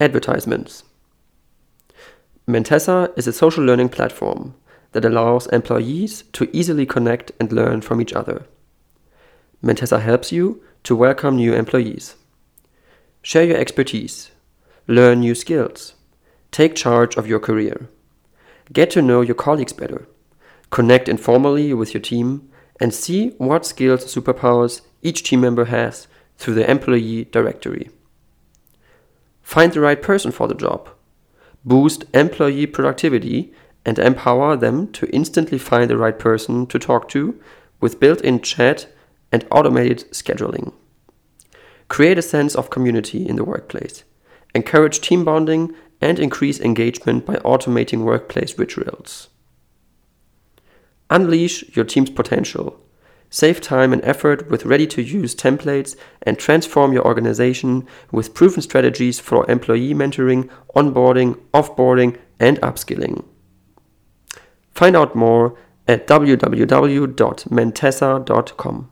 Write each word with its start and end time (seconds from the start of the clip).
Advertisements. 0.00 0.84
Mentessa 2.48 3.12
is 3.18 3.26
a 3.26 3.34
social 3.34 3.62
learning 3.62 3.90
platform 3.90 4.54
that 4.92 5.04
allows 5.04 5.46
employees 5.48 6.24
to 6.32 6.48
easily 6.56 6.86
connect 6.86 7.32
and 7.38 7.52
learn 7.52 7.82
from 7.82 8.00
each 8.00 8.14
other. 8.14 8.46
Mentessa 9.62 10.00
helps 10.00 10.32
you 10.32 10.62
to 10.84 10.96
welcome 10.96 11.36
new 11.36 11.52
employees. 11.52 12.16
Share 13.20 13.44
your 13.44 13.58
expertise, 13.58 14.30
learn 14.86 15.20
new 15.20 15.34
skills, 15.34 15.92
take 16.50 16.74
charge 16.74 17.16
of 17.16 17.26
your 17.26 17.38
career, 17.38 17.90
get 18.72 18.90
to 18.92 19.02
know 19.02 19.20
your 19.20 19.34
colleagues 19.34 19.74
better, 19.74 20.08
connect 20.70 21.10
informally 21.10 21.74
with 21.74 21.92
your 21.92 22.00
team, 22.00 22.50
and 22.80 22.94
see 22.94 23.34
what 23.36 23.66
skills 23.66 24.06
superpowers 24.06 24.80
each 25.02 25.24
team 25.24 25.42
member 25.42 25.66
has 25.66 26.08
through 26.38 26.54
the 26.54 26.70
employee 26.70 27.26
directory. 27.26 27.90
Find 29.50 29.72
the 29.72 29.80
right 29.80 30.00
person 30.00 30.30
for 30.30 30.46
the 30.46 30.54
job, 30.54 30.88
boost 31.64 32.04
employee 32.14 32.66
productivity, 32.66 33.52
and 33.84 33.98
empower 33.98 34.56
them 34.56 34.92
to 34.92 35.10
instantly 35.10 35.58
find 35.58 35.90
the 35.90 35.98
right 35.98 36.16
person 36.16 36.68
to 36.68 36.78
talk 36.78 37.08
to 37.08 37.36
with 37.80 37.98
built 37.98 38.20
in 38.20 38.42
chat 38.42 38.86
and 39.32 39.44
automated 39.50 40.08
scheduling. 40.12 40.72
Create 41.88 42.16
a 42.16 42.22
sense 42.22 42.54
of 42.54 42.70
community 42.70 43.28
in 43.28 43.34
the 43.34 43.42
workplace. 43.42 44.04
Encourage 44.54 45.00
team 45.00 45.24
bonding 45.24 45.74
and 46.00 46.20
increase 46.20 46.60
engagement 46.60 47.26
by 47.26 47.34
automating 47.38 48.04
workplace 48.04 48.56
rituals. 48.56 49.30
Unleash 51.10 51.74
your 51.74 51.84
team's 51.84 52.10
potential. 52.10 52.80
Save 53.30 53.60
time 53.60 53.92
and 53.92 54.04
effort 54.04 54.50
with 54.50 54.66
ready 54.66 54.88
to 54.88 55.02
use 55.02 55.36
templates 55.36 55.94
and 56.22 56.36
transform 56.36 56.92
your 56.92 57.06
organization 57.06 57.86
with 58.10 58.34
proven 58.34 58.60
strategies 58.60 59.20
for 59.20 59.48
employee 59.48 59.94
mentoring, 59.94 60.50
onboarding, 60.74 61.40
offboarding, 61.54 62.18
and 62.40 62.60
upskilling. 62.60 63.24
Find 64.72 64.96
out 64.96 65.14
more 65.14 65.56
at 65.86 66.08
www.mentessa.com. 66.08 68.89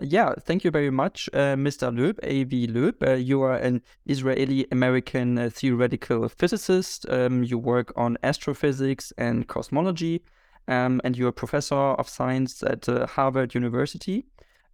yeah, 0.00 0.34
thank 0.40 0.64
you 0.64 0.70
very 0.70 0.90
much, 0.90 1.28
uh, 1.32 1.56
Mr. 1.56 1.96
Loeb, 1.96 2.18
Avi 2.22 2.66
Loeb. 2.68 3.02
Uh, 3.02 3.14
you 3.14 3.42
are 3.42 3.56
an 3.56 3.82
Israeli 4.06 4.66
American 4.70 5.38
uh, 5.38 5.50
theoretical 5.52 6.28
physicist. 6.28 7.08
Um, 7.08 7.42
you 7.42 7.58
work 7.58 7.92
on 7.96 8.16
astrophysics 8.22 9.12
and 9.18 9.48
cosmology, 9.48 10.22
um, 10.68 11.00
and 11.02 11.16
you're 11.16 11.30
a 11.30 11.32
professor 11.32 11.74
of 11.74 12.08
science 12.08 12.62
at 12.62 12.88
uh, 12.88 13.06
Harvard 13.06 13.54
University. 13.54 14.26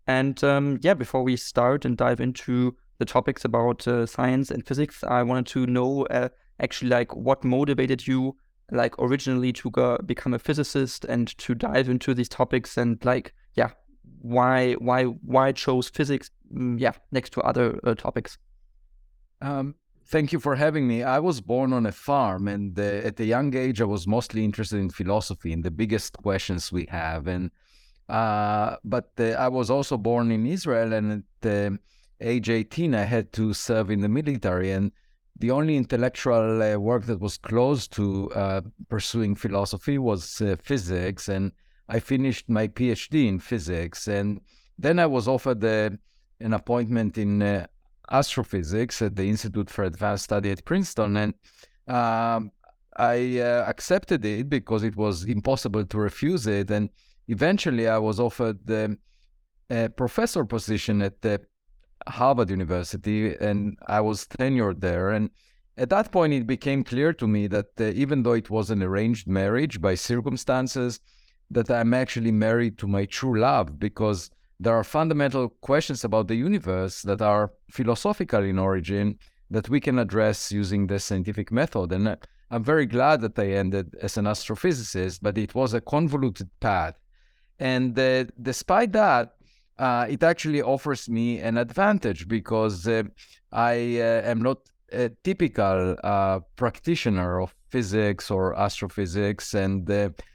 And 0.07 0.43
um, 0.45 0.79
yeah, 0.83 0.95
before 0.95 1.23
we 1.23 1.37
start 1.37 1.87
and 1.87 1.97
dive 1.97 2.21
into 2.21 2.77
the 2.99 3.07
topics 3.07 3.45
about 3.45 3.89
uh, 3.89 4.05
science 4.05 4.51
and 4.51 4.67
physics, 4.67 5.03
I 5.03 5.23
wanted 5.23 5.47
to 5.47 5.67
know 5.67 6.05
uh, 6.07 6.29
actually 6.61 6.91
like 6.91 7.17
what 7.17 7.45
motivated 7.45 8.07
you 8.07 8.37
like 8.71 8.99
originally 8.99 9.53
to 9.53 9.71
go 9.71 9.99
become 10.05 10.35
a 10.35 10.39
physicist 10.39 11.05
and 11.05 11.37
to 11.39 11.55
dive 11.55 11.89
into 11.89 12.15
these 12.15 12.29
topics 12.29 12.77
and 12.77 13.03
like 13.05 13.35
yeah 13.55 13.71
why 14.21 14.75
why 14.75 15.05
why 15.05 15.53
chose 15.53 15.89
physics 15.89 16.31
mm, 16.53 16.79
yeah 16.81 16.93
next 17.13 17.33
to 17.35 17.41
other 17.43 17.79
uh, 17.85 17.95
topics? 17.95 18.39
Um, 19.41 19.75
thank 20.07 20.33
you 20.33 20.41
for 20.41 20.57
having 20.57 20.87
me. 20.87 21.03
I 21.03 21.19
was 21.19 21.41
born 21.41 21.73
on 21.73 21.87
a 21.87 21.93
farm 21.93 22.49
and 22.49 22.79
uh, 22.79 22.83
at 22.83 23.21
a 23.21 23.25
young 23.25 23.55
age 23.55 23.81
i 23.81 23.85
was 23.85 24.07
mostly 24.07 24.45
interested 24.45 24.79
in 24.79 24.91
philosophy 24.91 25.53
and 25.53 25.65
the 25.65 25.71
biggest 25.71 26.17
questions 26.19 26.73
we 26.73 26.87
have 26.91 27.27
and 27.27 27.51
uh, 28.09 28.77
but 28.85 29.11
uh, 29.19 29.31
i 29.47 29.49
was 29.49 29.71
also 29.71 29.97
born 29.97 30.31
in 30.31 30.47
israel 30.47 30.93
and 30.93 31.25
at 31.43 31.73
age 32.21 32.51
18 32.51 32.95
i 32.95 33.03
had 33.03 33.33
to 33.33 33.53
serve 33.53 33.91
in 33.91 34.01
the 34.01 34.09
military 34.09 34.71
and 34.71 34.93
the 35.41 35.51
only 35.51 35.77
intellectual 35.77 36.63
uh, 36.63 36.77
work 36.77 37.05
that 37.07 37.21
was 37.21 37.37
close 37.39 37.89
to 37.89 38.31
uh, 38.33 38.61
pursuing 38.89 39.35
philosophy 39.35 39.99
was 39.99 40.41
physics 40.63 41.29
and 41.29 41.53
I 41.89 42.01
finished 42.01 42.49
my 42.49 42.69
PhD 42.69 43.29
in 43.29 43.39
physics, 43.39 44.09
and 44.09 44.41
then 44.79 44.99
I 44.99 45.07
was 45.07 45.29
offered 45.29 45.63
a, 45.65 45.99
an 46.41 46.53
appointment 46.53 47.19
in 47.19 47.43
uh, 47.43 47.67
astrophysics 48.11 49.03
at 49.03 49.17
the 49.17 49.29
Institute 49.29 49.71
for 49.71 49.85
Advanced 49.85 50.25
Study 50.25 50.51
at 50.51 50.65
Princeton, 50.65 51.17
and 51.17 51.35
um, 51.87 52.51
I 52.97 53.41
uh, 53.41 53.65
accepted 53.67 54.25
it 54.25 54.49
because 54.49 54.85
it 54.85 54.97
was 54.97 55.25
impossible 55.25 55.85
to 55.85 55.99
refuse 55.99 56.47
it. 56.47 56.71
And 56.71 56.91
eventually, 57.29 57.89
I 57.89 57.99
was 57.99 58.21
offered 58.21 58.59
the 58.65 58.97
a 59.71 59.89
professor 59.89 60.45
position 60.45 61.01
at 61.03 61.23
the 61.23 61.41
Harvard 62.07 62.51
University, 62.51 63.35
and 63.37 63.79
I 63.87 64.01
was 64.01 64.27
tenured 64.27 64.81
there. 64.81 65.11
And 65.11 65.31
at 65.77 65.91
that 65.91 66.13
point, 66.13 66.35
it 66.35 66.47
became 66.47 66.85
clear 66.85 67.13
to 67.15 67.27
me 67.27 67.47
that 67.49 67.69
uh, 67.81 67.85
even 67.85 68.23
though 68.23 68.35
it 68.35 68.51
was 68.51 68.71
an 68.71 68.83
arranged 68.83 69.27
marriage 69.27 69.81
by 69.81 69.95
circumstances, 69.95 71.01
that 71.51 71.71
I'm 71.71 71.95
actually 71.95 72.33
married 72.33 72.79
to 72.79 72.87
my 72.87 73.05
true 73.05 73.39
love 73.39 73.79
because 73.79 74.31
there 74.61 74.75
are 74.75 74.85
fundamental 74.85 75.49
questions 75.61 76.05
about 76.05 76.29
the 76.29 76.37
universe 76.37 77.03
that 77.03 77.21
are 77.21 77.53
philosophical 77.71 78.43
in 78.43 78.59
origin 78.59 79.19
that 79.51 79.69
we 79.69 79.81
can 79.81 79.99
address 79.99 80.51
using 80.51 80.87
the 80.87 80.99
scientific 80.99 81.53
method. 81.53 81.93
And 81.93 82.09
uh, 82.09 82.17
I'm 82.51 82.65
very 82.65 82.87
glad 82.87 83.21
that 83.23 83.39
I 83.39 83.53
ended 83.53 83.95
as 84.01 84.17
an 84.17 84.25
astrophysicist, 84.27 85.21
but 85.23 85.39
it 85.39 85.55
was 85.55 85.75
a 85.75 85.81
convoluted 85.81 86.49
path. 86.61 86.99
And 87.59 87.99
uh, 87.99 88.25
despite 88.41 88.93
that, 88.93 89.35
uh, 89.79 90.07
it 90.09 90.23
actually 90.23 90.63
offers 90.63 91.09
me 91.09 91.41
an 91.41 91.59
advantage 91.59 92.29
because 92.29 92.87
uh, 92.87 93.03
I 93.53 94.01
uh, 94.01 94.23
am 94.23 94.41
not 94.41 94.59
a 94.93 95.09
typical 95.25 95.97
uh, 96.05 96.41
practitioner 96.57 97.41
of 97.41 97.55
physics 97.71 98.31
or 98.31 98.55
astrophysics. 98.59 99.55
And 99.55 99.87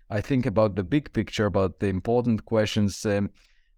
I 0.10 0.22
think 0.22 0.46
about 0.46 0.76
the 0.76 0.84
big 0.84 1.14
picture, 1.14 1.46
about 1.46 1.80
the 1.80 1.88
important 1.88 2.46
questions, 2.46 3.06
um, 3.06 3.30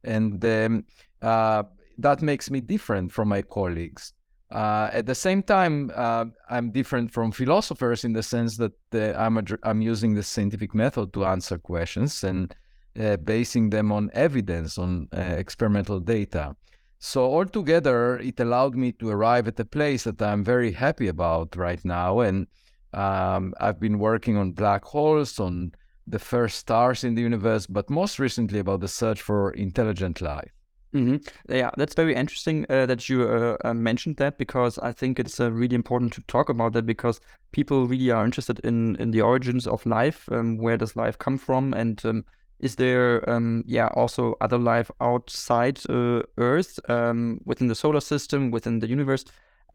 and 0.03 0.43
um, 0.45 0.85
uh, 1.21 1.63
that 1.97 2.21
makes 2.21 2.49
me 2.49 2.61
different 2.61 3.11
from 3.11 3.27
my 3.27 3.41
colleagues. 3.41 4.13
Uh, 4.51 4.89
at 4.91 5.05
the 5.05 5.15
same 5.15 5.41
time, 5.41 5.91
uh, 5.95 6.25
I'm 6.49 6.71
different 6.71 7.11
from 7.11 7.31
philosophers 7.31 8.03
in 8.03 8.11
the 8.13 8.23
sense 8.23 8.57
that 8.57 8.73
uh, 8.93 9.17
I'm, 9.17 9.39
I'm 9.63 9.81
using 9.81 10.13
the 10.13 10.23
scientific 10.23 10.75
method 10.75 11.13
to 11.13 11.25
answer 11.25 11.57
questions 11.57 12.23
and 12.23 12.53
uh, 12.99 13.15
basing 13.17 13.69
them 13.69 13.93
on 13.93 14.09
evidence, 14.13 14.77
on 14.77 15.07
uh, 15.15 15.19
experimental 15.19 16.01
data. 16.01 16.55
So 16.99 17.23
altogether, 17.23 18.19
it 18.19 18.39
allowed 18.39 18.75
me 18.75 18.91
to 18.93 19.09
arrive 19.09 19.47
at 19.47 19.59
a 19.59 19.65
place 19.65 20.03
that 20.03 20.21
I'm 20.21 20.43
very 20.43 20.73
happy 20.73 21.07
about 21.07 21.55
right 21.55 21.83
now. 21.85 22.19
And 22.19 22.47
um, 22.93 23.53
I've 23.59 23.79
been 23.79 23.99
working 23.99 24.35
on 24.35 24.51
black 24.51 24.83
holes, 24.83 25.39
on 25.39 25.71
the 26.07 26.19
first 26.19 26.57
stars 26.57 27.03
in 27.03 27.15
the 27.15 27.21
universe, 27.21 27.67
but 27.67 27.89
most 27.89 28.19
recently 28.19 28.59
about 28.59 28.81
the 28.81 28.87
search 28.87 29.21
for 29.21 29.51
intelligent 29.51 30.21
life. 30.21 30.51
Mm-hmm. 30.93 31.17
Yeah, 31.53 31.71
that's 31.77 31.95
very 31.95 32.15
interesting 32.15 32.65
uh, 32.69 32.85
that 32.85 33.07
you 33.07 33.23
uh, 33.23 33.55
uh, 33.63 33.73
mentioned 33.73 34.17
that 34.17 34.37
because 34.37 34.77
I 34.79 34.91
think 34.91 35.19
it's 35.19 35.39
uh, 35.39 35.49
really 35.49 35.75
important 35.75 36.11
to 36.13 36.21
talk 36.23 36.49
about 36.49 36.73
that 36.73 36.85
because 36.85 37.21
people 37.53 37.87
really 37.87 38.11
are 38.11 38.25
interested 38.25 38.59
in 38.59 38.97
in 38.97 39.11
the 39.11 39.21
origins 39.21 39.67
of 39.67 39.85
life. 39.85 40.27
Um, 40.31 40.57
where 40.57 40.77
does 40.77 40.97
life 40.97 41.17
come 41.17 41.37
from, 41.37 41.73
and 41.73 42.05
um, 42.05 42.25
is 42.59 42.75
there 42.75 43.27
um, 43.29 43.63
yeah 43.65 43.87
also 43.95 44.35
other 44.41 44.57
life 44.57 44.91
outside 44.99 45.79
uh, 45.89 46.23
Earth 46.37 46.77
um, 46.89 47.39
within 47.45 47.67
the 47.67 47.75
solar 47.75 48.01
system, 48.01 48.51
within 48.51 48.79
the 48.79 48.89
universe? 48.89 49.23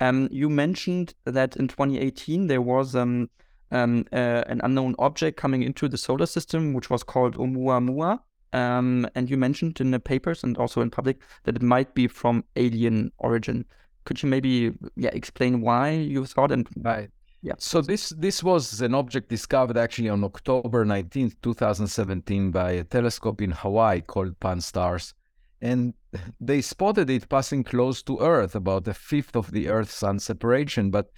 Um, 0.00 0.28
you 0.30 0.50
mentioned 0.50 1.14
that 1.24 1.56
in 1.56 1.68
2018 1.68 2.48
there 2.48 2.60
was 2.60 2.94
um, 2.94 3.30
um, 3.70 4.04
uh, 4.12 4.44
an 4.46 4.60
unknown 4.62 4.94
object 4.98 5.36
coming 5.36 5.62
into 5.62 5.88
the 5.88 5.98
solar 5.98 6.26
system, 6.26 6.72
which 6.72 6.90
was 6.90 7.02
called 7.02 7.36
Oumuamua. 7.36 8.20
Um, 8.52 9.08
and 9.14 9.28
you 9.28 9.36
mentioned 9.36 9.80
in 9.80 9.90
the 9.90 10.00
papers 10.00 10.44
and 10.44 10.56
also 10.56 10.80
in 10.80 10.90
public 10.90 11.20
that 11.44 11.56
it 11.56 11.62
might 11.62 11.94
be 11.94 12.06
from 12.06 12.44
alien 12.56 13.12
origin. 13.18 13.66
could 14.06 14.22
you 14.22 14.28
maybe 14.28 14.72
yeah 14.94 15.10
explain 15.12 15.60
why 15.60 15.90
you 15.90 16.24
thought 16.24 16.52
and 16.52 16.66
right? 16.82 17.10
Yeah. 17.42 17.54
So 17.58 17.82
this 17.82 18.10
this 18.10 18.42
was 18.42 18.80
an 18.80 18.94
object 18.94 19.28
discovered 19.28 19.76
actually 19.76 20.08
on 20.08 20.24
October 20.24 20.84
19th, 20.84 21.34
2017 21.42 22.50
by 22.50 22.70
a 22.72 22.84
telescope 22.84 23.42
in 23.42 23.50
Hawaii 23.50 24.00
called 24.00 24.40
Pan-STARRS. 24.40 25.12
And 25.60 25.94
they 26.40 26.60
spotted 26.60 27.10
it 27.10 27.28
passing 27.28 27.62
close 27.62 28.02
to 28.04 28.18
Earth, 28.20 28.54
about 28.54 28.88
a 28.88 28.94
fifth 28.94 29.36
of 29.36 29.50
the 29.50 29.68
Earth-Sun 29.68 30.20
separation, 30.20 30.90
but 30.90 31.10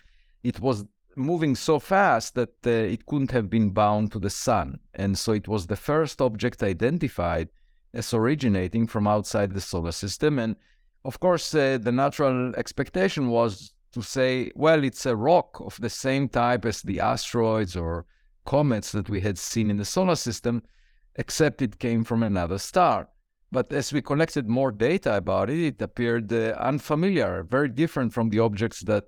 it 0.42 0.60
was 0.60 0.84
moving 1.18 1.54
so 1.54 1.78
fast 1.78 2.34
that 2.34 2.54
uh, 2.66 2.70
it 2.70 3.04
couldn't 3.06 3.32
have 3.32 3.50
been 3.50 3.70
bound 3.70 4.12
to 4.12 4.18
the 4.18 4.30
Sun. 4.30 4.78
And 4.94 5.18
so 5.18 5.32
it 5.32 5.48
was 5.48 5.66
the 5.66 5.76
first 5.76 6.20
object 6.20 6.62
identified 6.62 7.48
as 7.92 8.14
originating 8.14 8.86
from 8.86 9.06
outside 9.06 9.52
the 9.52 9.60
solar 9.60 9.92
system. 9.92 10.38
And 10.38 10.56
of 11.04 11.20
course, 11.20 11.54
uh, 11.54 11.78
the 11.80 11.92
natural 11.92 12.54
expectation 12.56 13.28
was 13.30 13.72
to 13.92 14.02
say, 14.02 14.50
well, 14.54 14.84
it's 14.84 15.06
a 15.06 15.16
rock 15.16 15.60
of 15.60 15.76
the 15.80 15.90
same 15.90 16.28
type 16.28 16.64
as 16.64 16.82
the 16.82 17.00
asteroids 17.00 17.76
or 17.76 18.06
comets 18.44 18.92
that 18.92 19.08
we 19.08 19.20
had 19.20 19.38
seen 19.38 19.70
in 19.70 19.76
the 19.76 19.84
solar 19.84 20.16
system, 20.16 20.62
except 21.16 21.62
it 21.62 21.78
came 21.78 22.04
from 22.04 22.22
another 22.22 22.58
star. 22.58 23.08
But 23.50 23.72
as 23.72 23.92
we 23.92 24.02
collected 24.02 24.48
more 24.48 24.70
data 24.70 25.16
about 25.16 25.48
it, 25.48 25.58
it 25.58 25.82
appeared 25.82 26.32
uh, 26.32 26.54
unfamiliar, 26.58 27.44
very 27.44 27.70
different 27.70 28.12
from 28.12 28.28
the 28.28 28.40
objects 28.40 28.80
that, 28.82 29.04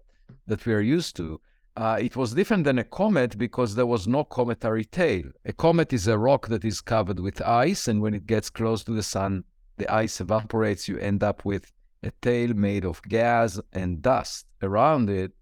that 0.47 0.65
we 0.65 0.73
are 0.73 0.81
used 0.81 1.17
to. 1.17 1.41
Uh, 1.81 1.97
it 1.99 2.15
was 2.15 2.35
different 2.35 2.65
than 2.65 2.79
a 2.79 2.85
comet 2.85 3.39
because 3.39 3.75
there 3.75 3.87
was 3.87 4.07
no 4.07 4.23
cometary 4.23 4.85
tail. 4.85 5.25
A 5.47 5.53
comet 5.55 5.95
is 5.95 6.09
a 6.09 6.19
rock 6.19 6.47
that 6.49 6.63
is 6.63 6.83
covered 6.83 7.19
with 7.19 7.41
ice, 7.41 7.89
and 7.89 8.03
when 8.03 8.13
it 8.13 8.27
gets 8.27 8.51
close 8.51 8.85
to 8.85 8.93
the 8.93 9.03
sun, 9.03 9.45
the 9.79 9.91
ice 9.91 10.21
evaporates. 10.21 10.89
You 10.89 10.99
end 10.99 11.23
up 11.23 11.43
with 11.47 11.73
a 12.03 12.13
tail 12.21 12.53
made 12.53 12.85
of 12.85 13.01
gas 13.05 13.59
and 13.73 14.03
dust 14.03 14.45
around 14.61 15.09
it. 15.09 15.33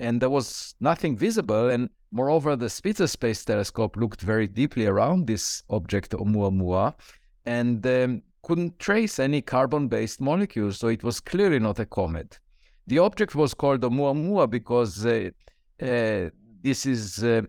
And 0.00 0.20
there 0.20 0.28
was 0.28 0.74
nothing 0.80 1.16
visible. 1.16 1.70
And 1.70 1.88
moreover, 2.10 2.56
the 2.56 2.68
Spitzer 2.68 3.06
Space 3.06 3.44
Telescope 3.44 3.96
looked 3.96 4.22
very 4.22 4.48
deeply 4.48 4.86
around 4.86 5.28
this 5.28 5.62
object, 5.70 6.10
Oumuamua, 6.10 6.94
and 7.46 7.86
um, 7.86 8.22
couldn't 8.42 8.80
trace 8.80 9.20
any 9.20 9.40
carbon 9.40 9.86
based 9.86 10.20
molecules. 10.20 10.80
So 10.80 10.88
it 10.88 11.04
was 11.04 11.20
clearly 11.20 11.60
not 11.60 11.78
a 11.78 11.86
comet. 11.86 12.40
The 12.86 12.98
object 12.98 13.34
was 13.34 13.54
called 13.54 13.80
Oumuamua 13.80 14.50
because 14.50 15.04
uh, 15.06 15.30
uh, 15.82 16.30
this 16.62 16.86
is. 16.86 17.22
Uh, 17.22 17.42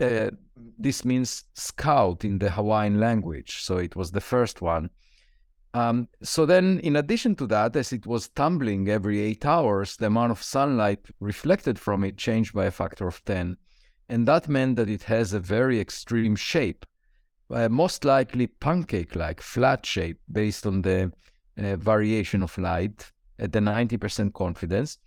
uh, 0.00 0.30
this 0.78 1.04
means 1.04 1.44
scout 1.54 2.24
in 2.24 2.38
the 2.38 2.50
Hawaiian 2.50 2.98
language. 2.98 3.62
So 3.62 3.78
it 3.78 3.96
was 3.96 4.10
the 4.10 4.20
first 4.20 4.60
one. 4.60 4.90
Um, 5.74 6.08
so 6.22 6.44
then, 6.44 6.80
in 6.80 6.96
addition 6.96 7.34
to 7.36 7.46
that, 7.46 7.74
as 7.76 7.92
it 7.92 8.06
was 8.06 8.28
tumbling 8.28 8.88
every 8.88 9.20
eight 9.20 9.46
hours, 9.46 9.96
the 9.96 10.06
amount 10.06 10.32
of 10.32 10.42
sunlight 10.42 11.06
reflected 11.20 11.78
from 11.78 12.04
it 12.04 12.18
changed 12.18 12.52
by 12.52 12.66
a 12.66 12.70
factor 12.70 13.06
of 13.06 13.24
10. 13.24 13.56
And 14.08 14.28
that 14.28 14.48
meant 14.48 14.76
that 14.76 14.90
it 14.90 15.04
has 15.04 15.32
a 15.32 15.40
very 15.40 15.80
extreme 15.80 16.36
shape, 16.36 16.84
uh, 17.50 17.68
most 17.70 18.04
likely 18.04 18.48
pancake 18.48 19.16
like, 19.16 19.40
flat 19.40 19.86
shape, 19.86 20.18
based 20.30 20.66
on 20.66 20.82
the 20.82 21.12
uh, 21.56 21.76
variation 21.76 22.42
of 22.42 22.58
light 22.58 23.11
at 23.42 23.52
the 23.52 23.58
90% 23.58 24.32
confidence. 24.32 24.98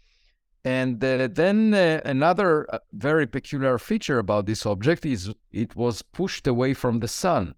And 0.65 1.01
uh, 1.03 1.29
then 1.31 1.73
uh, 1.73 2.01
another 2.05 2.67
uh, 2.73 2.79
very 2.91 3.27
peculiar 3.27 3.77
feature 3.77 4.19
about 4.19 4.45
this 4.45 4.65
object 4.65 5.05
is 5.05 5.33
it 5.51 5.75
was 5.75 6.01
pushed 6.01 6.45
away 6.47 6.73
from 6.73 6.99
the 6.99 7.07
sun 7.07 7.55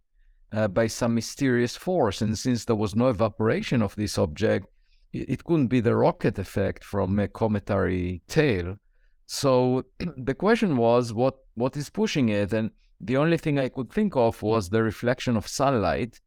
uh, 0.52 0.68
by 0.68 0.88
some 0.88 1.16
mysterious 1.16 1.76
force. 1.76 2.22
And 2.22 2.38
since 2.38 2.66
there 2.66 2.76
was 2.76 2.96
no 2.96 3.08
evaporation 3.08 3.82
of 3.82 3.96
this 3.96 4.18
object, 4.18 4.68
it, 5.14 5.30
it 5.30 5.44
couldn't 5.46 5.68
be 5.68 5.80
the 5.80 5.96
rocket 5.96 6.38
effect 6.38 6.84
from 6.84 7.18
a 7.18 7.28
cometary 7.28 8.22
tail. 8.28 8.78
So 9.26 9.86
the 10.18 10.36
question 10.36 10.78
was, 10.78 11.14
what 11.14 11.38
what 11.56 11.76
is 11.76 11.90
pushing 11.90 12.30
it? 12.30 12.54
And 12.54 12.72
the 13.02 13.18
only 13.18 13.38
thing 13.38 13.58
I 13.58 13.70
could 13.70 13.92
think 13.92 14.16
of 14.16 14.44
was 14.44 14.70
the 14.70 14.84
reflection 14.84 15.38
of 15.38 15.48
sunlight. 15.48 16.20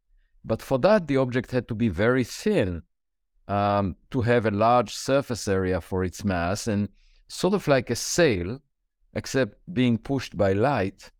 But 0.43 0.61
for 0.61 0.79
that, 0.79 1.07
the 1.07 1.17
object 1.17 1.51
had 1.51 1.67
to 1.67 1.75
be 1.75 1.89
very 1.89 2.23
thin 2.23 2.81
um, 3.51 3.95
to 4.11 4.21
have 4.21 4.45
a 4.45 4.51
large 4.51 4.93
surface 4.93 5.45
area 5.47 5.81
for 5.81 6.05
its 6.05 6.23
mass, 6.23 6.67
and 6.67 6.87
sort 7.27 7.53
of 7.53 7.67
like 7.67 7.89
a 7.89 7.95
sail, 7.95 8.59
except 9.13 9.57
being 9.73 9.97
pushed 9.97 10.37
by 10.37 10.53
light. 10.53 11.11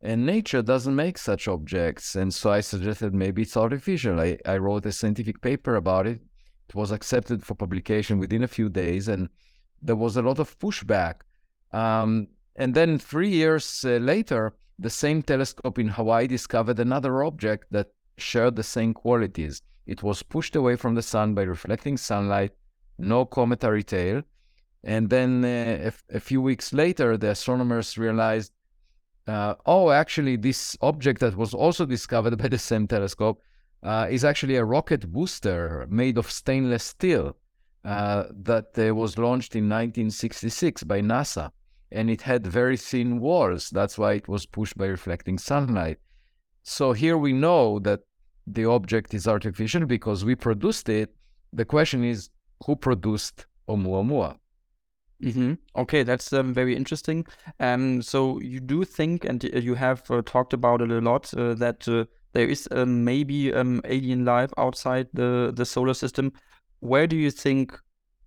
And 0.00 0.26
nature 0.26 0.62
doesn't 0.62 0.94
make 0.94 1.18
such 1.18 1.46
objects. 1.46 2.16
And 2.16 2.34
so 2.34 2.50
I 2.50 2.60
suggested 2.60 3.14
maybe 3.14 3.42
it's 3.42 3.56
artificial. 3.56 4.20
I, 4.20 4.38
I 4.44 4.56
wrote 4.58 4.86
a 4.86 4.92
scientific 4.92 5.40
paper 5.40 5.76
about 5.76 6.06
it. 6.06 6.20
It 6.68 6.74
was 6.74 6.90
accepted 6.90 7.44
for 7.44 7.54
publication 7.54 8.18
within 8.18 8.42
a 8.42 8.48
few 8.48 8.68
days, 8.68 9.06
and 9.06 9.28
there 9.80 9.96
was 10.04 10.16
a 10.16 10.22
lot 10.22 10.40
of 10.40 10.58
pushback. 10.58 11.20
Um, 11.72 12.28
and 12.56 12.74
then 12.74 12.98
three 12.98 13.30
years 13.30 13.84
uh, 13.84 13.98
later, 14.14 14.54
the 14.80 14.90
same 14.90 15.22
telescope 15.22 15.78
in 15.78 15.88
Hawaii 15.88 16.26
discovered 16.26 16.80
another 16.80 17.22
object 17.22 17.66
that 17.70 17.88
shared 18.16 18.56
the 18.56 18.64
same 18.64 18.94
qualities. 18.94 19.62
It 19.88 20.02
was 20.02 20.22
pushed 20.22 20.54
away 20.54 20.76
from 20.76 20.94
the 20.94 21.02
sun 21.02 21.34
by 21.34 21.42
reflecting 21.42 21.96
sunlight, 21.96 22.52
no 22.98 23.24
cometary 23.24 23.82
tail. 23.82 24.22
And 24.84 25.08
then 25.08 25.44
uh, 25.44 25.90
a, 26.10 26.20
few 26.20 26.40
weeks 26.42 26.72
later, 26.72 27.16
the 27.16 27.30
astronomers 27.30 27.98
realized 27.98 28.52
uh, 29.26 29.54
oh, 29.66 29.90
actually, 29.90 30.36
this 30.36 30.76
object 30.80 31.20
that 31.20 31.36
was 31.36 31.52
also 31.52 31.84
discovered 31.84 32.38
by 32.38 32.48
the 32.48 32.58
same 32.58 32.86
telescope 32.86 33.42
uh, 33.82 34.06
is 34.10 34.24
actually 34.24 34.56
a 34.56 34.64
rocket 34.64 35.10
booster 35.12 35.86
made 35.90 36.16
of 36.16 36.30
stainless 36.30 36.84
steel 36.84 37.36
uh, 37.84 38.24
that 38.32 38.66
uh, 38.78 38.94
was 38.94 39.18
launched 39.18 39.54
in 39.54 39.64
1966 39.64 40.82
by 40.84 41.00
NASA. 41.00 41.50
And 41.90 42.10
it 42.10 42.22
had 42.22 42.46
very 42.46 42.76
thin 42.76 43.20
walls. 43.20 43.70
That's 43.70 43.98
why 43.98 44.14
it 44.14 44.28
was 44.28 44.46
pushed 44.46 44.76
by 44.76 44.86
reflecting 44.86 45.38
sunlight. 45.38 45.98
So 46.62 46.92
here 46.92 47.16
we 47.16 47.32
know 47.32 47.78
that 47.80 48.00
the 48.54 48.64
object 48.64 49.14
is 49.14 49.26
artificial 49.26 49.86
because 49.86 50.24
we 50.24 50.34
produced 50.34 50.88
it. 50.88 51.14
The 51.52 51.64
question 51.64 52.04
is, 52.04 52.30
who 52.64 52.76
produced 52.76 53.46
Oumuamua? 53.68 54.36
Mm-hmm. 55.22 55.54
Okay, 55.76 56.04
that's 56.04 56.32
um, 56.32 56.54
very 56.54 56.76
interesting. 56.76 57.26
Um, 57.58 58.02
so 58.02 58.40
you 58.40 58.60
do 58.60 58.84
think, 58.84 59.24
and 59.24 59.42
you 59.42 59.74
have 59.74 60.08
uh, 60.10 60.22
talked 60.24 60.52
about 60.52 60.80
it 60.80 60.90
a 60.90 61.00
lot, 61.00 61.32
uh, 61.34 61.54
that 61.54 61.88
uh, 61.88 62.04
there 62.34 62.48
is 62.48 62.68
um, 62.70 63.04
maybe 63.04 63.52
um, 63.52 63.80
alien 63.84 64.24
life 64.24 64.50
outside 64.56 65.08
the 65.14 65.52
the 65.54 65.64
solar 65.64 65.94
system. 65.94 66.32
Where 66.80 67.08
do 67.08 67.16
you 67.16 67.32
think 67.32 67.76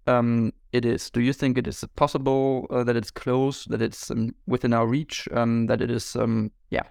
um, 0.08 0.52
it 0.74 0.84
is? 0.84 1.10
Do 1.10 1.22
you 1.22 1.32
think 1.32 1.58
it 1.58 1.68
is 1.68 1.86
possible 1.96 2.68
uh, 2.70 2.84
that 2.84 2.98
it's 2.98 3.12
close, 3.12 3.64
that 3.66 3.82
it's 3.82 4.12
um, 4.12 4.36
within 4.46 4.74
our 4.74 4.86
reach, 4.86 5.30
that 5.32 5.82
it 5.82 5.90
is, 5.90 6.18
yeah, 6.72 6.84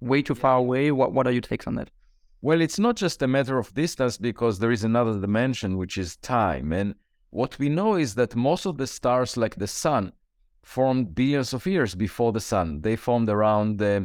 way 0.00 0.20
too 0.20 0.34
far 0.34 0.58
away? 0.58 0.92
What 0.92 1.12
What 1.14 1.26
are 1.26 1.32
your 1.32 1.40
takes 1.40 1.66
on 1.66 1.76
that? 1.76 1.90
Well, 2.46 2.60
it's 2.60 2.78
not 2.78 2.94
just 2.94 3.22
a 3.22 3.26
matter 3.26 3.58
of 3.58 3.74
distance 3.74 4.18
because 4.18 4.60
there 4.60 4.70
is 4.70 4.84
another 4.84 5.18
dimension, 5.18 5.76
which 5.76 5.98
is 5.98 6.14
time, 6.18 6.72
and 6.72 6.94
what 7.30 7.58
we 7.58 7.68
know 7.68 7.96
is 7.96 8.14
that 8.14 8.36
most 8.36 8.66
of 8.66 8.76
the 8.76 8.86
stars, 8.86 9.36
like 9.36 9.56
the 9.56 9.66
sun, 9.66 10.12
formed 10.62 11.12
billions 11.12 11.52
of 11.52 11.66
years 11.66 11.96
before 11.96 12.30
the 12.30 12.38
sun. 12.38 12.82
They 12.82 12.94
formed 12.94 13.28
around 13.28 13.82
uh, 13.82 14.02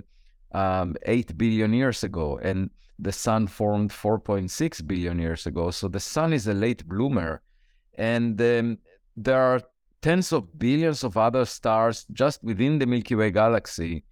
um, 0.53 0.95
8 1.05 1.37
billion 1.37 1.71
years 1.71 2.03
ago, 2.03 2.39
and 2.41 2.71
the 2.97 3.11
sun 3.11 3.45
formed 3.45 3.91
4.6 3.91 4.87
billion 4.87 5.19
years 5.19 5.45
ago. 5.45 5.69
So 5.69 5.87
the 5.87 5.99
sun 5.99 6.33
is 6.33 6.47
a 6.47 6.55
late 6.55 6.87
bloomer. 6.87 7.43
And 7.93 8.41
um, 8.41 8.79
there 9.15 9.39
are 9.39 9.61
tens 10.01 10.33
of 10.33 10.57
billions 10.57 11.03
of 11.03 11.15
other 11.15 11.45
stars 11.45 12.07
just 12.11 12.43
within 12.43 12.79
the 12.79 12.87
Milky 12.87 13.13
Way 13.13 13.29
galaxy 13.29 14.03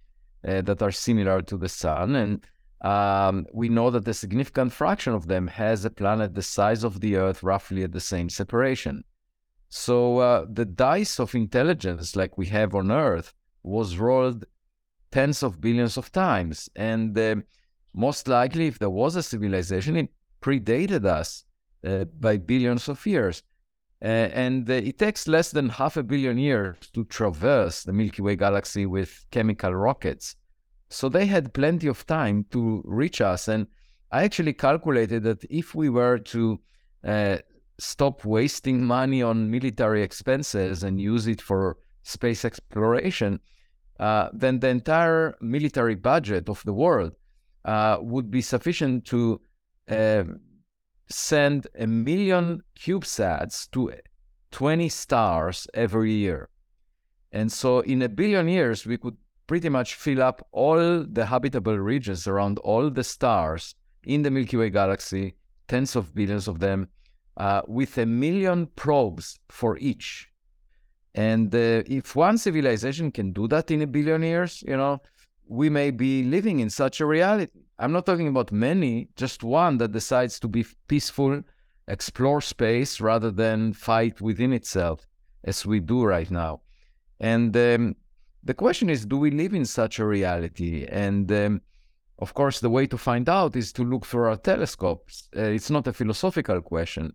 uh, 0.46 0.60
that 0.62 0.82
are 0.82 0.92
similar 0.92 1.42
to 1.42 1.56
the 1.56 1.68
sun. 1.68 2.14
And 2.14 2.46
um, 2.82 3.46
we 3.52 3.68
know 3.68 3.90
that 3.90 4.08
a 4.08 4.14
significant 4.14 4.72
fraction 4.72 5.12
of 5.12 5.26
them 5.26 5.46
has 5.48 5.84
a 5.84 5.90
planet 5.90 6.34
the 6.34 6.42
size 6.42 6.82
of 6.82 7.00
the 7.00 7.16
Earth, 7.16 7.42
roughly 7.42 7.82
at 7.82 7.92
the 7.92 8.00
same 8.00 8.28
separation. 8.30 9.04
So 9.68 10.18
uh, 10.18 10.46
the 10.50 10.64
dice 10.64 11.20
of 11.20 11.34
intelligence, 11.34 12.16
like 12.16 12.38
we 12.38 12.46
have 12.46 12.74
on 12.74 12.90
Earth, 12.90 13.34
was 13.62 13.98
rolled 13.98 14.44
tens 15.12 15.42
of 15.42 15.60
billions 15.60 15.96
of 15.96 16.10
times. 16.10 16.68
And 16.74 17.16
uh, 17.16 17.36
most 17.94 18.28
likely, 18.28 18.66
if 18.66 18.78
there 18.78 18.90
was 18.90 19.14
a 19.16 19.22
civilization, 19.22 19.96
it 19.96 20.08
predated 20.40 21.04
us 21.04 21.44
uh, 21.84 22.04
by 22.04 22.38
billions 22.38 22.88
of 22.88 23.04
years. 23.06 23.42
Uh, 24.02 24.06
and 24.32 24.70
uh, 24.70 24.74
it 24.74 24.98
takes 24.98 25.28
less 25.28 25.50
than 25.50 25.68
half 25.68 25.98
a 25.98 26.02
billion 26.02 26.38
years 26.38 26.76
to 26.94 27.04
traverse 27.04 27.82
the 27.82 27.92
Milky 27.92 28.22
Way 28.22 28.36
galaxy 28.36 28.86
with 28.86 29.26
chemical 29.30 29.74
rockets. 29.74 30.36
So 30.90 31.08
they 31.08 31.26
had 31.26 31.54
plenty 31.54 31.86
of 31.86 32.04
time 32.06 32.44
to 32.50 32.82
reach 32.84 33.20
us. 33.20 33.48
And 33.48 33.68
I 34.10 34.24
actually 34.24 34.52
calculated 34.52 35.22
that 35.22 35.44
if 35.48 35.74
we 35.74 35.88
were 35.88 36.18
to 36.18 36.60
uh, 37.04 37.38
stop 37.78 38.24
wasting 38.24 38.84
money 38.84 39.22
on 39.22 39.50
military 39.50 40.02
expenses 40.02 40.82
and 40.82 41.00
use 41.00 41.28
it 41.28 41.40
for 41.40 41.78
space 42.02 42.44
exploration, 42.44 43.38
uh, 44.00 44.30
then 44.32 44.58
the 44.58 44.68
entire 44.68 45.36
military 45.40 45.94
budget 45.94 46.48
of 46.48 46.62
the 46.64 46.72
world 46.72 47.12
uh, 47.64 47.98
would 48.00 48.30
be 48.30 48.42
sufficient 48.42 49.04
to 49.04 49.40
uh, 49.88 50.24
send 51.08 51.68
a 51.78 51.86
million 51.86 52.62
CubeSats 52.78 53.70
to 53.70 53.92
20 54.50 54.88
stars 54.88 55.68
every 55.72 56.12
year. 56.12 56.48
And 57.30 57.52
so 57.52 57.80
in 57.80 58.02
a 58.02 58.08
billion 58.08 58.48
years, 58.48 58.86
we 58.86 58.96
could 58.96 59.16
pretty 59.50 59.68
much 59.68 59.96
fill 59.96 60.22
up 60.22 60.46
all 60.52 61.04
the 61.04 61.26
habitable 61.26 61.76
regions 61.76 62.28
around 62.28 62.56
all 62.60 62.88
the 62.88 63.02
stars 63.02 63.74
in 64.04 64.22
the 64.22 64.30
Milky 64.30 64.56
Way 64.56 64.70
galaxy, 64.70 65.34
tens 65.66 65.96
of 65.96 66.14
billions 66.14 66.46
of 66.46 66.60
them, 66.60 66.86
uh, 67.36 67.60
with 67.66 67.98
a 67.98 68.06
million 68.06 68.68
probes 68.76 69.40
for 69.48 69.76
each. 69.78 70.28
And 71.16 71.52
uh, 71.52 71.82
if 71.86 72.14
one 72.14 72.38
civilization 72.38 73.10
can 73.10 73.32
do 73.32 73.48
that 73.48 73.72
in 73.72 73.82
a 73.82 73.88
billion 73.88 74.22
years, 74.22 74.62
you 74.68 74.76
know, 74.76 75.02
we 75.48 75.68
may 75.68 75.90
be 75.90 76.22
living 76.22 76.60
in 76.60 76.70
such 76.70 77.00
a 77.00 77.06
reality. 77.06 77.50
I'm 77.80 77.90
not 77.90 78.06
talking 78.06 78.28
about 78.28 78.52
many, 78.52 79.08
just 79.16 79.42
one 79.42 79.78
that 79.78 79.90
decides 79.90 80.38
to 80.40 80.46
be 80.46 80.64
peaceful, 80.86 81.42
explore 81.88 82.40
space 82.40 83.00
rather 83.00 83.32
than 83.32 83.72
fight 83.72 84.20
within 84.20 84.52
itself, 84.52 85.08
as 85.42 85.66
we 85.66 85.80
do 85.80 86.04
right 86.04 86.30
now. 86.30 86.60
And 87.18 87.56
um, 87.56 87.96
the 88.42 88.54
question 88.54 88.88
is 88.90 89.06
do 89.06 89.16
we 89.16 89.30
live 89.30 89.54
in 89.54 89.64
such 89.64 89.98
a 89.98 90.06
reality? 90.06 90.86
And 90.86 91.30
um, 91.32 91.60
of 92.18 92.34
course, 92.34 92.60
the 92.60 92.70
way 92.70 92.86
to 92.86 92.98
find 92.98 93.28
out 93.28 93.56
is 93.56 93.72
to 93.72 93.84
look 93.84 94.06
through 94.06 94.24
our 94.24 94.36
telescopes. 94.36 95.28
Uh, 95.36 95.42
it's 95.42 95.70
not 95.70 95.86
a 95.86 95.92
philosophical 95.92 96.60
question. 96.60 97.12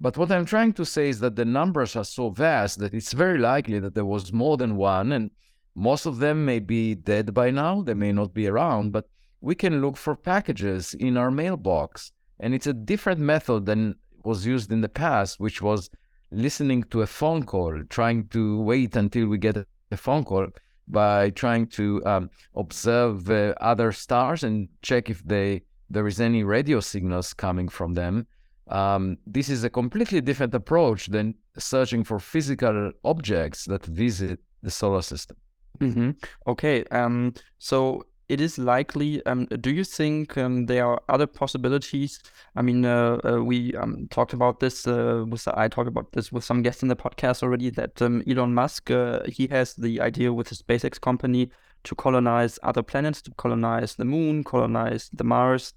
But 0.00 0.16
what 0.16 0.32
I'm 0.32 0.44
trying 0.44 0.72
to 0.74 0.84
say 0.84 1.08
is 1.08 1.20
that 1.20 1.36
the 1.36 1.44
numbers 1.44 1.94
are 1.94 2.04
so 2.04 2.30
vast 2.30 2.78
that 2.80 2.94
it's 2.94 3.12
very 3.12 3.38
likely 3.38 3.78
that 3.78 3.94
there 3.94 4.04
was 4.04 4.32
more 4.32 4.56
than 4.56 4.76
one, 4.76 5.12
and 5.12 5.30
most 5.74 6.04
of 6.04 6.18
them 6.18 6.44
may 6.44 6.58
be 6.58 6.94
dead 6.94 7.32
by 7.32 7.50
now. 7.50 7.82
They 7.82 7.94
may 7.94 8.12
not 8.12 8.34
be 8.34 8.48
around, 8.48 8.92
but 8.92 9.08
we 9.40 9.54
can 9.54 9.80
look 9.80 9.96
for 9.96 10.16
packages 10.16 10.94
in 10.94 11.16
our 11.16 11.30
mailbox. 11.30 12.12
And 12.40 12.54
it's 12.54 12.66
a 12.66 12.72
different 12.72 13.20
method 13.20 13.66
than 13.66 13.94
was 14.24 14.46
used 14.46 14.72
in 14.72 14.80
the 14.80 14.88
past, 14.88 15.38
which 15.38 15.62
was 15.62 15.90
listening 16.32 16.82
to 16.84 17.02
a 17.02 17.06
phone 17.06 17.44
call, 17.44 17.80
trying 17.88 18.26
to 18.28 18.60
wait 18.60 18.96
until 18.96 19.28
we 19.28 19.38
get 19.38 19.64
phone 19.96 20.24
call 20.24 20.48
by 20.88 21.30
trying 21.30 21.66
to 21.66 22.04
um, 22.04 22.30
observe 22.54 23.30
other 23.30 23.92
stars 23.92 24.44
and 24.44 24.68
check 24.82 25.08
if 25.10 25.22
they 25.24 25.62
there 25.90 26.06
is 26.06 26.20
any 26.20 26.42
radio 26.42 26.80
signals 26.80 27.34
coming 27.34 27.68
from 27.68 27.94
them. 27.94 28.26
Um, 28.68 29.18
this 29.26 29.48
is 29.48 29.64
a 29.64 29.70
completely 29.70 30.20
different 30.20 30.54
approach 30.54 31.06
than 31.06 31.34
searching 31.58 32.02
for 32.04 32.18
physical 32.18 32.92
objects 33.04 33.66
that 33.66 33.84
visit 33.84 34.40
the 34.62 34.70
solar 34.70 35.02
system. 35.02 35.36
Mm-hmm. 35.80 36.10
Okay, 36.46 36.84
um, 36.84 37.34
so 37.58 38.06
it 38.28 38.40
is 38.40 38.58
likely. 38.58 39.24
Um, 39.26 39.46
do 39.46 39.70
you 39.70 39.84
think 39.84 40.36
um, 40.38 40.66
there 40.66 40.86
are 40.86 41.02
other 41.08 41.26
possibilities? 41.26 42.20
I 42.56 42.62
mean, 42.62 42.84
uh, 42.84 43.20
uh, 43.24 43.42
we 43.42 43.74
um, 43.74 44.08
talked 44.10 44.32
about 44.32 44.60
this. 44.60 44.86
Uh, 44.86 45.24
with 45.28 45.46
I 45.48 45.68
talked 45.68 45.88
about 45.88 46.12
this 46.12 46.32
with 46.32 46.44
some 46.44 46.62
guests 46.62 46.82
in 46.82 46.88
the 46.88 46.96
podcast 46.96 47.42
already. 47.42 47.70
That 47.70 48.00
um, 48.00 48.22
Elon 48.26 48.54
Musk 48.54 48.90
uh, 48.90 49.20
he 49.26 49.46
has 49.48 49.74
the 49.74 50.00
idea 50.00 50.32
with 50.32 50.48
his 50.48 50.62
SpaceX 50.62 51.00
company 51.00 51.50
to 51.84 51.94
colonize 51.94 52.58
other 52.62 52.82
planets, 52.82 53.20
to 53.22 53.30
colonize 53.32 53.94
the 53.96 54.04
moon, 54.04 54.42
colonize 54.42 55.10
the 55.12 55.24
Mars. 55.24 55.74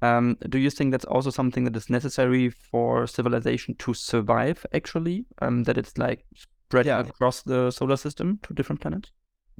Um, 0.00 0.36
do 0.48 0.58
you 0.58 0.70
think 0.70 0.92
that's 0.92 1.04
also 1.04 1.30
something 1.30 1.64
that 1.64 1.74
is 1.74 1.90
necessary 1.90 2.50
for 2.50 3.08
civilization 3.08 3.74
to 3.76 3.94
survive? 3.94 4.64
Actually, 4.72 5.24
um, 5.42 5.64
that 5.64 5.76
it's 5.76 5.98
like 5.98 6.24
spreading 6.36 6.90
yeah. 6.90 7.00
across 7.00 7.42
the 7.42 7.72
solar 7.72 7.96
system 7.96 8.38
to 8.44 8.54
different 8.54 8.80
planets. 8.80 9.10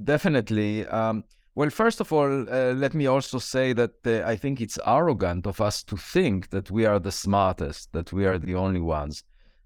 Definitely. 0.01 0.85
Well, 1.59 1.69
first 1.71 1.99
of 1.99 2.13
all, 2.13 2.49
uh, 2.49 2.71
let 2.71 2.93
me 2.93 3.05
also 3.07 3.37
say 3.37 3.73
that 3.73 3.91
uh, 4.05 4.25
I 4.25 4.37
think 4.37 4.61
it's 4.61 4.79
arrogant 4.85 5.45
of 5.45 5.59
us 5.59 5.83
to 5.83 5.97
think 5.97 6.51
that 6.51 6.71
we 6.71 6.85
are 6.85 6.99
the 6.99 7.11
smartest, 7.11 7.91
that 7.91 8.13
we 8.13 8.25
are 8.25 8.37
the 8.39 8.55
only 8.55 8.79
ones. 8.79 9.25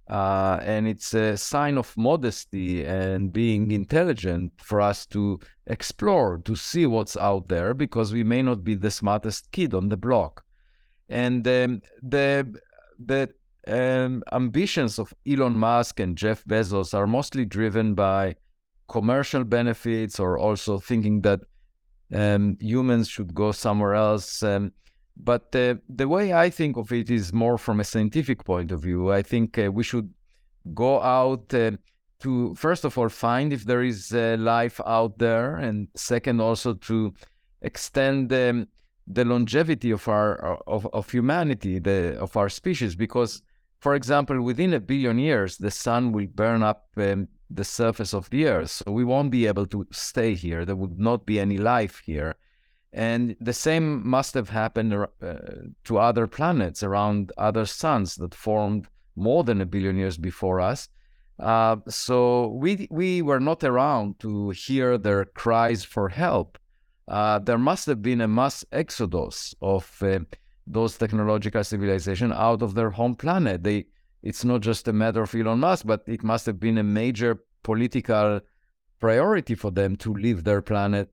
Uh, 0.09 0.57
and 0.63 0.88
it's 0.88 1.13
a 1.13 1.38
sign 1.38 1.77
of 1.77 1.95
modesty 1.95 2.83
and 2.83 3.31
being 3.31 3.69
intelligent 3.69 4.53
for 4.57 4.81
us 4.81 5.05
to 5.05 5.39
explore, 5.67 6.39
to 6.45 6.55
see 6.55 6.88
what's 6.88 7.15
out 7.15 7.47
there, 7.47 7.75
because 7.75 8.12
we 8.12 8.23
may 8.23 8.41
not 8.41 8.63
be 8.63 8.73
the 8.73 8.89
smartest 8.89 9.51
kid 9.51 9.75
on 9.75 9.89
the 9.89 9.97
block. 9.97 10.43
And 11.09 11.47
um, 11.47 11.83
the 12.01 12.59
the 12.97 13.29
um, 13.67 14.23
ambitions 14.31 14.97
of 14.97 15.13
Elon 15.27 15.59
Musk 15.59 16.00
and 16.00 16.17
Jeff 16.17 16.43
Bezos 16.45 16.95
are 16.95 17.05
mostly 17.05 17.45
driven 17.45 17.93
by 17.93 18.35
commercial 18.88 19.43
benefits 19.43 20.19
or 20.19 20.39
also 20.39 20.79
thinking 20.79 21.21
that 21.21 21.41
um, 22.12 22.57
humans 22.60 23.07
should 23.07 23.33
go 23.33 23.51
somewhere 23.51 23.93
else. 23.93 24.43
Um, 24.43 24.72
but 25.15 25.55
uh, 25.55 25.75
the 25.88 26.07
way 26.07 26.33
I 26.33 26.50
think 26.50 26.77
of 26.77 26.91
it 26.91 27.10
is 27.12 27.31
more 27.31 27.57
from 27.57 27.79
a 27.79 27.83
scientific 27.83 28.43
point 28.43 28.72
of 28.72 28.81
view. 28.81 29.12
I 29.12 29.22
think 29.22 29.57
uh, 29.57 29.72
we 29.72 29.83
should 29.83 30.12
go 30.74 31.01
out 31.01 31.53
uh, 31.53 31.72
to, 32.22 32.55
first 32.55 32.86
of 32.86 32.98
all, 32.98 33.10
find 33.10 33.53
if 33.53 33.65
there 33.65 33.83
is 33.83 34.12
uh, 34.13 34.38
life 34.39 34.79
out 34.86 35.19
there, 35.19 35.57
and 35.57 35.88
second, 35.95 36.41
also 36.41 36.74
to 36.74 37.13
extend 37.62 38.33
um, 38.33 38.67
the 39.05 39.25
longevity 39.25 39.91
of 39.91 40.07
our 40.07 40.57
of, 40.67 40.88
of 40.93 41.10
humanity, 41.10 41.79
the 41.79 42.17
of 42.19 42.36
our 42.38 42.50
species, 42.50 42.95
because, 42.95 43.41
for 43.79 43.93
example, 43.93 44.41
within 44.41 44.74
a 44.74 44.79
billion 44.79 45.19
years, 45.19 45.57
the 45.57 45.72
sun 45.72 46.12
will 46.12 46.27
burn 46.33 46.63
up 46.63 46.88
um, 46.98 47.27
the 47.55 47.63
surface 47.63 48.13
of 48.13 48.29
the 48.29 48.48
earth. 48.48 48.72
So 48.72 48.91
we 48.91 49.03
won't 49.03 49.31
be 49.31 49.48
able 49.48 49.65
to 49.67 49.88
stay 49.91 50.33
here. 50.36 50.65
There 50.65 50.75
would 50.75 51.00
not 51.00 51.25
be 51.25 51.39
any 51.39 51.57
life 51.57 52.01
here. 52.05 52.36
And 52.91 53.36
the 53.39 53.53
same 53.53 54.07
must 54.07 54.36
have 54.36 54.50
happened 54.50 54.93
uh, 54.93 55.05
to 55.86 55.98
other 55.98 56.27
planets 56.27 56.83
around 56.83 57.31
other 57.38 57.65
suns 57.65 58.15
that 58.15 58.36
formed 58.36 58.88
more 59.15 59.43
than 59.43 59.62
a 59.62 59.65
billion 59.65 59.98
years 59.98 60.17
before 60.17 60.62
us. 60.62 60.89
Uh, 61.39 61.77
so 61.89 62.48
we 62.50 62.88
we 62.91 63.22
were 63.24 63.39
not 63.39 63.63
around 63.63 64.19
to 64.19 64.51
hear 64.51 64.98
their 64.98 65.25
cries 65.25 65.83
for 65.83 66.10
help. 66.10 66.60
Uh, 67.07 67.39
there 67.39 67.57
must 67.57 67.88
have 67.88 68.01
been 68.01 68.22
a 68.22 68.27
mass 68.27 68.63
exodus 68.72 69.55
of 69.62 70.01
uh, 70.03 70.19
those 70.67 70.98
technological 70.98 71.63
civilizations 71.63 72.33
out 72.33 72.62
of 72.62 72.75
their 72.75 72.91
home 72.91 73.15
planet. 73.15 73.63
They 73.63 73.88
it's 74.24 74.46
not 74.46 74.62
just 74.62 74.88
a 74.88 74.94
matter 74.94 75.22
of 75.22 75.36
Elon 75.36 75.60
Musk, 75.60 75.86
but 75.86 76.03
it 76.08 76.24
must 76.24 76.46
have 76.46 76.60
been 76.60 76.77
a 76.77 76.84
major 76.84 77.44
political 77.62 78.39
priority 79.00 79.53
for 79.53 79.70
them 79.70 79.98
to 79.98 80.13
leave 80.13 80.44
their 80.44 80.62
planet. 80.62 81.12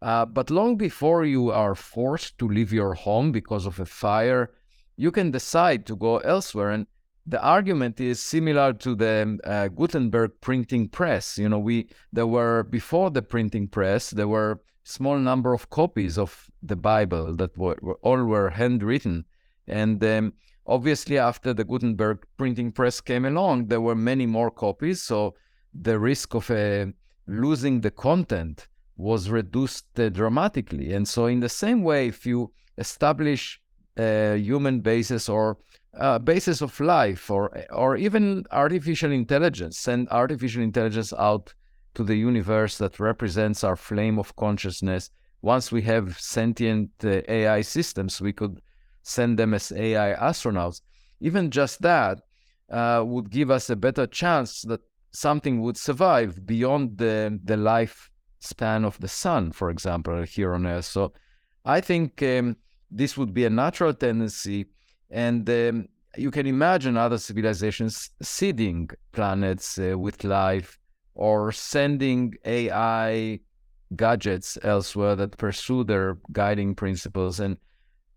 Uh, 0.00 0.24
but 0.24 0.50
long 0.50 0.76
before 0.76 1.24
you 1.24 1.50
are 1.50 1.74
forced 1.74 2.38
to 2.38 2.46
leave 2.46 2.72
your 2.72 2.94
home 2.94 3.32
because 3.32 3.66
of 3.66 3.80
a 3.80 3.86
fire, 3.86 4.52
you 4.96 5.10
can 5.10 5.32
decide 5.32 5.84
to 5.86 5.96
go 5.96 6.18
elsewhere. 6.18 6.70
And 6.70 6.86
the 7.26 7.42
argument 7.42 8.00
is 8.00 8.20
similar 8.20 8.72
to 8.74 8.94
the 8.94 9.38
uh, 9.44 9.68
Gutenberg 9.68 10.32
printing 10.40 10.88
press. 10.88 11.38
You 11.38 11.48
know, 11.48 11.58
we 11.58 11.88
there 12.12 12.26
were 12.26 12.62
before 12.62 13.10
the 13.10 13.22
printing 13.22 13.66
press, 13.66 14.10
there 14.10 14.28
were 14.28 14.60
small 14.84 15.18
number 15.18 15.54
of 15.54 15.70
copies 15.70 16.18
of 16.18 16.50
the 16.62 16.76
Bible 16.76 17.34
that 17.36 17.56
were, 17.56 17.78
were 17.80 17.98
all 18.02 18.22
were 18.24 18.50
handwritten, 18.50 19.24
and 19.66 20.04
um, 20.04 20.34
Obviously, 20.66 21.18
after 21.18 21.52
the 21.52 21.64
Gutenberg 21.64 22.24
printing 22.36 22.72
press 22.72 23.00
came 23.00 23.24
along, 23.24 23.66
there 23.66 23.80
were 23.80 23.94
many 23.94 24.26
more 24.26 24.50
copies, 24.50 25.02
so 25.02 25.34
the 25.74 25.98
risk 25.98 26.34
of 26.34 26.50
uh, 26.50 26.86
losing 27.26 27.80
the 27.80 27.90
content 27.90 28.68
was 28.96 29.28
reduced 29.28 29.86
uh, 29.98 30.08
dramatically. 30.08 30.92
And 30.94 31.06
so, 31.06 31.26
in 31.26 31.40
the 31.40 31.48
same 31.48 31.82
way, 31.82 32.08
if 32.08 32.24
you 32.24 32.52
establish 32.78 33.60
a 33.96 34.36
human 34.36 34.80
basis 34.80 35.28
or 35.28 35.58
a 35.92 36.18
basis 36.18 36.60
of 36.60 36.80
life, 36.80 37.30
or 37.30 37.64
or 37.70 37.96
even 37.96 38.44
artificial 38.50 39.12
intelligence, 39.12 39.78
send 39.78 40.08
artificial 40.08 40.62
intelligence 40.62 41.12
out 41.12 41.54
to 41.94 42.02
the 42.02 42.16
universe 42.16 42.78
that 42.78 42.98
represents 42.98 43.62
our 43.62 43.76
flame 43.76 44.18
of 44.18 44.34
consciousness. 44.36 45.10
Once 45.42 45.70
we 45.70 45.82
have 45.82 46.18
sentient 46.18 46.90
uh, 47.04 47.20
AI 47.28 47.60
systems, 47.60 48.20
we 48.20 48.32
could 48.32 48.60
send 49.04 49.38
them 49.38 49.54
as 49.54 49.70
AI 49.70 50.14
astronauts. 50.14 50.80
Even 51.20 51.50
just 51.50 51.80
that 51.82 52.20
uh, 52.70 53.02
would 53.06 53.30
give 53.30 53.50
us 53.50 53.70
a 53.70 53.76
better 53.76 54.06
chance 54.06 54.62
that 54.62 54.80
something 55.12 55.60
would 55.60 55.76
survive 55.76 56.44
beyond 56.44 56.98
the, 56.98 57.38
the 57.44 57.54
lifespan 57.54 58.84
of 58.84 58.98
the 58.98 59.08
sun, 59.08 59.52
for 59.52 59.70
example, 59.70 60.22
here 60.22 60.54
on 60.54 60.66
Earth. 60.66 60.86
So 60.86 61.12
I 61.64 61.80
think 61.80 62.22
um, 62.22 62.56
this 62.90 63.16
would 63.16 63.32
be 63.32 63.44
a 63.44 63.50
natural 63.50 63.94
tendency. 63.94 64.66
And 65.10 65.48
um, 65.48 65.86
you 66.16 66.30
can 66.30 66.46
imagine 66.46 66.96
other 66.96 67.18
civilizations 67.18 68.10
seeding 68.22 68.88
planets 69.12 69.78
uh, 69.78 69.98
with 69.98 70.24
life 70.24 70.78
or 71.14 71.52
sending 71.52 72.34
AI 72.44 73.38
gadgets 73.94 74.58
elsewhere 74.62 75.14
that 75.16 75.38
pursue 75.38 75.84
their 75.84 76.18
guiding 76.32 76.74
principles. 76.74 77.38
And 77.38 77.56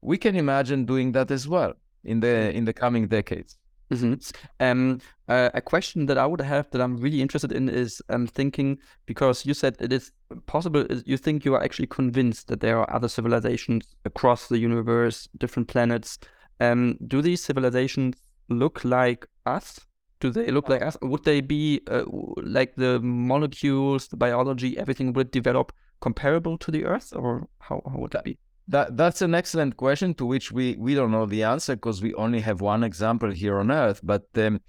we 0.02 0.18
can 0.18 0.36
imagine 0.36 0.86
doing 0.86 1.12
that 1.14 1.32
as 1.32 1.48
well 1.48 1.74
in 2.04 2.20
the 2.20 2.28
mm-hmm. 2.28 2.58
in 2.58 2.66
the 2.66 2.74
coming 2.74 3.08
decades. 3.08 3.58
Mm-hmm. 3.92 4.16
Um, 4.60 5.00
uh, 5.30 5.50
a 5.54 5.62
question 5.62 6.08
that 6.08 6.18
I 6.18 6.26
would 6.26 6.42
have 6.42 6.70
that 6.72 6.82
I'm 6.82 6.98
really 6.98 7.22
interested 7.22 7.54
in 7.54 7.70
is 7.70 8.02
um, 8.10 8.28
thinking 8.28 8.80
because 9.06 9.46
you 9.46 9.54
said 9.54 9.78
it 9.80 9.94
is 9.94 10.12
possible. 10.46 10.86
You 11.06 11.18
think 11.18 11.46
you 11.46 11.56
are 11.56 11.64
actually 11.64 11.88
convinced 11.88 12.48
that 12.50 12.60
there 12.60 12.78
are 12.80 12.94
other 12.94 13.08
civilizations 13.08 13.96
across 14.04 14.48
the 14.48 14.58
universe, 14.58 15.30
different 15.38 15.70
planets. 15.70 16.20
Um, 16.60 16.98
do 17.08 17.22
these 17.22 17.42
civilizations 17.42 18.16
look 18.50 18.84
like 18.84 19.26
us? 19.46 19.80
Do 20.20 20.32
they 20.32 20.52
look 20.52 20.68
like 20.68 20.82
us? 20.82 20.98
Would 21.02 21.24
they 21.24 21.42
be 21.42 21.82
uh, 21.90 22.04
like 22.38 22.76
the 22.76 23.00
molecules, 23.00 24.08
the 24.08 24.18
biology, 24.18 24.78
everything 24.78 25.14
would 25.14 25.32
develop 25.32 25.72
comparable 26.02 26.58
to 26.58 26.72
the 26.72 26.86
Earth, 26.86 27.14
or 27.16 27.48
how, 27.60 27.82
how 27.86 28.00
would 28.00 28.12
that 28.12 28.24
be? 28.24 28.38
That 28.70 28.98
that's 28.98 29.22
an 29.22 29.34
excellent 29.34 29.78
question 29.78 30.14
to 30.16 30.26
which 30.26 30.52
we 30.52 30.76
we 30.76 30.94
don't 30.94 31.12
know 31.12 31.26
the 31.26 31.44
answer 31.44 31.76
because 31.76 32.02
we 32.02 32.14
only 32.16 32.42
have 32.42 32.60
one 32.60 32.84
example 32.84 33.32
here 33.32 33.60
on 33.60 33.72
Earth. 33.72 34.02
But 34.04 34.28
um, 34.36 34.60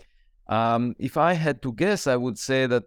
um, 0.48 0.94
if 0.98 1.16
I 1.16 1.32
had 1.32 1.62
to 1.62 1.72
guess, 1.72 2.06
I 2.06 2.16
would 2.16 2.38
say 2.38 2.66
that 2.66 2.84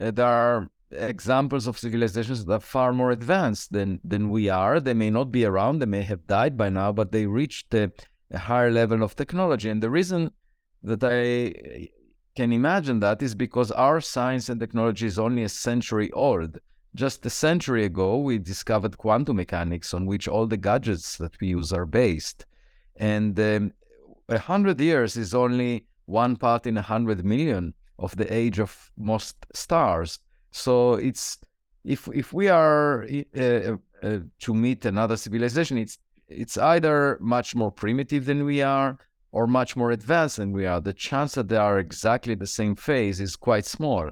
uh, 0.00 0.10
there 0.10 0.26
are 0.26 0.68
examples 0.90 1.66
of 1.66 1.78
civilizations 1.78 2.44
that 2.44 2.52
are 2.52 2.60
far 2.60 2.92
more 2.92 3.12
advanced 3.12 3.72
than 3.72 4.00
than 4.02 4.30
we 4.30 4.48
are. 4.48 4.80
They 4.80 4.94
may 4.94 5.10
not 5.10 5.30
be 5.30 5.44
around, 5.44 5.78
they 5.78 5.86
may 5.86 6.02
have 6.02 6.26
died 6.26 6.56
by 6.56 6.70
now, 6.70 6.92
but 6.92 7.12
they 7.12 7.26
reached 7.26 7.72
a, 7.74 7.92
a 8.30 8.38
higher 8.38 8.70
level 8.70 9.02
of 9.02 9.14
technology. 9.14 9.70
And 9.70 9.82
the 9.82 9.90
reason 9.90 10.32
that 10.82 11.04
I 11.04 11.88
can 12.34 12.52
imagine 12.52 13.00
that 13.00 13.22
is 13.22 13.34
because 13.34 13.70
our 13.72 14.00
science 14.00 14.48
and 14.48 14.60
technology 14.60 15.06
is 15.06 15.18
only 15.18 15.42
a 15.42 15.48
century 15.48 16.10
old. 16.12 16.58
Just 16.94 17.24
a 17.26 17.30
century 17.30 17.84
ago, 17.84 18.18
we 18.18 18.38
discovered 18.38 18.98
quantum 18.98 19.36
mechanics 19.36 19.94
on 19.94 20.06
which 20.06 20.26
all 20.26 20.46
the 20.46 20.56
gadgets 20.56 21.16
that 21.18 21.38
we 21.40 21.48
use 21.48 21.72
are 21.72 21.86
based. 21.86 22.46
And 22.96 23.38
um, 23.38 23.72
a 24.28 24.38
hundred 24.38 24.80
years 24.80 25.16
is 25.16 25.34
only 25.34 25.86
one 26.06 26.36
part 26.36 26.66
in 26.66 26.76
a 26.76 26.82
hundred 26.82 27.24
million 27.24 27.74
of 27.98 28.16
the 28.16 28.32
age 28.32 28.58
of 28.58 28.90
most 28.96 29.36
stars. 29.52 30.18
So 30.50 30.94
it's 30.94 31.38
if 31.84 32.08
if 32.12 32.32
we 32.32 32.48
are 32.48 33.04
uh, 33.04 33.40
uh, 33.40 33.76
uh, 34.02 34.18
to 34.40 34.54
meet 34.54 34.84
another 34.84 35.16
civilization, 35.16 35.78
it's 35.78 35.98
it's 36.28 36.58
either 36.58 37.18
much 37.20 37.54
more 37.54 37.70
primitive 37.70 38.26
than 38.26 38.44
we 38.44 38.62
are 38.62 38.98
or 39.32 39.46
much 39.46 39.76
more 39.76 39.90
advanced 39.90 40.36
than 40.36 40.52
we 40.52 40.66
are. 40.66 40.80
The 40.80 40.92
chance 40.92 41.34
that 41.34 41.48
they 41.48 41.56
are 41.56 41.78
exactly 41.78 42.34
the 42.34 42.46
same 42.46 42.74
phase 42.76 43.20
is 43.20 43.36
quite 43.36 43.66
small. 43.66 44.10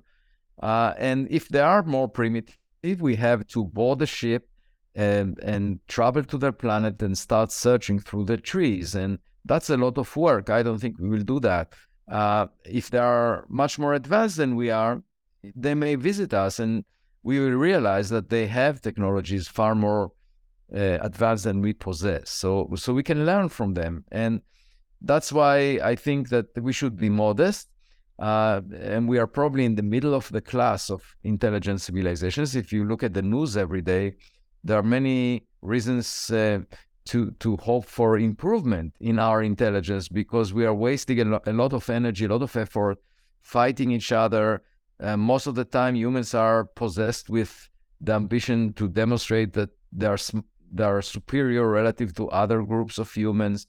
Uh, 0.63 0.95
and 0.99 1.27
if 1.31 1.49
they 1.49 1.61
are 1.61 1.83
more 1.83 2.09
primitive, 2.09 2.57
we 2.95 3.17
have 3.17 3.47
to 3.49 3.65
board 3.65 3.99
the 3.99 4.07
ship 4.07 4.49
and 4.95 5.39
and 5.41 5.81
travel 5.89 6.25
to 6.25 6.39
their 6.39 6.53
planet 6.53 7.03
and 7.03 7.17
start 7.17 7.53
searching 7.53 7.99
through 7.99 8.25
the 8.25 8.37
trees. 8.37 8.95
And 8.95 9.19
that's 9.45 9.71
a 9.71 9.77
lot 9.77 9.99
of 9.99 10.17
work. 10.17 10.51
I 10.51 10.63
don't 10.63 10.79
think 10.79 10.99
we 10.99 11.09
will 11.09 11.23
do 11.23 11.41
that. 11.41 11.73
Uh, 12.11 12.47
if 12.65 12.91
they 12.91 12.99
are 12.99 13.45
much 13.49 13.79
more 13.79 13.95
advanced 13.95 14.37
than 14.37 14.57
we 14.57 14.71
are, 14.71 15.03
they 15.55 15.75
may 15.75 15.97
visit 15.97 16.33
us 16.33 16.59
and 16.59 16.85
we 17.23 17.41
will 17.41 17.59
realize 17.59 18.09
that 18.11 18.31
they 18.31 18.47
have 18.47 18.81
technologies 18.81 19.49
far 19.49 19.75
more 19.75 20.13
uh, 20.75 20.99
advanced 21.01 21.45
than 21.45 21.61
we 21.61 21.73
possess. 21.73 22.31
So, 22.31 22.71
so 22.77 22.95
we 22.95 23.03
can 23.03 23.27
learn 23.27 23.49
from 23.49 23.75
them. 23.75 24.05
And 24.13 24.43
that's 25.01 25.33
why 25.33 25.81
I 25.83 25.97
think 25.97 26.29
that 26.29 26.47
we 26.57 26.73
should 26.73 26.97
be 26.97 27.09
modest. 27.09 27.69
Uh, 28.19 28.63
and 28.81 29.09
we 29.09 29.19
are 29.19 29.27
probably 29.27 29.65
in 29.65 29.75
the 29.75 29.83
middle 29.83 30.15
of 30.15 30.29
the 30.31 30.41
class 30.41 30.91
of 30.91 31.03
intelligent 31.23 31.81
civilizations. 31.81 32.57
If 32.57 32.73
you 32.73 32.85
look 32.85 33.03
at 33.03 33.13
the 33.13 33.23
news 33.23 33.57
every 33.57 33.83
day, 33.83 34.15
there 34.65 34.79
are 34.79 34.83
many 34.83 35.47
reasons 35.61 36.31
uh, 36.31 36.61
to 37.07 37.31
to 37.33 37.57
hope 37.59 37.87
for 37.87 38.19
improvement 38.19 38.95
in 39.01 39.19
our 39.19 39.43
intelligence 39.43 40.09
because 40.09 40.55
we 40.55 40.65
are 40.65 40.75
wasting 40.75 41.21
a, 41.21 41.25
lo- 41.25 41.43
a 41.47 41.53
lot 41.53 41.73
of 41.73 41.89
energy, 41.91 42.25
a 42.25 42.29
lot 42.29 42.43
of 42.43 42.57
effort 42.57 42.99
fighting 43.43 43.93
each 43.93 44.11
other, 44.11 44.63
uh, 45.01 45.17
most 45.17 45.47
of 45.47 45.55
the 45.55 45.65
time, 45.65 45.95
humans 45.95 46.35
are 46.35 46.65
possessed 46.65 47.29
with 47.29 47.69
the 48.01 48.13
ambition 48.13 48.73
to 48.75 48.89
demonstrate 48.89 49.53
that 49.53 49.71
they 49.93 50.07
are 50.07 50.17
sm- 50.17 50.41
they 50.73 50.85
are 50.85 51.03
superior 51.03 51.69
relative 51.69 52.15
to 52.15 52.29
other 52.31 52.63
groups 52.63 52.99
of 52.99 53.13
humans, 53.13 53.67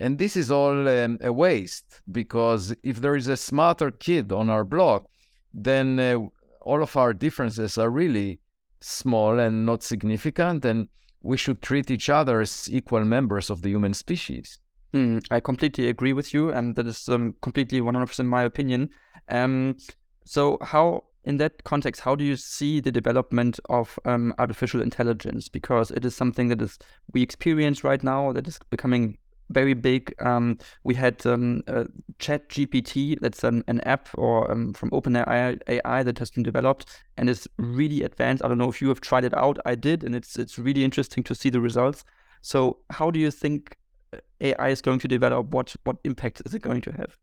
and 0.00 0.18
this 0.18 0.34
is 0.34 0.50
all 0.50 0.88
um, 0.88 1.18
a 1.20 1.32
waste 1.32 2.00
because 2.10 2.74
if 2.82 3.00
there 3.00 3.14
is 3.14 3.28
a 3.28 3.36
smarter 3.36 3.90
kid 3.90 4.32
on 4.32 4.48
our 4.48 4.64
block, 4.64 5.04
then 5.52 6.00
uh, 6.00 6.18
all 6.62 6.82
of 6.82 6.96
our 6.96 7.12
differences 7.12 7.76
are 7.76 7.90
really 7.90 8.40
small 8.80 9.38
and 9.38 9.66
not 9.66 9.82
significant, 9.82 10.64
and 10.64 10.88
we 11.22 11.36
should 11.36 11.60
treat 11.60 11.90
each 11.90 12.08
other 12.08 12.40
as 12.40 12.68
equal 12.72 13.04
members 13.04 13.50
of 13.50 13.60
the 13.60 13.68
human 13.68 13.92
species. 13.92 14.58
Mm, 14.94 15.22
I 15.30 15.38
completely 15.38 15.88
agree 15.88 16.14
with 16.14 16.32
you, 16.32 16.50
and 16.50 16.74
that 16.76 16.86
is 16.86 17.08
um, 17.08 17.34
completely 17.42 17.80
100% 17.80 18.24
my 18.24 18.42
opinion. 18.42 18.88
Um, 19.28 19.76
so, 20.24 20.58
how, 20.62 21.04
in 21.24 21.36
that 21.36 21.62
context, 21.64 22.00
how 22.00 22.14
do 22.14 22.24
you 22.24 22.36
see 22.36 22.80
the 22.80 22.90
development 22.90 23.60
of 23.68 23.98
um, 24.06 24.34
artificial 24.38 24.80
intelligence? 24.80 25.48
Because 25.48 25.90
it 25.90 26.04
is 26.04 26.16
something 26.16 26.48
that 26.48 26.62
is 26.62 26.78
we 27.12 27.22
experience 27.22 27.84
right 27.84 28.02
now 28.02 28.32
that 28.32 28.48
is 28.48 28.58
becoming 28.70 29.18
very 29.50 29.74
big. 29.74 30.14
Um, 30.20 30.58
we 30.84 30.94
had 30.94 31.24
um, 31.26 31.62
uh, 31.66 31.84
Chat 32.18 32.48
GPT, 32.48 33.18
that's 33.20 33.44
an, 33.44 33.62
an 33.66 33.80
app 33.82 34.08
or 34.14 34.50
um, 34.50 34.72
from 34.72 34.90
OpenAI 34.90 35.60
AI 35.68 36.02
that 36.02 36.18
has 36.18 36.30
been 36.30 36.42
developed 36.42 36.86
and 37.16 37.28
is 37.28 37.48
really 37.58 38.02
advanced. 38.02 38.44
I 38.44 38.48
don't 38.48 38.58
know 38.58 38.70
if 38.70 38.80
you 38.80 38.88
have 38.88 39.00
tried 39.00 39.24
it 39.24 39.36
out. 39.36 39.58
I 39.64 39.74
did, 39.74 40.04
and 40.04 40.14
it's 40.14 40.36
it's 40.38 40.58
really 40.58 40.84
interesting 40.84 41.22
to 41.24 41.34
see 41.34 41.50
the 41.50 41.60
results. 41.60 42.04
So, 42.42 42.78
how 42.90 43.10
do 43.10 43.18
you 43.18 43.30
think 43.30 43.76
uh, 44.12 44.18
AI 44.40 44.68
is 44.70 44.80
going 44.80 45.00
to 45.00 45.08
develop? 45.08 45.48
What 45.48 45.74
what 45.84 45.96
impact 46.04 46.42
is 46.46 46.54
it 46.54 46.62
going 46.62 46.80
to 46.82 46.92
have? 46.92 47.18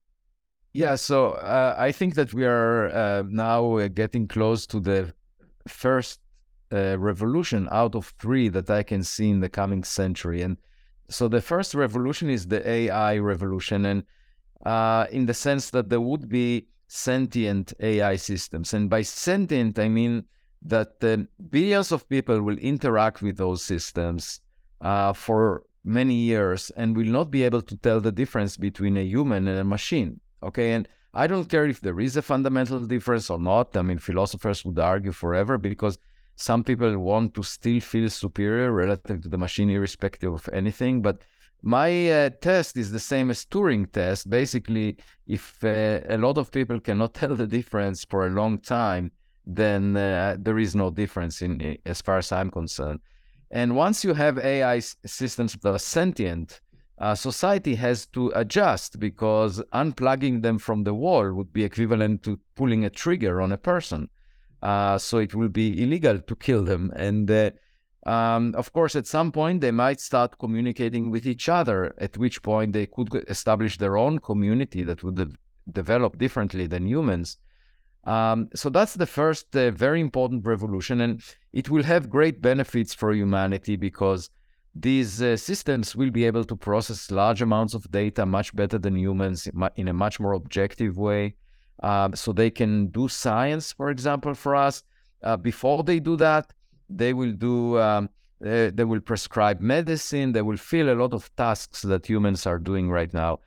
Yeah, 0.74 0.96
so 0.96 1.32
uh, 1.32 1.76
I 1.78 1.92
think 1.92 2.16
that 2.16 2.34
we 2.34 2.46
are 2.46 2.90
uh, 2.90 3.24
now 3.28 3.78
uh, 3.78 3.88
getting 3.88 4.28
close 4.28 4.68
to 4.68 4.80
the 4.80 5.14
first 5.68 6.20
uh, 6.72 7.00
revolution 7.00 7.68
out 7.72 7.96
of 7.96 8.14
three 8.20 8.50
that 8.50 8.70
I 8.70 8.84
can 8.84 9.04
see 9.04 9.30
in 9.30 9.40
the 9.40 9.50
coming 9.50 9.84
century. 9.84 10.42
And 10.42 10.58
so 11.10 11.28
the 11.28 11.42
first 11.42 11.74
revolution 11.74 12.30
is 12.30 12.48
the 12.48 12.68
AI 12.68 13.18
revolution, 13.18 13.86
and 13.86 14.04
uh, 14.66 15.06
in 15.12 15.26
the 15.26 15.34
sense 15.34 15.70
that 15.72 15.90
there 15.90 16.02
would 16.02 16.28
be 16.28 16.68
sentient 16.88 17.74
AI 17.80 18.16
systems. 18.16 18.74
And 18.74 18.90
by 18.90 19.02
sentient, 19.02 19.78
I 19.80 19.90
mean 19.90 20.26
that 20.64 21.00
billions 21.50 21.92
of 21.92 22.08
people 22.10 22.42
will 22.42 22.58
interact 22.58 23.22
with 23.22 23.38
those 23.38 23.64
systems 23.64 24.42
uh, 24.82 25.14
for 25.14 25.64
many 25.84 26.16
years 26.16 26.72
and 26.72 26.96
will 26.96 27.08
not 27.08 27.32
be 27.32 27.44
able 27.44 27.62
to 27.62 27.78
tell 27.78 28.02
the 28.02 28.12
difference 28.12 28.58
between 28.58 28.98
a 28.98 29.04
human 29.04 29.48
and 29.48 29.60
a 29.60 29.64
machine. 29.64 30.20
Okay. 30.44 30.74
And 30.74 30.88
I 31.14 31.28
don't 31.28 31.50
care 31.50 31.66
if 31.66 31.82
there 31.82 32.00
is 32.00 32.18
a 32.18 32.22
fundamental 32.22 32.80
difference 32.80 33.30
or 33.30 33.40
not. 33.40 33.76
I 33.78 33.82
mean, 33.82 33.98
philosophers 33.98 34.66
would 34.66 34.78
argue 34.78 35.12
forever 35.12 35.58
because 35.58 35.98
some 36.38 36.64
people 36.64 36.98
want 37.00 37.34
to 37.34 37.42
still 37.42 37.80
feel 37.80 38.10
superior 38.12 38.72
relative 38.72 39.24
to 39.24 39.28
the 39.28 39.40
machine, 39.40 39.72
irrespective 39.72 40.32
of 40.32 40.48
anything. 40.54 41.02
But 41.02 41.24
my 41.64 42.12
uh, 42.12 42.30
test 42.30 42.78
is 42.78 42.92
the 42.92 43.00
same 43.00 43.32
as 43.32 43.44
Turing 43.44 43.92
test. 43.92 44.30
Basically, 44.30 44.98
if 45.26 45.58
uh, 45.64 46.02
a 46.08 46.18
lot 46.18 46.38
of 46.38 46.52
people 46.52 46.80
cannot 46.80 47.14
tell 47.16 47.36
the 47.36 47.48
difference 47.48 48.06
for 48.06 48.28
a 48.28 48.30
long 48.30 48.60
time, 48.60 49.12
then 49.48 49.98
uh, 49.98 50.38
there 50.40 50.60
is 50.60 50.76
no 50.76 50.92
difference 50.92 51.42
in 51.42 51.80
as 51.88 52.02
far 52.02 52.20
as 52.20 52.32
I'm 52.32 52.52
concerned. 52.52 53.00
And 53.50 53.76
once 53.76 54.04
you 54.04 54.14
have 54.14 54.38
AI 54.38 54.78
systems 54.80 55.54
that 55.54 55.74
are 55.74 55.80
sentient, 55.80 56.62
uh, 57.00 57.16
society 57.16 57.74
has 57.76 58.06
to 58.08 58.32
adjust 58.36 59.00
because 59.00 59.60
unplugging 59.74 60.44
them 60.44 60.60
from 60.60 60.84
the 60.84 60.94
wall 60.94 61.34
would 61.34 61.52
be 61.52 61.64
equivalent 61.64 62.22
to 62.24 62.40
pulling 62.56 62.86
a 62.86 62.92
trigger 62.92 63.42
on 63.42 63.52
a 63.52 63.58
person. 63.58 64.10
Uh, 64.62 64.98
so 64.98 65.20
it 65.20 65.36
will 65.36 65.50
be 65.50 65.84
illegal 65.84 66.20
to 66.20 66.36
kill 66.36 66.64
them. 66.64 66.92
And 66.96 67.30
uh, 67.30 67.52
um, 68.06 68.54
of 68.56 68.74
course, 68.74 68.96
at 68.96 69.06
some 69.06 69.32
point, 69.32 69.62
they 69.62 69.72
might 69.72 70.00
start 70.00 70.40
communicating 70.40 71.12
with 71.12 71.26
each 71.26 71.50
other, 71.50 71.94
at 71.98 72.18
which 72.18 72.42
point 72.42 72.74
they 72.74 72.86
could 72.86 73.14
establish 73.28 73.78
their 73.78 73.98
own 73.98 74.20
community 74.20 74.84
that 74.84 75.04
would 75.04 75.16
de- 75.16 75.36
develop 75.72 76.18
differently 76.18 76.68
than 76.68 76.88
humans. 76.88 77.38
Um, 78.06 78.48
so 78.56 78.70
that's 78.70 78.94
the 78.94 79.06
first 79.06 79.54
uh, 79.56 79.72
very 79.72 80.00
important 80.00 80.46
revolution. 80.46 81.02
And 81.02 81.22
it 81.52 81.70
will 81.70 81.84
have 81.84 82.10
great 82.10 82.42
benefits 82.42 82.94
for 82.94 83.12
humanity 83.12 83.76
because 83.76 84.30
these 84.74 85.22
uh, 85.22 85.36
systems 85.36 85.96
will 85.96 86.12
be 86.12 86.26
able 86.26 86.46
to 86.46 86.56
process 86.56 87.12
large 87.12 87.42
amounts 87.42 87.74
of 87.74 87.92
data 87.92 88.26
much 88.26 88.56
better 88.56 88.78
than 88.78 88.96
humans 88.96 89.50
in 89.76 89.88
a 89.88 89.94
much 89.94 90.20
more 90.20 90.34
objective 90.34 90.98
way. 90.98 91.36
Um, 91.84 92.16
so 92.16 92.34
they 92.34 92.50
can 92.50 92.88
do 92.88 93.08
science, 93.08 93.72
for 93.72 93.90
example, 93.90 94.34
for 94.34 94.56
us. 94.56 94.84
Uh, 95.24 95.38
before 95.38 95.84
they 95.84 96.00
do 96.00 96.16
that, 96.18 96.54
they 96.90 97.14
will 97.14 97.34
do. 97.34 97.80
Um, 97.80 98.10
they, 98.40 98.70
they, 98.70 98.84
will 98.84 99.00
prescribe 99.00 99.62
medicine. 99.62 100.32
They 100.32 100.42
will 100.44 100.58
fill 100.58 100.90
a 100.92 100.96
lot 100.96 101.14
of 101.14 101.36
tasks 101.36 101.82
that 101.84 102.06
humans 102.06 102.46
are 102.46 102.60
doing 102.60 102.90
right 102.90 103.12
now. 103.14 103.40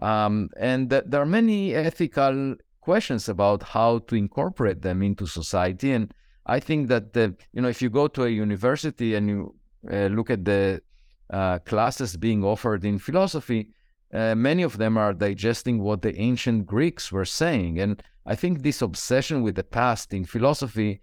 Um, 0.00 0.50
and 0.58 0.90
th- 0.90 1.04
there 1.06 1.22
are 1.22 1.26
many 1.26 1.74
ethical 1.74 2.56
questions 2.80 3.28
about 3.28 3.62
how 3.62 4.00
to 4.00 4.14
incorporate 4.14 4.82
them 4.82 5.02
into 5.02 5.26
society. 5.26 5.92
And 5.92 6.12
I 6.46 6.60
think 6.60 6.88
that 6.88 7.14
the, 7.14 7.34
you 7.52 7.62
know, 7.62 7.68
if 7.68 7.80
you 7.80 7.88
go 7.88 8.06
to 8.08 8.24
a 8.24 8.28
university 8.28 9.14
and 9.14 9.28
you 9.28 9.54
uh, 9.90 10.06
look 10.06 10.30
at 10.30 10.44
the 10.44 10.82
uh, 11.30 11.58
classes 11.60 12.16
being 12.16 12.44
offered 12.44 12.84
in 12.84 12.98
philosophy, 12.98 13.70
uh, 14.14 14.34
many 14.34 14.62
of 14.62 14.78
them 14.78 14.96
are 14.96 15.12
digesting 15.12 15.82
what 15.82 16.02
the 16.02 16.16
ancient 16.18 16.66
Greeks 16.66 17.10
were 17.10 17.24
saying. 17.24 17.80
And 17.80 18.00
I 18.24 18.36
think 18.36 18.62
this 18.62 18.80
obsession 18.80 19.42
with 19.42 19.56
the 19.56 19.64
past 19.64 20.14
in 20.14 20.24
philosophy 20.24 21.00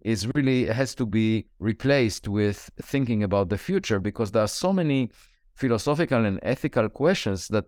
is 0.00 0.28
really 0.34 0.66
has 0.66 0.94
to 0.94 1.06
be 1.06 1.46
replaced 1.58 2.26
with 2.26 2.70
thinking 2.80 3.22
about 3.22 3.50
the 3.50 3.58
future 3.58 4.00
because 4.00 4.30
there 4.30 4.42
are 4.42 4.48
so 4.48 4.72
many 4.72 5.10
philosophical 5.54 6.24
and 6.24 6.40
ethical 6.42 6.88
questions 6.88 7.48
that 7.48 7.66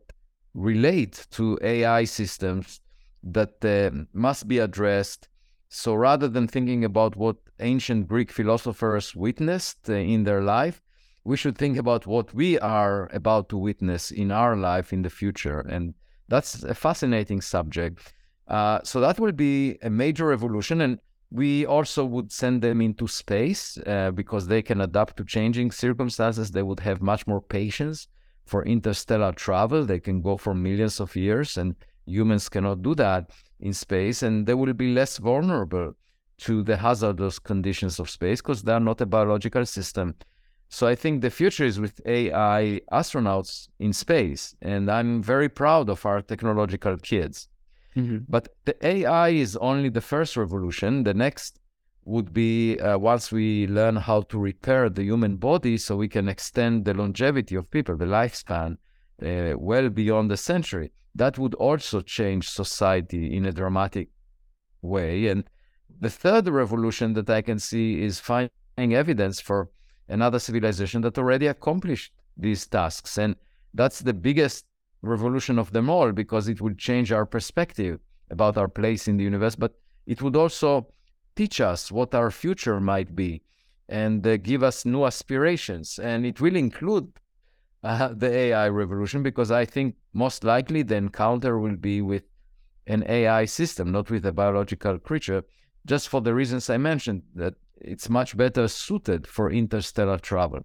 relate 0.55 1.27
to 1.31 1.59
AI 1.63 2.05
systems 2.05 2.81
that 3.23 3.65
uh, 3.65 4.05
must 4.13 4.49
be 4.49 4.59
addressed. 4.59 5.29
So 5.69 5.95
rather 5.95 6.29
than 6.29 6.47
thinking 6.49 6.85
about 6.85 7.17
what 7.17 7.37
ancient 7.61 8.09
Greek 8.09 8.31
philosophers 8.31 9.15
witnessed 9.15 9.91
uh, 9.91 9.95
in 9.95 10.25
their 10.25 10.43
life, 10.43 10.81
we 11.27 11.37
should 11.37 11.59
think 11.59 11.77
about 11.77 12.07
what 12.07 12.33
we 12.33 12.57
are 12.61 13.11
about 13.13 13.49
to 13.49 13.59
witness 13.59 14.13
in 14.13 14.31
our 14.31 14.55
life 14.57 14.93
in 14.93 15.03
the 15.03 15.11
future. 15.11 15.59
And 15.59 15.93
that's 16.29 16.63
a 16.63 16.75
fascinating 16.75 17.41
subject. 17.41 18.15
Uh, 18.47 18.79
so 18.85 19.01
that 19.01 19.19
will 19.19 19.33
be 19.33 19.77
a 19.83 19.91
major 19.91 20.27
revolution. 20.27 20.81
And 20.81 21.01
we 21.33 21.67
also 21.67 22.05
would 22.05 22.31
send 22.31 22.63
them 22.63 22.81
into 22.81 23.09
space 23.09 23.77
uh, 23.87 24.13
because 24.13 24.47
they 24.47 24.63
can 24.63 24.81
adapt 24.81 25.17
to 25.17 25.25
changing 25.25 25.73
circumstances. 25.73 26.53
They 26.53 26.63
would 26.63 26.81
have 26.81 27.03
much 27.03 27.27
more 27.27 27.41
patience 27.41 28.07
for 28.45 28.65
interstellar 28.65 29.33
travel. 29.33 29.85
They 29.85 29.99
can 29.99 30.23
go 30.23 30.37
for 30.37 30.55
millions 30.55 31.01
of 31.01 31.17
years, 31.17 31.57
and 31.57 31.75
humans 32.07 32.49
cannot 32.49 32.83
do 32.83 32.95
that 32.95 33.33
in 33.59 33.73
space. 33.73 34.23
And 34.23 34.47
they 34.47 34.55
will 34.55 34.75
be 34.75 34.95
less 34.95 35.19
vulnerable 35.19 35.95
to 36.39 36.63
the 36.63 36.77
hazardous 36.77 37.41
conditions 37.41 37.99
of 37.99 38.09
space 38.09 38.41
because 38.41 38.63
they 38.63 38.73
are 38.73 38.79
not 38.79 39.01
a 39.01 39.07
biological 39.07 39.67
system. 39.67 40.15
So 40.69 40.87
I 40.87 40.95
think 40.95 41.23
the 41.23 41.31
future 41.31 41.65
is 41.65 41.79
with 41.79 42.01
AI 42.07 42.81
astronauts 42.93 43.69
in 43.79 43.93
space. 43.93 44.55
And 44.61 44.91
I'm 44.91 45.23
very 45.23 45.49
proud 45.49 45.89
of 45.89 46.05
our 46.05 46.23
technological 46.23 46.97
kids. 46.99 47.49
Mm-hmm. 47.97 48.19
But 48.29 48.49
the 48.65 48.77
AI 48.87 49.31
is 49.31 49.57
only 49.57 49.89
the 49.89 50.01
first 50.01 50.37
revolution. 50.37 51.05
The 51.05 51.15
next 51.15 51.59
would 52.05 52.33
be 52.33 52.79
uh, 52.79 52.99
once 52.99 53.33
we 53.33 53.67
learn 53.67 53.97
how 53.97 54.21
to 54.23 54.39
repair 54.39 54.89
the 54.89 55.03
human 55.03 55.37
body 55.37 55.77
so 55.77 55.97
we 55.97 56.09
can 56.09 56.29
extend 56.29 56.85
the 56.85 56.95
longevity 56.95 57.57
of 57.57 57.71
people, 57.71 57.97
the 57.97 58.05
lifespan, 58.05 58.77
uh, 59.23 59.57
well 59.59 59.89
beyond 59.89 60.31
a 60.31 60.37
century. 60.37 60.93
That 61.15 61.39
would 61.39 61.55
also 61.55 62.03
change 62.03 62.49
society 62.49 63.35
in 63.35 63.47
a 63.47 63.53
dramatic 63.53 64.11
way. 64.83 65.29
And 65.29 65.45
the 66.01 66.11
third 66.11 66.49
revolution 66.49 67.15
that 67.15 67.31
I 67.31 67.43
can 67.43 67.59
see 67.59 68.03
is 68.03 68.21
finding 68.21 68.51
evidence 68.79 69.41
for 69.41 69.71
another 70.09 70.39
civilization 70.39 71.01
that 71.03 71.19
already 71.19 71.47
accomplished 71.47 72.13
these 72.37 72.67
tasks. 72.67 73.19
And 73.19 73.37
that's 73.75 74.01
the 74.01 74.15
biggest 74.15 74.67
revolution 75.03 75.59
of 75.59 75.73
them 75.73 75.89
all 75.89 76.13
because 76.13 76.49
it 76.49 76.61
would 76.61 76.79
change 76.79 77.13
our 77.13 77.27
perspective 77.27 78.01
about 78.31 78.57
our 78.57 78.69
place 78.69 79.09
in 79.09 79.17
the 79.17 79.25
universe, 79.25 79.55
but 79.55 79.75
it 80.07 80.23
would 80.23 80.37
also 80.37 80.89
teach 81.35 81.61
us 81.61 81.93
what 81.93 82.15
our 82.15 82.31
future 82.31 82.81
might 82.81 83.15
be 83.15 83.43
and 83.89 84.27
uh, 84.27 84.37
give 84.37 84.63
us 84.63 84.85
new 84.85 85.05
aspirations. 85.05 85.99
And 85.99 86.27
it 86.27 86.41
will 86.41 86.57
include 86.57 87.13
uh, 87.85 88.09
the 88.17 88.31
AI 88.31 88.69
revolution 88.69 89.23
because 89.23 89.51
I 89.51 89.65
think 89.65 89.97
most 90.13 90.45
likely 90.45 90.83
the 90.83 90.97
encounter 90.97 91.59
will 91.59 91.77
be 91.77 92.03
with 92.03 92.25
an 92.87 93.05
AI 93.09 93.45
system, 93.45 93.93
not 93.93 94.11
with 94.11 94.25
a 94.27 94.33
biological 94.33 94.99
creature, 94.99 95.45
just 95.87 96.09
for 96.09 96.21
the 96.21 96.35
reasons 96.35 96.71
I 96.71 96.77
mentioned 96.79 97.23
that 97.35 97.55
it's 97.81 98.09
much 98.09 98.37
better 98.37 98.69
suited 98.69 99.27
for 99.27 99.51
interstellar 99.51 100.19
travel. 100.19 100.65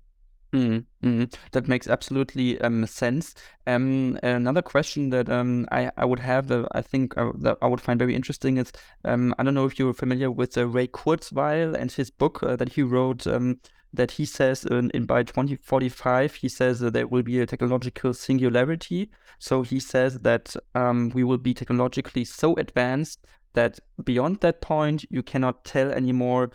Mm-hmm. 0.54 1.08
Mm-hmm. 1.08 1.24
That 1.54 1.68
makes 1.68 1.88
absolutely 1.88 2.60
um, 2.60 2.86
sense. 2.86 3.36
Um, 3.68 4.20
another 4.22 4.62
question 4.62 5.10
that 5.12 5.30
um, 5.30 5.66
I, 5.72 5.92
I 5.96 6.06
would 6.06 6.20
have, 6.20 6.52
uh, 6.52 6.68
I 6.74 6.82
think 6.82 7.18
uh, 7.18 7.32
that 7.40 7.58
I 7.62 7.68
would 7.68 7.80
find 7.80 7.98
very 7.98 8.16
interesting 8.16 8.58
is 8.58 8.72
um, 9.06 9.34
I 9.40 9.44
don't 9.44 9.54
know 9.54 9.66
if 9.66 9.80
you're 9.80 9.94
familiar 9.94 10.30
with 10.30 10.58
uh, 10.58 10.68
Ray 10.68 10.88
Kurzweil 10.88 11.76
and 11.76 11.92
his 11.92 12.10
book 12.10 12.44
uh, 12.44 12.56
that 12.58 12.74
he 12.74 12.84
wrote. 12.84 13.28
Um, 13.28 13.60
that 13.94 14.12
he 14.12 14.24
says 14.24 14.64
in, 14.64 14.90
in, 14.92 15.06
by 15.06 15.22
2045, 15.22 16.36
he 16.36 16.48
says 16.48 16.80
that 16.80 16.94
there 16.94 17.08
will 17.08 17.24
be 17.24 17.42
a 17.42 17.46
technological 17.46 18.14
singularity. 18.14 19.10
So 19.38 19.64
he 19.64 19.82
says 19.82 20.20
that 20.20 20.56
um, 20.76 21.12
we 21.14 21.26
will 21.26 21.38
be 21.38 21.54
technologically 21.54 22.24
so 22.24 22.56
advanced 22.56 23.20
that 23.54 23.80
beyond 24.06 24.40
that 24.40 24.62
point, 24.62 25.06
you 25.10 25.22
cannot 25.22 25.66
tell 25.66 25.92
anymore 25.92 26.52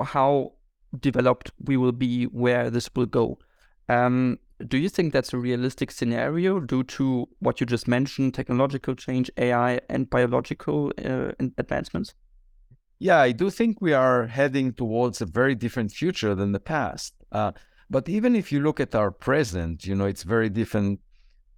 how 0.00 0.52
developed 1.00 1.50
we 1.58 1.76
will 1.76 1.92
be, 1.92 2.24
where 2.24 2.70
this 2.70 2.88
will 2.94 3.06
go. 3.06 3.38
Um, 3.88 4.38
do 4.66 4.78
you 4.78 4.88
think 4.88 5.12
that's 5.12 5.32
a 5.32 5.38
realistic 5.38 5.90
scenario 5.90 6.60
due 6.60 6.84
to 6.84 7.28
what 7.40 7.60
you 7.60 7.66
just 7.66 7.88
mentioned, 7.88 8.34
technological 8.34 8.94
change, 8.94 9.30
AI, 9.36 9.80
and 9.88 10.08
biological 10.08 10.92
uh, 11.04 11.32
advancements? 11.58 12.14
Yeah, 12.98 13.18
I 13.18 13.32
do 13.32 13.50
think 13.50 13.80
we 13.80 13.92
are 13.92 14.26
heading 14.28 14.72
towards 14.72 15.20
a 15.20 15.26
very 15.26 15.54
different 15.54 15.90
future 15.90 16.34
than 16.34 16.52
the 16.52 16.60
past. 16.60 17.14
Uh, 17.32 17.52
but 17.90 18.08
even 18.08 18.36
if 18.36 18.52
you 18.52 18.60
look 18.60 18.80
at 18.80 18.94
our 18.94 19.10
present, 19.10 19.84
you 19.84 19.94
know, 19.94 20.06
it's 20.06 20.22
very 20.22 20.48
different 20.48 21.00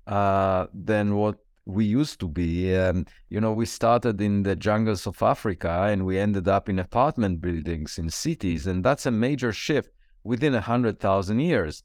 uh, 0.07 0.67
than 0.75 1.15
what 1.15 1.37
we 1.67 1.85
used 1.85 2.21
to 2.21 2.29
be. 2.29 2.75
Um, 2.75 3.05
you 3.29 3.41
know, 3.41 3.53
we 3.53 3.67
started 3.67 4.21
in 4.21 4.45
the 4.45 4.57
jungles 4.57 5.07
of 5.07 5.21
Africa 5.23 5.89
and 5.91 6.07
we 6.07 6.19
ended 6.19 6.49
up 6.49 6.69
in 6.69 6.79
apartment 6.79 7.41
buildings 7.41 7.99
in 7.99 8.09
cities, 8.09 8.67
and 8.67 8.83
that's 8.83 9.05
a 9.05 9.11
major 9.11 9.53
shift 9.53 9.91
within 10.25 10.55
a 10.55 10.61
hundred 10.61 10.99
thousand 11.01 11.41
years. 11.41 11.83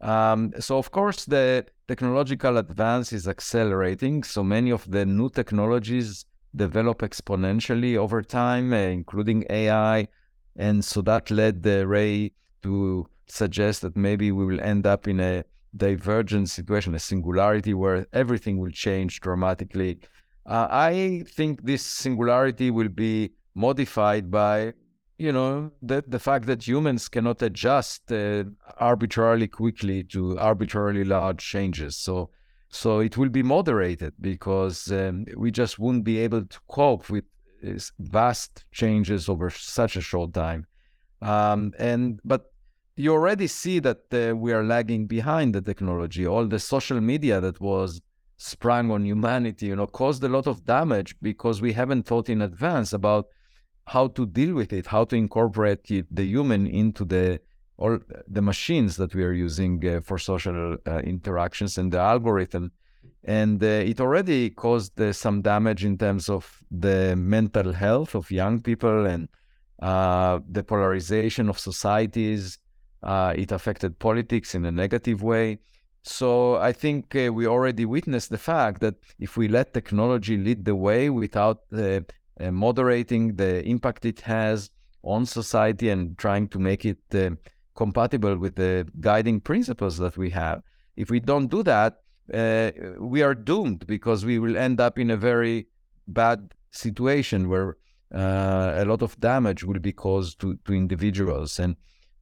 Um, 0.00 0.52
so, 0.58 0.78
of 0.78 0.90
course, 0.90 1.24
the 1.24 1.66
technological 1.86 2.56
advance 2.56 3.12
is 3.12 3.28
accelerating. 3.28 4.22
So 4.22 4.42
many 4.42 4.70
of 4.70 4.90
the 4.90 5.04
new 5.04 5.28
technologies 5.28 6.24
develop 6.54 7.00
exponentially 7.00 7.96
over 7.96 8.22
time, 8.22 8.72
uh, 8.72 8.76
including 8.76 9.44
AI, 9.50 10.08
and 10.56 10.84
so 10.84 11.02
that 11.02 11.30
led 11.30 11.62
the 11.62 11.86
Ray 11.86 12.32
to 12.62 13.06
suggest 13.26 13.82
that 13.82 13.96
maybe 13.96 14.32
we 14.32 14.44
will 14.46 14.60
end 14.60 14.86
up 14.86 15.06
in 15.06 15.20
a 15.20 15.44
divergent 15.76 16.48
situation, 16.48 16.94
a 16.94 16.98
singularity 16.98 17.74
where 17.74 18.06
everything 18.12 18.58
will 18.58 18.70
change 18.70 19.20
dramatically. 19.20 19.98
Uh, 20.46 20.66
I 20.70 21.24
think 21.28 21.64
this 21.64 21.82
singularity 21.82 22.70
will 22.70 22.88
be 22.88 23.32
modified 23.54 24.30
by, 24.30 24.72
you 25.18 25.32
know, 25.32 25.70
the, 25.82 26.02
the 26.06 26.18
fact 26.18 26.46
that 26.46 26.66
humans 26.66 27.08
cannot 27.08 27.42
adjust 27.42 28.10
uh, 28.10 28.44
arbitrarily 28.78 29.48
quickly 29.48 30.04
to 30.04 30.38
arbitrarily 30.38 31.04
large 31.04 31.44
changes. 31.44 31.96
So, 31.96 32.30
so 32.70 33.00
it 33.00 33.16
will 33.16 33.28
be 33.28 33.42
moderated 33.42 34.14
because 34.20 34.90
um, 34.92 35.26
we 35.36 35.50
just 35.50 35.78
won't 35.78 36.04
be 36.04 36.18
able 36.18 36.44
to 36.44 36.58
cope 36.68 37.10
with 37.10 37.24
vast 37.98 38.64
changes 38.72 39.28
over 39.28 39.50
such 39.50 39.96
a 39.96 40.00
short 40.00 40.32
time. 40.32 40.66
Um, 41.20 41.72
and 41.78 42.20
but 42.24 42.52
you 42.98 43.12
already 43.12 43.46
see 43.46 43.78
that 43.78 44.02
uh, 44.12 44.34
we 44.36 44.52
are 44.52 44.64
lagging 44.64 45.06
behind 45.06 45.54
the 45.54 45.62
technology. 45.62 46.26
All 46.26 46.46
the 46.46 46.58
social 46.58 47.00
media 47.00 47.40
that 47.40 47.60
was 47.60 48.00
sprung 48.38 48.90
on 48.90 49.04
humanity, 49.04 49.66
you 49.66 49.76
know, 49.76 49.86
caused 49.86 50.22
a 50.24 50.28
lot 50.28 50.48
of 50.48 50.64
damage 50.64 51.14
because 51.22 51.62
we 51.62 51.72
haven't 51.72 52.06
thought 52.06 52.28
in 52.28 52.42
advance 52.42 52.92
about 52.92 53.26
how 53.86 54.08
to 54.08 54.26
deal 54.26 54.52
with 54.54 54.72
it, 54.72 54.86
how 54.86 55.04
to 55.04 55.16
incorporate 55.16 55.84
the 56.10 56.24
human 56.24 56.66
into 56.66 57.04
the 57.04 57.40
all 57.76 57.96
the 58.26 58.42
machines 58.42 58.96
that 58.96 59.14
we 59.14 59.22
are 59.22 59.32
using 59.32 59.86
uh, 59.86 60.00
for 60.00 60.18
social 60.18 60.76
uh, 60.84 60.98
interactions 60.98 61.78
and 61.78 61.92
the 61.92 61.98
algorithm. 61.98 62.72
And 63.22 63.62
uh, 63.62 63.90
it 63.92 64.00
already 64.00 64.50
caused 64.50 65.00
uh, 65.00 65.12
some 65.12 65.42
damage 65.42 65.84
in 65.84 65.96
terms 65.96 66.28
of 66.28 66.60
the 66.72 67.14
mental 67.14 67.72
health 67.72 68.16
of 68.16 68.32
young 68.32 68.60
people 68.60 69.06
and 69.06 69.28
uh, 69.80 70.40
the 70.50 70.64
polarization 70.64 71.48
of 71.48 71.60
societies 71.60 72.58
uh, 73.02 73.32
it 73.36 73.52
affected 73.52 73.98
politics 73.98 74.54
in 74.54 74.64
a 74.64 74.72
negative 74.72 75.22
way. 75.22 75.58
So 76.02 76.56
I 76.56 76.72
think 76.72 77.14
uh, 77.14 77.32
we 77.32 77.46
already 77.46 77.84
witnessed 77.84 78.30
the 78.30 78.38
fact 78.38 78.80
that 78.80 78.94
if 79.18 79.36
we 79.36 79.48
let 79.48 79.74
technology 79.74 80.36
lead 80.36 80.64
the 80.64 80.74
way 80.74 81.10
without 81.10 81.62
uh, 81.72 82.00
uh 82.40 82.52
moderating 82.52 83.34
the 83.34 83.64
impact 83.64 84.04
it 84.04 84.20
has 84.20 84.70
on 85.02 85.26
society 85.26 85.90
and 85.90 86.16
trying 86.16 86.48
to 86.48 86.58
make 86.58 86.84
it 86.84 86.98
uh, 87.14 87.30
compatible 87.74 88.36
with 88.36 88.54
the 88.54 88.86
guiding 89.00 89.40
principles 89.40 89.98
that 89.98 90.16
we 90.16 90.30
have, 90.30 90.62
if 90.96 91.10
we 91.10 91.20
don't 91.20 91.48
do 91.48 91.62
that, 91.62 91.98
uh, 92.32 92.70
we 92.98 93.22
are 93.22 93.34
doomed 93.34 93.86
because 93.86 94.24
we 94.24 94.38
will 94.38 94.56
end 94.56 94.80
up 94.80 94.98
in 94.98 95.10
a 95.10 95.16
very 95.16 95.66
bad 96.06 96.54
situation 96.70 97.48
where 97.48 97.76
a 98.10 98.84
lot 98.86 99.02
of 99.02 99.18
damage 99.20 99.62
will 99.64 99.78
be 99.78 99.92
caused 99.92 100.40
to, 100.40 100.56
to 100.64 100.72
individuals. 100.72 101.58
And 101.58 101.76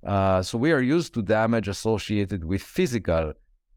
uh, 0.05 0.43
so 0.43 0.59
we 0.59 0.73
are 0.73 0.83
used 0.83 1.15
to 1.15 1.23
damage 1.23 1.69
associated 1.69 2.45
with 2.45 2.63
physical 2.63 3.33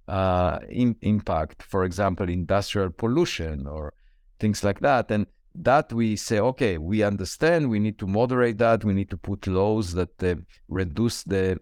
uh, 0.07 0.59
in, 0.69 0.95
impact, 1.01 1.63
for 1.63 1.83
example, 1.83 2.29
industrial 2.29 2.89
pollution 2.89 3.67
or 3.67 3.93
things 4.39 4.63
like 4.63 4.79
that. 4.79 5.11
And 5.11 5.27
that 5.55 5.91
we 5.93 6.15
say, 6.15 6.39
okay, 6.39 6.77
we 6.77 7.03
understand, 7.03 7.69
we 7.69 7.79
need 7.79 7.97
to 7.99 8.07
moderate 8.07 8.57
that, 8.59 8.83
we 8.83 8.93
need 8.93 9.09
to 9.09 9.17
put 9.17 9.47
laws 9.47 9.93
that 9.93 10.23
uh, 10.23 10.35
reduce 10.67 11.23
the 11.23 11.59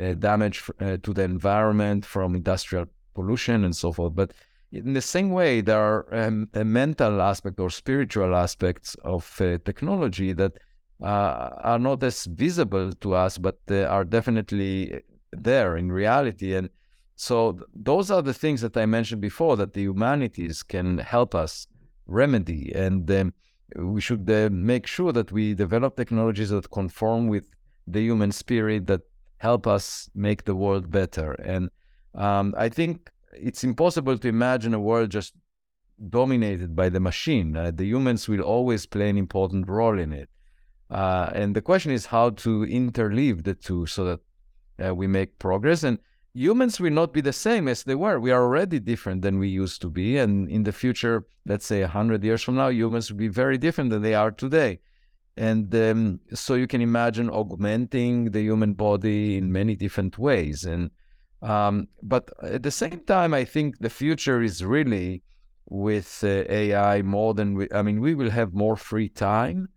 uh, 0.00 0.14
damage 0.14 0.62
uh, 0.80 0.96
to 1.02 1.12
the 1.12 1.22
environment 1.22 2.04
from 2.04 2.34
industrial 2.34 2.86
pollution 3.14 3.64
and 3.64 3.76
so 3.76 3.92
forth. 3.92 4.14
But 4.14 4.32
in 4.72 4.92
the 4.92 5.00
same 5.00 5.30
way, 5.30 5.60
there 5.60 5.80
are 5.80 6.06
um, 6.12 6.48
a 6.54 6.64
mental 6.64 7.22
aspect 7.22 7.60
or 7.60 7.70
spiritual 7.70 8.34
aspects 8.34 8.96
of 9.04 9.30
technology 9.64 10.32
that 10.32 10.58
uh, 11.02 11.50
are 11.62 11.78
not 11.78 12.02
as 12.02 12.24
visible 12.26 12.92
to 12.92 13.14
us, 13.14 13.38
but 13.38 13.58
they 13.66 13.84
are 13.84 14.04
definitely 14.04 15.02
there 15.32 15.76
in 15.76 15.90
reality. 15.90 16.54
And 16.54 16.70
so 17.16 17.52
th- 17.52 17.64
those 17.74 18.10
are 18.10 18.22
the 18.22 18.34
things 18.34 18.60
that 18.60 18.76
I 18.76 18.86
mentioned 18.86 19.20
before 19.20 19.56
that 19.56 19.72
the 19.72 19.82
humanities 19.82 20.62
can 20.62 20.98
help 20.98 21.34
us 21.34 21.66
remedy. 22.06 22.72
And 22.74 23.10
um, 23.10 23.34
we 23.76 24.00
should 24.00 24.28
uh, 24.30 24.50
make 24.52 24.86
sure 24.86 25.12
that 25.12 25.32
we 25.32 25.54
develop 25.54 25.96
technologies 25.96 26.50
that 26.50 26.70
conform 26.70 27.28
with 27.28 27.46
the 27.86 28.00
human 28.00 28.32
spirit 28.32 28.86
that 28.86 29.02
help 29.38 29.66
us 29.66 30.08
make 30.14 30.44
the 30.44 30.54
world 30.54 30.90
better. 30.90 31.32
And 31.32 31.70
um, 32.14 32.54
I 32.56 32.68
think 32.68 33.10
it's 33.32 33.64
impossible 33.64 34.16
to 34.18 34.28
imagine 34.28 34.74
a 34.74 34.80
world 34.80 35.10
just 35.10 35.34
dominated 36.08 36.74
by 36.74 36.88
the 36.88 37.00
machine. 37.00 37.56
Uh, 37.56 37.70
the 37.70 37.84
humans 37.84 38.28
will 38.28 38.40
always 38.40 38.86
play 38.86 39.08
an 39.10 39.18
important 39.18 39.68
role 39.68 39.98
in 39.98 40.12
it. 40.12 40.28
Uh, 40.94 41.28
and 41.34 41.56
the 41.56 41.60
question 41.60 41.90
is 41.90 42.06
how 42.06 42.30
to 42.30 42.60
interleave 42.66 43.42
the 43.42 43.54
two 43.54 43.84
so 43.84 44.04
that 44.04 44.20
uh, 44.86 44.94
we 44.94 45.08
make 45.08 45.40
progress. 45.40 45.82
And 45.82 45.98
humans 46.34 46.78
will 46.78 46.92
not 46.92 47.12
be 47.12 47.20
the 47.20 47.32
same 47.32 47.66
as 47.66 47.82
they 47.82 47.96
were. 47.96 48.20
We 48.20 48.30
are 48.30 48.44
already 48.44 48.78
different 48.78 49.22
than 49.22 49.40
we 49.40 49.48
used 49.48 49.82
to 49.82 49.90
be. 49.90 50.18
And 50.18 50.48
in 50.48 50.62
the 50.62 50.70
future, 50.70 51.26
let's 51.46 51.66
say 51.66 51.80
100 51.80 52.22
years 52.22 52.42
from 52.42 52.54
now, 52.54 52.68
humans 52.68 53.10
will 53.10 53.18
be 53.18 53.26
very 53.26 53.58
different 53.58 53.90
than 53.90 54.02
they 54.02 54.14
are 54.14 54.30
today. 54.30 54.78
And 55.36 55.74
um, 55.74 56.20
so 56.32 56.54
you 56.54 56.68
can 56.68 56.80
imagine 56.80 57.28
augmenting 57.28 58.30
the 58.30 58.42
human 58.42 58.74
body 58.74 59.36
in 59.36 59.50
many 59.50 59.74
different 59.74 60.16
ways. 60.16 60.64
And 60.64 60.92
um, 61.42 61.88
but 62.04 62.30
at 62.40 62.62
the 62.62 62.70
same 62.70 63.00
time, 63.00 63.34
I 63.34 63.44
think 63.44 63.78
the 63.80 63.90
future 63.90 64.40
is 64.42 64.64
really 64.64 65.24
with 65.66 66.22
uh, 66.22 66.44
AI 66.48 67.02
more 67.02 67.34
than 67.34 67.54
we. 67.54 67.66
I 67.74 67.82
mean, 67.82 68.00
we 68.00 68.14
will 68.14 68.30
have 68.30 68.54
more 68.54 68.76
free 68.76 69.08
time 69.08 69.68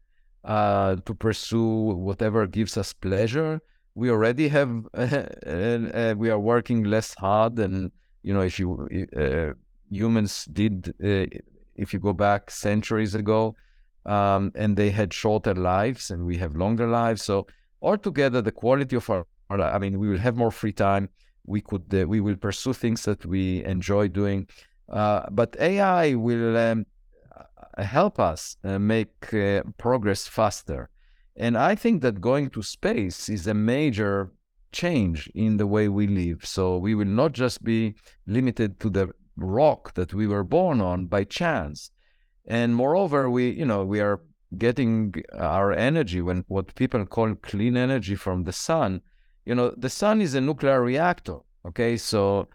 uh, 0.47 0.95
to 1.05 1.13
pursue 1.13 1.93
whatever 2.07 2.47
gives 2.47 2.77
us 2.77 2.93
pleasure. 2.93 3.62
We 3.95 4.10
already 4.10 4.47
have, 4.47 4.69
uh, 4.93 6.15
we 6.17 6.29
are 6.29 6.39
working 6.39 6.83
less 6.83 7.13
hard, 7.15 7.60
and 7.60 7.91
you 8.23 8.33
know, 8.33 8.41
if 8.41 8.60
you 8.60 8.88
uh, 9.15 9.53
humans 9.89 10.45
did, 10.45 10.93
uh, 11.03 11.25
if 11.75 11.93
you 11.93 11.99
go 11.99 12.13
back 12.13 12.49
centuries 12.49 13.13
ago, 13.13 13.55
um, 14.05 14.51
and 14.55 14.75
they 14.75 14.89
had 14.89 15.13
shorter 15.13 15.53
lives, 15.53 16.12
and 16.12 16.25
we 16.25 16.38
have 16.38 16.55
longer 16.55 16.88
lives. 16.88 17.21
So 17.21 17.47
altogether, 17.81 18.41
the 18.41 18.51
quality 18.51 18.95
of 18.95 19.10
our, 19.10 19.25
I 19.49 19.77
mean, 19.77 19.99
we 19.99 20.10
will 20.10 20.17
have 20.17 20.36
more 20.36 20.51
free 20.51 20.73
time 20.73 21.10
we 21.47 21.62
could 21.62 21.86
uh, 21.93 22.05
we 22.07 22.21
will 22.21 22.36
pursue 22.36 22.73
things 22.73 23.03
that 23.05 23.25
we 23.25 23.63
enjoy 23.63 24.07
doing 24.07 24.47
uh, 24.89 25.21
but 25.31 25.55
ai 25.60 26.13
will 26.13 26.55
um, 26.57 26.86
help 27.83 28.19
us 28.19 28.57
uh, 28.63 28.79
make 28.79 29.33
uh, 29.33 29.61
progress 29.77 30.27
faster. 30.27 30.89
And 31.35 31.55
i 31.57 31.75
think 31.75 32.01
that 32.01 32.19
going 32.19 32.49
to 32.51 32.63
space 32.63 33.29
is 33.29 33.45
a 33.45 33.53
major 33.53 34.31
change 34.71 35.29
in 35.33 35.57
the 35.57 35.67
way 35.67 35.87
we 35.87 36.07
live. 36.07 36.45
So 36.45 36.77
we 36.77 36.95
will 36.95 37.05
not 37.05 37.31
just 37.33 37.63
be 37.63 37.95
limited 38.25 38.79
to 38.81 38.89
the 38.89 39.09
rock 39.35 39.93
that 39.93 40.13
we 40.13 40.27
were 40.27 40.43
born 40.43 40.81
on 40.81 41.05
by 41.05 41.23
chance. 41.23 41.91
And 42.45 42.75
moreover 42.75 43.29
we 43.29 43.49
you 43.51 43.65
know 43.65 43.85
we 43.85 43.99
are 43.99 44.21
getting 44.57 45.13
our 45.33 45.73
energy 45.73 46.21
when 46.21 46.43
what 46.47 46.75
people 46.75 47.05
call 47.05 47.35
clean 47.35 47.75
energy 47.75 48.15
from 48.15 48.43
the 48.43 48.53
sun. 48.53 49.01
You 49.45 49.55
know, 49.55 49.73
the 49.77 49.89
sun 49.89 50.21
is 50.21 50.33
a 50.33 50.41
nuclear 50.41 50.81
reactor. 50.81 51.37
Okay, 51.65 51.97
so 51.97 52.47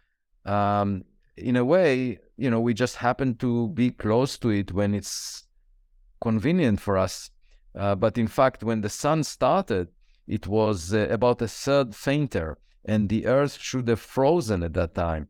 um, 0.45 1.05
in 1.37 1.57
a 1.57 1.65
way, 1.65 2.19
you 2.37 2.51
know, 2.51 2.61
we 2.61 2.75
just 2.75 2.97
happen 2.97 3.35
to 3.37 3.69
be 3.69 3.91
close 3.91 4.39
to 4.39 4.51
it 4.51 4.73
when 4.73 4.95
it's 4.95 5.47
convenient 6.21 6.81
for 6.81 6.99
us. 6.99 7.31
Uh, 7.75 7.95
but 7.95 8.19
in 8.19 8.27
fact, 8.27 8.63
when 8.63 8.81
the 8.83 8.89
sun 8.89 9.25
started, 9.25 9.89
it 10.27 10.47
was 10.47 10.93
uh, 10.93 11.09
about 11.11 11.43
a 11.43 11.49
third 11.49 11.95
fainter, 11.95 12.59
and 12.85 13.09
the 13.09 13.27
Earth 13.27 13.59
should 13.59 13.89
have 13.89 14.01
frozen 14.01 14.63
at 14.63 14.75
that 14.75 14.95
time. 14.95 15.29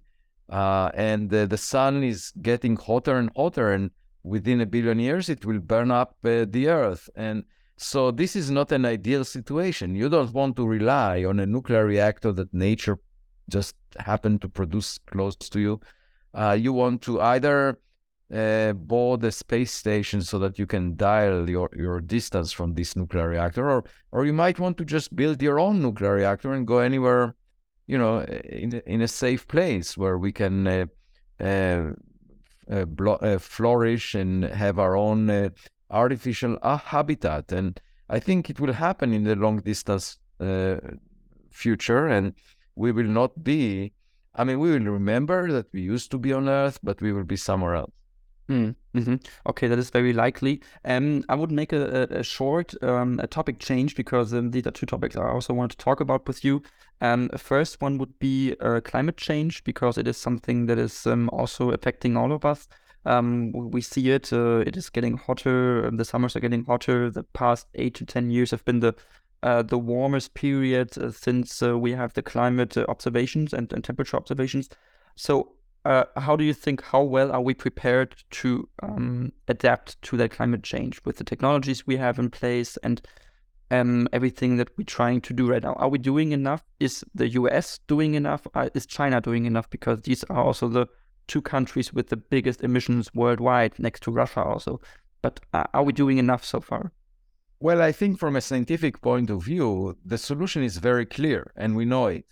Uh, 0.51 0.91
and 0.95 1.33
uh, 1.33 1.47
the 1.47 1.57
sun 1.57 2.03
is 2.03 2.33
getting 2.43 2.77
hotter 2.77 3.17
and 3.17 3.31
hotter, 3.37 3.73
and 3.73 3.91
within 4.23 4.61
a 4.61 4.67
billion 4.67 4.99
years, 4.99 5.29
it 5.29 5.45
will 5.45 5.61
burn 5.61 5.91
up 5.91 6.17
uh, 6.25 6.45
the 6.49 6.69
Earth. 6.69 7.09
And 7.15 7.45
so 7.77 8.11
this 8.11 8.37
is 8.37 8.51
not 8.51 8.73
an 8.73 8.85
ideal 8.85 9.25
situation. 9.25 9.95
You 9.95 10.09
don't 10.09 10.33
want 10.33 10.57
to 10.57 10.67
rely 10.67 11.25
on 11.25 11.41
a 11.41 11.47
nuclear 11.47 11.87
reactor 11.87 12.33
that 12.33 12.53
nature 12.53 12.99
just 13.49 13.77
happen 13.99 14.39
to 14.41 14.49
produce 14.49 14.99
close 15.07 15.37
to 15.37 15.61
you. 15.61 15.81
Uh, 16.35 16.57
you 16.59 16.73
want 16.73 17.03
to 17.03 17.21
either 17.21 17.79
uh, 18.33 18.73
board 18.73 19.23
a 19.25 19.31
space 19.31 19.73
station 19.73 20.23
so 20.23 20.39
that 20.39 20.59
you 20.59 20.67
can 20.67 20.97
dial 20.97 21.49
your, 21.49 21.69
your 21.77 22.01
distance 22.01 22.51
from 22.51 22.75
this 22.75 22.97
nuclear 22.97 23.29
reactor, 23.29 23.69
or 23.69 23.85
or 24.11 24.25
you 24.25 24.33
might 24.33 24.59
want 24.59 24.79
to 24.79 24.85
just 24.85 25.15
build 25.15 25.43
your 25.43 25.61
own 25.61 25.83
nuclear 25.83 26.15
reactor 26.15 26.53
and 26.53 26.67
go 26.67 26.79
anywhere, 26.79 27.35
you 27.87 27.99
know, 27.99 28.21
in 28.23 28.81
in 28.87 29.03
a 29.03 29.09
safe 29.09 29.47
place 29.47 29.99
where 29.99 30.17
we 30.17 30.33
can 30.33 30.67
uh, 30.67 30.87
uh, 31.41 31.91
uh, 32.71 32.87
uh 33.11 33.39
flourish 33.39 34.15
and 34.15 34.45
have 34.45 34.79
our 34.79 34.97
own 34.97 35.53
artificial 35.91 36.57
habitat. 36.63 37.53
And 37.53 37.79
I 38.09 38.19
think 38.19 38.49
it 38.49 38.59
will 38.59 38.73
happen 38.73 39.13
in 39.13 39.25
the 39.25 39.37
long 39.37 39.59
distance 39.59 40.19
future. 41.51 42.07
And 42.07 42.35
we 42.75 42.93
will 42.93 43.07
not 43.07 43.43
be, 43.43 43.93
I 44.35 44.45
mean, 44.45 44.59
we 44.61 44.71
will 44.71 44.93
remember 44.93 45.53
that 45.53 45.67
we 45.73 45.83
used 45.83 46.11
to 46.13 46.19
be 46.19 46.33
on 46.33 46.49
Earth, 46.49 46.79
but 46.83 47.01
we 47.01 47.13
will 47.13 47.25
be 47.25 47.37
somewhere 47.37 47.75
else. 47.75 47.93
Mm 48.49 48.75
-hmm. 48.93 49.19
Okay, 49.45 49.69
that 49.69 49.79
is 49.79 49.91
very 49.91 50.13
likely. 50.13 50.61
Um, 50.85 51.25
I 51.29 51.35
would 51.35 51.51
make 51.51 51.77
a, 51.77 52.07
a, 52.19 52.23
short 52.23 52.83
um, 52.83 53.19
a 53.21 53.27
topic 53.27 53.57
change 53.59 53.95
because 53.95 54.39
um, 54.39 54.51
these 54.51 54.67
are 54.69 54.73
two 54.73 54.87
topics 54.87 55.17
I 55.17 55.21
also 55.21 55.55
want 55.55 55.71
to 55.77 55.85
talk 55.85 56.01
about 56.01 56.27
with 56.27 56.45
you. 56.45 56.61
Um, 57.01 57.29
first 57.37 57.83
one 57.83 57.97
would 57.99 58.19
be 58.19 58.55
uh, 58.61 58.81
climate 58.81 59.17
change 59.17 59.63
because 59.65 60.01
it 60.01 60.07
is 60.07 60.17
something 60.17 60.67
that 60.67 60.79
is 60.79 61.07
um, 61.07 61.29
also 61.31 61.71
affecting 61.71 62.17
all 62.17 62.33
of 62.33 62.45
us. 62.45 62.69
Um, 63.05 63.53
we 63.53 63.81
see 63.81 64.11
it. 64.11 64.33
Uh, 64.33 64.63
it 64.67 64.77
is 64.77 64.91
getting 64.91 65.17
hotter. 65.17 65.91
The 65.91 66.05
summers 66.05 66.37
are 66.37 66.41
getting 66.41 66.65
hotter. 66.65 67.11
The 67.11 67.25
past 67.33 67.67
eight 67.75 67.95
to 67.95 68.05
ten 68.05 68.31
years 68.31 68.51
have 68.51 68.65
been 68.65 68.81
the 68.81 68.95
uh, 69.43 69.63
the 69.63 69.79
warmest 69.79 70.35
period 70.35 70.97
uh, 70.99 71.11
since 71.11 71.63
uh, 71.63 71.77
we 71.77 71.93
have 71.93 72.13
the 72.15 72.23
climate 72.23 72.77
observations 72.77 73.53
and, 73.53 73.73
and, 73.73 73.83
temperature 73.83 74.17
observations. 74.17 74.69
So, 75.17 75.53
how 75.85 76.37
do 76.37 76.45
you 76.45 76.55
think? 76.55 76.81
How 76.81 77.03
well 77.03 77.33
are 77.33 77.41
we 77.41 77.55
prepared 77.55 78.15
to 78.31 78.69
um, 78.85 79.33
adapt 79.49 80.01
to 80.03 80.17
that 80.17 80.31
climate 80.31 80.63
change 80.63 81.01
with 81.05 81.17
the 81.17 81.25
technologies 81.25 81.85
we 81.85 81.97
have 81.97 82.21
in 82.21 82.31
place 82.31 82.77
and 82.85 83.03
um, 83.73 84.07
everything 84.13 84.59
that 84.59 84.69
we're 84.79 84.85
trying 84.85 85.21
to 85.23 85.33
do 85.33 85.51
right 85.51 85.63
now? 85.63 85.73
Are 85.73 85.89
we 85.89 85.99
doing 85.99 86.31
enough? 86.31 86.63
Is 86.79 87.05
the 87.17 87.31
US 87.31 87.81
doing 87.89 88.15
enough? 88.15 88.47
is 88.75 88.87
China 88.87 89.21
doing 89.21 89.45
enough? 89.45 89.69
Because 89.71 90.03
these 90.03 90.23
are 90.25 90.45
also 90.45 90.69
the 90.69 90.87
two 91.27 91.43
countries 91.43 91.93
with 91.93 92.11
the 92.11 92.17
biggest 92.17 92.63
emissions 92.63 93.13
worldwide, 93.13 93.77
next 93.81 94.05
to 94.05 94.13
Russia 94.13 94.45
also. 94.45 94.81
But 95.21 95.41
are 95.53 95.83
we 95.83 95.93
doing 95.93 96.19
enough 96.19 96.45
so 96.45 96.61
far? 96.61 96.93
Well, 97.63 97.81
I 97.81 97.93
think 97.93 98.19
from 98.19 98.35
a 98.35 98.41
scientific 98.41 99.01
point 99.01 99.31
of 99.31 99.45
view, 99.45 99.97
the 100.05 100.19
solution 100.19 100.65
is 100.65 100.79
very 100.79 101.07
clear, 101.07 101.53
and 101.55 101.77
we 101.77 101.85
know 101.85 102.09
it. 102.09 102.25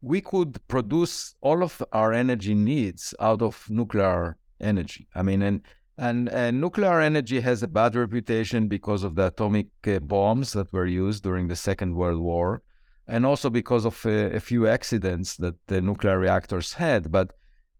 We 0.00 0.20
could 0.20 0.58
produce 0.66 1.36
all 1.40 1.62
of 1.62 1.80
our 1.92 2.12
energy 2.12 2.52
needs 2.52 3.14
out 3.20 3.42
of 3.42 3.70
nuclear 3.70 4.38
energy. 4.60 5.06
I 5.14 5.22
mean, 5.22 5.40
and 5.40 5.60
and, 5.98 6.28
and 6.30 6.60
nuclear 6.60 6.98
energy 7.00 7.38
has 7.38 7.62
a 7.62 7.68
bad 7.68 7.94
reputation 7.94 8.66
because 8.66 9.04
of 9.04 9.14
the 9.14 9.28
atomic 9.28 9.68
uh, 9.86 10.00
bombs 10.00 10.52
that 10.54 10.72
were 10.72 10.86
used 10.86 11.22
during 11.22 11.46
the 11.46 11.54
Second 11.54 11.94
World 11.94 12.20
War, 12.20 12.62
and 13.06 13.24
also 13.24 13.50
because 13.50 13.84
of 13.84 14.04
a, 14.04 14.34
a 14.34 14.40
few 14.40 14.66
accidents 14.66 15.36
that 15.36 15.54
the 15.68 15.80
nuclear 15.80 16.18
reactors 16.18 16.72
had. 16.72 17.12
But 17.12 17.34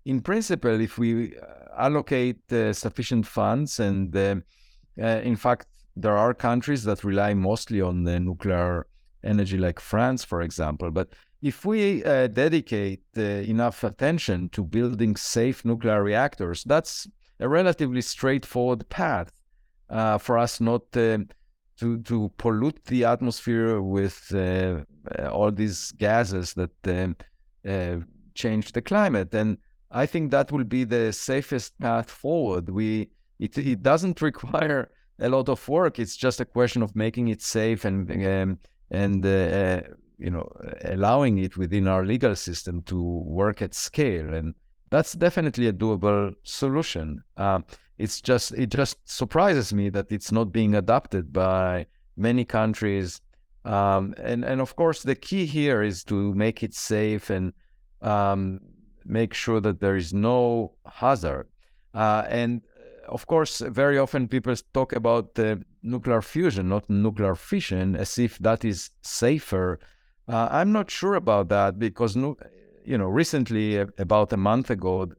in 0.05 0.21
principle, 0.21 0.81
if 0.81 0.99
we 0.99 1.37
uh, 1.37 1.47
allocate 1.77 2.53
uh, 2.53 2.73
sufficient 2.73 3.27
funds, 3.27 3.81
and 3.81 4.15
uh, 4.15 4.37
uh, 5.01 5.21
in 5.25 5.35
fact, 5.35 5.67
there 5.97 6.17
are 6.17 6.35
countries 6.35 6.85
that 6.85 7.05
rely 7.05 7.35
mostly 7.35 7.81
on 7.81 8.05
the 8.05 8.19
nuclear 8.19 8.87
energy, 9.25 9.59
like 9.59 9.81
France, 9.81 10.25
for 10.25 10.43
example. 10.43 10.91
But 10.91 11.11
if 11.43 11.65
we 11.65 12.05
uh, 12.05 12.29
dedicate 12.29 13.03
uh, 13.17 13.23
enough 13.23 13.85
attention 13.85 14.49
to 14.51 14.65
building 14.65 15.17
safe 15.17 15.65
nuclear 15.65 16.03
reactors, 16.03 16.65
that's 16.65 17.09
a 17.41 17.49
relatively 17.49 18.01
straightforward 18.01 18.89
path 18.89 19.33
uh, 19.91 20.19
for 20.19 20.39
us 20.39 20.61
not 20.61 20.83
uh, 20.97 21.19
to 21.79 21.99
to 22.03 22.31
pollute 22.39 22.85
the 22.87 23.05
atmosphere 23.05 23.81
with 23.83 24.33
uh, 24.35 24.81
all 25.31 25.51
these 25.51 25.93
gases 25.93 26.55
that 26.55 26.71
change 28.35 28.73
the 28.73 28.81
climate 28.81 29.35
and 29.35 29.59
I 29.93 30.07
think 30.07 30.31
that 30.31 30.51
will 30.51 30.65
be 30.65 30.85
the 30.85 31.13
safest 31.13 31.79
path 31.79 32.11
forward. 32.11 32.71
We 32.71 33.11
it 33.39 33.57
it 33.59 33.83
doesn't 33.83 34.23
require 34.31 34.91
a 35.19 35.29
lot 35.29 35.49
of 35.49 35.69
work. 35.69 35.99
It's 35.99 36.17
just 36.17 36.41
a 36.41 36.45
question 36.45 36.83
of 36.83 36.97
making 36.97 37.29
it 37.29 37.43
safe 37.43 37.85
and 37.85 38.11
um, 38.27 38.59
and 38.91 39.25
uh, 39.25 39.83
you 40.19 40.31
know 40.31 40.51
allowing 40.85 41.39
it 41.39 41.57
within 41.57 41.89
our 41.89 42.05
legal 42.05 42.37
system 42.37 42.83
to 42.83 43.03
work 43.03 43.63
at 43.63 43.75
scale. 43.75 44.33
And 44.35 44.55
that's 44.91 45.13
definitely 45.13 45.69
a 45.69 45.73
doable 45.73 46.35
solution. 46.43 47.23
Uh, 47.37 47.61
it's 47.99 48.21
just 48.21 48.53
it 48.53 48.71
just 48.71 48.97
surprises 49.09 49.73
me 49.73 49.89
that 49.91 50.11
it's 50.11 50.33
not 50.33 50.53
being 50.53 50.75
adopted 50.75 51.33
by 51.33 51.87
many 52.17 52.45
countries. 52.45 53.21
Um, 53.65 54.15
and 54.19 54.45
and 54.45 54.61
of 54.61 54.75
course 54.77 55.03
the 55.03 55.15
key 55.15 55.47
here 55.47 55.83
is 55.83 56.05
to 56.05 56.35
make 56.35 56.63
it 56.63 56.75
safe 56.75 57.31
and 57.31 57.53
um, 58.01 58.61
make 59.05 59.35
sure 59.35 59.61
that 59.61 59.81
there 59.81 59.97
is 59.97 60.13
no 60.13 60.73
hazard. 60.87 61.49
Uh, 61.95 62.25
and 62.29 62.63
of 63.09 63.27
course, 63.27 63.61
very 63.61 63.99
often 63.99 64.29
people 64.29 64.55
talk 64.73 64.93
about 64.93 65.39
uh, 65.39 65.57
nuclear 65.83 66.23
fusion, 66.23 66.69
not 66.69 66.89
nuclear 66.89 67.35
fission, 67.35 67.97
as 67.97 68.19
if 68.19 68.39
that 68.39 68.65
is 68.65 68.91
safer. 69.03 69.79
Uh, 70.29 70.49
I'm 70.51 70.73
not 70.73 70.91
sure 70.91 71.15
about 71.15 71.49
that 71.49 71.79
because, 71.79 72.17
you 72.17 72.99
know, 72.99 73.07
recently, 73.09 73.77
about 73.77 74.33
a 74.33 74.37
month 74.37 74.71
ago, 74.71 75.13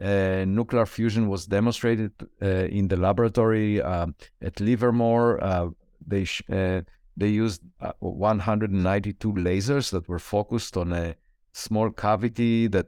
uh, 0.00 0.44
nuclear 0.46 0.86
fusion 0.86 1.28
was 1.28 1.46
demonstrated 1.46 2.12
uh, 2.42 2.46
in 2.46 2.88
the 2.88 2.96
laboratory 2.96 3.82
um, 3.82 4.14
at 4.40 4.58
Livermore. 4.60 5.42
Uh, 5.42 5.68
they 6.06 6.26
uh, 6.50 6.80
they 7.16 7.28
used 7.28 7.62
192 7.98 9.32
lasers 9.32 9.90
that 9.90 10.08
were 10.08 10.18
focused 10.18 10.76
on 10.76 10.92
a 10.92 11.14
small 11.52 11.90
cavity 11.90 12.66
that 12.68 12.86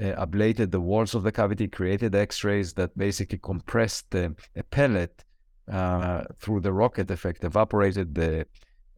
uh, 0.00 0.26
ablated 0.26 0.70
the 0.70 0.80
walls 0.80 1.14
of 1.14 1.22
the 1.22 1.32
cavity, 1.32 1.68
created 1.68 2.14
X-rays 2.14 2.72
that 2.74 2.96
basically 2.96 3.38
compressed 3.38 4.14
uh, 4.14 4.30
a 4.56 4.62
pellet 4.62 5.24
uh, 5.70 6.24
through 6.38 6.60
the 6.60 6.72
rocket 6.72 7.10
effect, 7.10 7.44
evaporated 7.44 8.14
the 8.14 8.46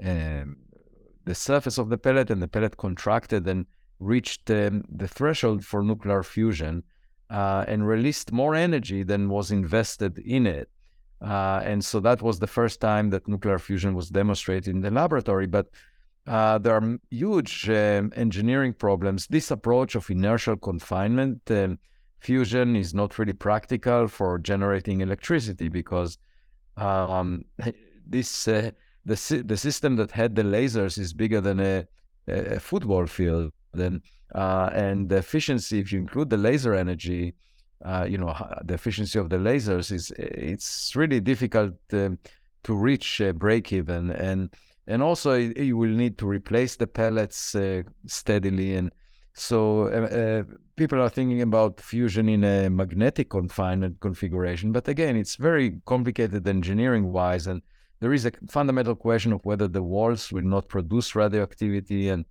um, 0.04 0.56
the 1.24 1.34
surface 1.34 1.78
of 1.78 1.88
the 1.88 1.98
pellet, 1.98 2.30
and 2.30 2.40
the 2.40 2.48
pellet 2.48 2.76
contracted 2.76 3.46
and 3.48 3.66
reached 3.98 4.50
um, 4.50 4.84
the 4.88 5.08
threshold 5.08 5.64
for 5.64 5.82
nuclear 5.82 6.22
fusion 6.22 6.82
uh, 7.30 7.64
and 7.66 7.88
released 7.88 8.30
more 8.32 8.54
energy 8.54 9.02
than 9.02 9.28
was 9.28 9.50
invested 9.50 10.18
in 10.18 10.46
it. 10.46 10.68
Uh, 11.20 11.60
and 11.64 11.84
so 11.84 11.98
that 11.98 12.22
was 12.22 12.38
the 12.38 12.46
first 12.46 12.80
time 12.80 13.10
that 13.10 13.26
nuclear 13.26 13.58
fusion 13.58 13.94
was 13.94 14.10
demonstrated 14.10 14.74
in 14.74 14.80
the 14.82 14.90
laboratory. 14.90 15.46
But 15.46 15.66
uh, 16.26 16.58
there 16.58 16.74
are 16.74 16.98
huge 17.10 17.68
um, 17.68 18.12
engineering 18.16 18.72
problems. 18.72 19.26
This 19.28 19.50
approach 19.50 19.94
of 19.94 20.10
inertial 20.10 20.56
confinement 20.56 21.40
um, 21.50 21.78
fusion 22.18 22.74
is 22.74 22.94
not 22.94 23.18
really 23.18 23.32
practical 23.32 24.08
for 24.08 24.38
generating 24.38 25.00
electricity 25.00 25.68
because 25.68 26.18
um, 26.76 27.44
this 28.06 28.48
uh, 28.48 28.70
the 29.04 29.44
the 29.46 29.56
system 29.56 29.96
that 29.96 30.10
had 30.10 30.34
the 30.34 30.42
lasers 30.42 30.98
is 30.98 31.12
bigger 31.12 31.40
than 31.40 31.60
a, 31.60 31.86
a 32.28 32.58
football 32.58 33.06
field. 33.06 33.52
Then 33.72 34.02
uh, 34.34 34.70
and 34.72 35.08
the 35.08 35.18
efficiency, 35.18 35.78
if 35.78 35.92
you 35.92 36.00
include 36.00 36.30
the 36.30 36.36
laser 36.36 36.74
energy, 36.74 37.34
uh, 37.84 38.06
you 38.08 38.18
know 38.18 38.34
the 38.64 38.74
efficiency 38.74 39.18
of 39.18 39.30
the 39.30 39.36
lasers 39.36 39.92
is 39.92 40.10
it's 40.18 40.96
really 40.96 41.20
difficult 41.20 41.74
um, 41.92 42.18
to 42.64 42.74
reach 42.74 43.20
a 43.20 43.32
break 43.32 43.72
even 43.72 44.10
and 44.10 44.50
and 44.86 45.02
also 45.02 45.34
you 45.34 45.76
will 45.76 45.90
need 45.90 46.18
to 46.18 46.26
replace 46.26 46.76
the 46.76 46.86
pellets 46.86 47.54
uh, 47.54 47.82
steadily. 48.06 48.76
And 48.76 48.92
so 49.34 49.88
uh, 49.88 50.16
uh, 50.16 50.42
people 50.76 51.00
are 51.00 51.08
thinking 51.08 51.42
about 51.42 51.80
fusion 51.80 52.28
in 52.28 52.44
a 52.44 52.70
magnetic 52.70 53.30
confinement 53.30 54.00
configuration. 54.00 54.72
But 54.72 54.88
again 54.88 55.16
it's 55.16 55.36
very 55.36 55.80
complicated 55.86 56.46
engineering 56.46 57.12
wise. 57.12 57.46
And 57.46 57.62
there 58.00 58.12
is 58.12 58.26
a 58.26 58.32
fundamental 58.48 58.94
question 58.94 59.32
of 59.32 59.44
whether 59.44 59.66
the 59.66 59.82
walls 59.82 60.30
will 60.30 60.44
not 60.44 60.68
produce 60.68 61.14
radioactivity 61.14 62.08
and 62.08 62.24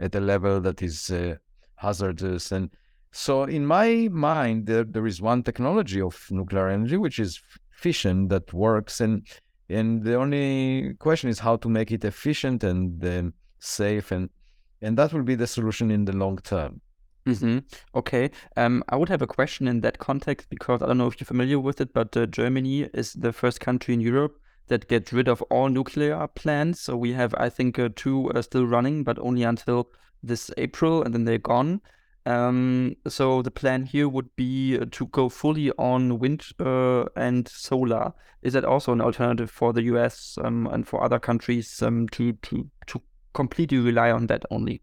at 0.00 0.14
a 0.14 0.20
level 0.20 0.60
that 0.60 0.80
is 0.80 1.10
uh, 1.10 1.34
hazardous. 1.76 2.52
And 2.52 2.70
so 3.12 3.44
in 3.44 3.66
my 3.66 4.08
mind 4.10 4.66
there, 4.66 4.84
there 4.84 5.06
is 5.06 5.20
one 5.20 5.42
technology 5.42 6.00
of 6.00 6.26
nuclear 6.30 6.68
energy 6.68 6.96
which 6.96 7.18
is 7.18 7.40
fission 7.70 8.28
that 8.28 8.52
works. 8.54 9.00
And 9.00 9.26
and 9.68 10.02
the 10.02 10.14
only 10.14 10.94
question 10.98 11.28
is 11.28 11.38
how 11.38 11.56
to 11.56 11.68
make 11.68 11.90
it 11.90 12.04
efficient 12.04 12.64
and 12.64 13.04
um, 13.04 13.32
safe 13.58 14.10
and 14.12 14.30
and 14.80 14.96
that 14.96 15.12
will 15.12 15.22
be 15.22 15.34
the 15.34 15.46
solution 15.46 15.90
in 15.90 16.04
the 16.04 16.12
long 16.12 16.38
term 16.38 16.80
Mm-hmm. 17.28 17.58
Okay. 17.94 18.30
Um, 18.56 18.82
I 18.88 18.96
would 18.96 19.10
have 19.10 19.20
a 19.20 19.26
question 19.26 19.68
in 19.68 19.82
that 19.82 19.98
context 19.98 20.48
because 20.48 20.80
I 20.80 20.86
don't 20.86 20.96
know 20.96 21.08
if 21.08 21.20
you're 21.20 21.26
familiar 21.26 21.60
with 21.60 21.78
it, 21.80 21.92
but 21.92 22.16
uh, 22.16 22.24
Germany 22.24 22.88
is 22.94 23.12
the 23.12 23.34
first 23.34 23.60
country 23.60 23.92
in 23.92 24.00
Europe 24.00 24.40
that 24.68 24.88
gets 24.88 25.12
rid 25.12 25.28
of 25.28 25.42
all 25.42 25.68
nuclear 25.68 26.26
plants. 26.28 26.80
So 26.80 26.96
we 26.96 27.12
have, 27.12 27.34
I 27.36 27.50
think, 27.50 27.78
uh, 27.78 27.90
two 27.94 28.30
uh, 28.30 28.40
still 28.42 28.66
running, 28.66 29.04
but 29.04 29.18
only 29.18 29.42
until 29.42 29.90
this 30.22 30.50
April, 30.56 31.02
and 31.02 31.14
then 31.14 31.24
they're 31.24 31.38
gone. 31.38 31.82
Um, 32.28 32.94
so 33.06 33.40
the 33.40 33.50
plan 33.50 33.84
here 33.84 34.06
would 34.06 34.36
be 34.36 34.78
uh, 34.78 34.84
to 34.90 35.06
go 35.06 35.30
fully 35.30 35.70
on 35.78 36.18
wind 36.18 36.44
uh, 36.60 37.04
and 37.16 37.48
solar. 37.48 38.12
Is 38.42 38.52
that 38.52 38.66
also 38.66 38.92
an 38.92 39.00
alternative 39.00 39.50
for 39.50 39.72
the 39.72 39.84
US 39.84 40.36
um, 40.44 40.66
and 40.66 40.86
for 40.86 41.02
other 41.02 41.18
countries 41.18 41.80
um, 41.80 42.06
to, 42.08 42.34
to, 42.34 42.68
to 42.88 43.00
completely 43.32 43.78
rely 43.78 44.10
on 44.10 44.26
that 44.26 44.44
only? 44.50 44.82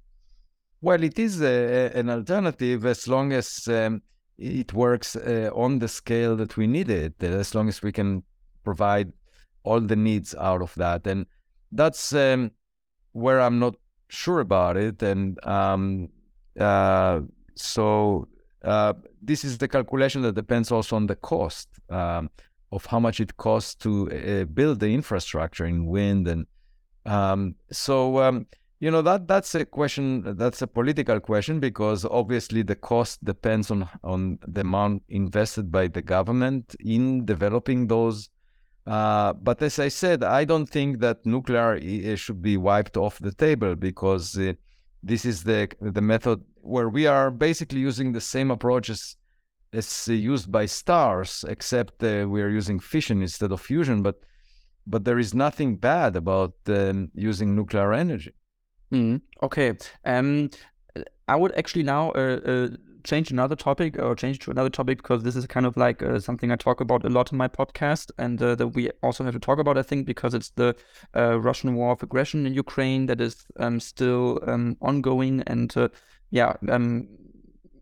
Well, 0.82 1.04
it 1.04 1.20
is 1.20 1.40
a, 1.44 1.92
an 1.94 2.10
alternative 2.10 2.84
as 2.84 3.08
long 3.08 3.32
as 3.32 3.68
um, 3.68 4.02
it 4.40 4.74
works 4.74 5.16
uh, 5.16 5.52
on 5.54 5.78
the 5.78 5.88
scale 5.88 6.36
that 6.38 6.58
we 6.58 6.66
need 6.66 6.90
it, 6.90 7.22
as 7.22 7.54
long 7.54 7.70
as 7.70 7.84
we 7.84 7.92
can 7.92 8.24
provide 8.64 9.14
all 9.64 9.82
the 9.82 9.96
needs 9.96 10.34
out 10.34 10.64
of 10.64 10.74
that. 10.76 11.06
And 11.06 11.28
that's 11.72 12.12
um, 12.12 12.54
where 13.12 13.40
I'm 13.40 13.60
not 13.60 13.76
sure 14.08 14.40
about 14.40 14.78
it. 14.78 15.04
And 15.04 15.38
um, 15.46 16.10
uh, 16.60 17.22
so 17.56 18.28
uh, 18.64 18.94
this 19.22 19.44
is 19.44 19.58
the 19.58 19.68
calculation 19.68 20.22
that 20.24 20.36
depends 20.36 20.72
also 20.72 20.96
on 20.96 21.08
the 21.08 21.16
cost 21.16 21.70
um, 21.90 22.30
of 22.72 22.86
how 22.86 23.00
much 23.00 23.20
it 23.20 23.38
costs 23.38 23.76
to 23.76 24.12
uh, 24.12 24.46
build 24.46 24.80
the 24.80 24.94
infrastructure 24.94 25.66
in 25.66 25.86
wind 25.86 26.28
and 26.28 26.46
um, 27.06 27.56
so 27.72 28.20
um, 28.20 28.48
you 28.80 28.90
know 28.90 29.02
that 29.02 29.28
that's 29.28 29.54
a 29.56 29.66
question 29.66 30.36
that's 30.38 30.62
a 30.62 30.68
political 30.68 31.20
question 31.20 31.60
because 31.60 32.06
obviously 32.06 32.64
the 32.64 32.76
cost 32.76 33.24
depends 33.24 33.70
on 33.70 33.88
on 34.04 34.40
the 34.48 34.62
amount 34.62 35.04
invested 35.10 35.72
by 35.72 35.88
the 35.88 36.02
government 36.02 36.76
in 36.80 37.26
developing 37.26 37.88
those 37.88 38.30
uh, 38.88 39.34
but 39.34 39.62
as 39.64 39.80
I 39.80 39.88
said, 39.88 40.24
I 40.24 40.46
don't 40.46 40.68
think 40.68 41.00
that 41.00 41.26
nuclear 41.26 41.80
should 42.16 42.42
be 42.42 42.56
wiped 42.56 42.98
off 42.98 43.18
the 43.20 43.34
table 43.34 43.76
because 43.76 44.38
uh, 44.38 44.54
this 45.06 45.24
is 45.24 45.44
the 45.44 45.70
the 45.80 46.02
method 46.02 46.40
where 46.62 46.90
we 46.90 47.06
are 47.06 47.30
basically 47.30 47.80
using 47.80 48.12
the 48.12 48.22
same 48.22 48.50
approaches 48.52 49.16
as 49.72 50.08
used 50.08 50.52
by 50.52 50.66
stars, 50.66 51.46
except 51.48 52.04
uh, 52.04 52.26
we 52.28 52.42
are 52.42 52.50
using 52.50 52.80
fission 52.80 53.22
instead 53.22 53.52
of 53.52 53.62
fusion. 53.62 54.02
But 54.02 54.16
but 54.88 55.06
there 55.06 55.20
is 55.20 55.34
nothing 55.34 55.78
bad 55.78 56.16
about 56.16 56.54
um, 56.68 57.12
using 57.14 57.56
nuclear 57.56 57.94
energy. 57.94 58.34
Mm, 58.92 59.22
okay. 59.44 59.74
Um, 60.06 60.50
I 61.28 61.36
would 61.36 61.54
actually 61.56 61.84
now 61.84 62.12
uh, 62.12 62.40
uh, 62.46 62.68
change 63.06 63.32
another 63.32 63.56
topic 63.56 63.98
or 64.00 64.16
change 64.16 64.40
to 64.40 64.52
another 64.52 64.70
topic 64.70 64.98
because 64.98 65.24
this 65.24 65.36
is 65.36 65.46
kind 65.46 65.66
of 65.66 65.78
like 65.78 66.02
uh, 66.02 66.20
something 66.20 66.52
I 66.52 66.56
talk 66.56 66.82
about 66.82 67.06
a 67.06 67.10
lot 67.10 67.32
in 67.32 67.38
my 67.38 67.48
podcast 67.48 68.12
and 68.18 68.42
uh, 68.42 68.56
that 68.56 68.70
we 68.70 68.90
also 69.02 69.24
have 69.24 69.34
to 69.34 69.40
talk 69.40 69.60
about, 69.60 69.78
I 69.78 69.84
think, 69.84 70.06
because 70.06 70.34
it's 70.34 70.50
the 70.50 70.76
uh, 71.16 71.40
Russian 71.40 71.76
war 71.76 71.92
of 71.92 72.04
aggression 72.04 72.46
in 72.46 72.54
Ukraine 72.54 73.06
that 73.06 73.22
is 73.22 73.46
um, 73.58 73.80
still 73.80 74.40
um, 74.48 74.76
ongoing 74.82 75.44
and, 75.48 75.76
uh, 75.78 75.90
yeah, 76.32 76.54
um, 76.70 77.08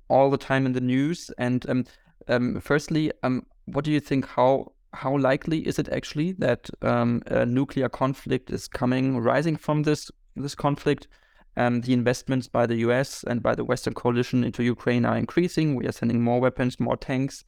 all 0.10 0.30
the 0.30 0.38
time 0.38 0.66
in 0.66 0.74
the 0.74 0.82
news. 0.82 1.32
And 1.38 1.68
um, 1.70 1.86
um, 2.28 2.60
firstly, 2.60 3.12
um, 3.24 3.46
what 3.66 3.86
do 3.86 3.92
you 3.92 4.00
think? 4.00 4.28
How 4.28 4.74
how 4.96 5.18
likely 5.18 5.66
is 5.68 5.80
it 5.80 5.90
actually 5.90 6.34
that 6.34 6.70
a 6.82 7.46
nuclear 7.48 7.90
conflict 7.90 8.52
is 8.52 8.68
coming, 8.68 9.18
rising 9.18 9.56
from 9.56 9.84
this 9.84 10.12
this 10.36 10.54
conflict? 10.54 11.08
Um, 11.56 11.82
the 11.82 11.94
investments 11.94 12.48
by 12.48 12.66
the 12.66 12.78
US 12.78 13.24
and 13.24 13.44
by 13.44 13.54
the 13.56 13.64
Western 13.64 13.94
coalition 13.94 14.44
into 14.44 14.64
Ukraine 14.64 15.06
are 15.06 15.18
increasing. 15.18 15.76
We 15.76 15.88
are 15.88 15.92
sending 15.92 16.22
more 16.22 16.40
weapons, 16.40 16.80
more 16.80 16.98
tanks. 16.98 17.44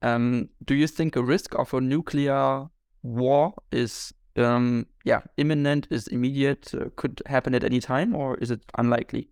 Um, 0.00 0.48
do 0.64 0.74
you 0.74 0.86
think 0.86 1.16
a 1.16 1.22
risk 1.22 1.54
of 1.54 1.72
a 1.74 1.80
nuclear 1.80 2.66
war 3.02 3.54
is, 3.70 4.12
um, 4.36 4.86
yeah, 5.04 5.20
imminent, 5.36 5.86
is 5.90 6.08
immediate, 6.08 6.74
uh, 6.74 6.86
could 6.96 7.22
happen 7.26 7.54
at 7.54 7.62
any 7.64 7.80
time, 7.80 8.14
or 8.14 8.36
is 8.38 8.50
it 8.50 8.62
unlikely? 8.78 9.28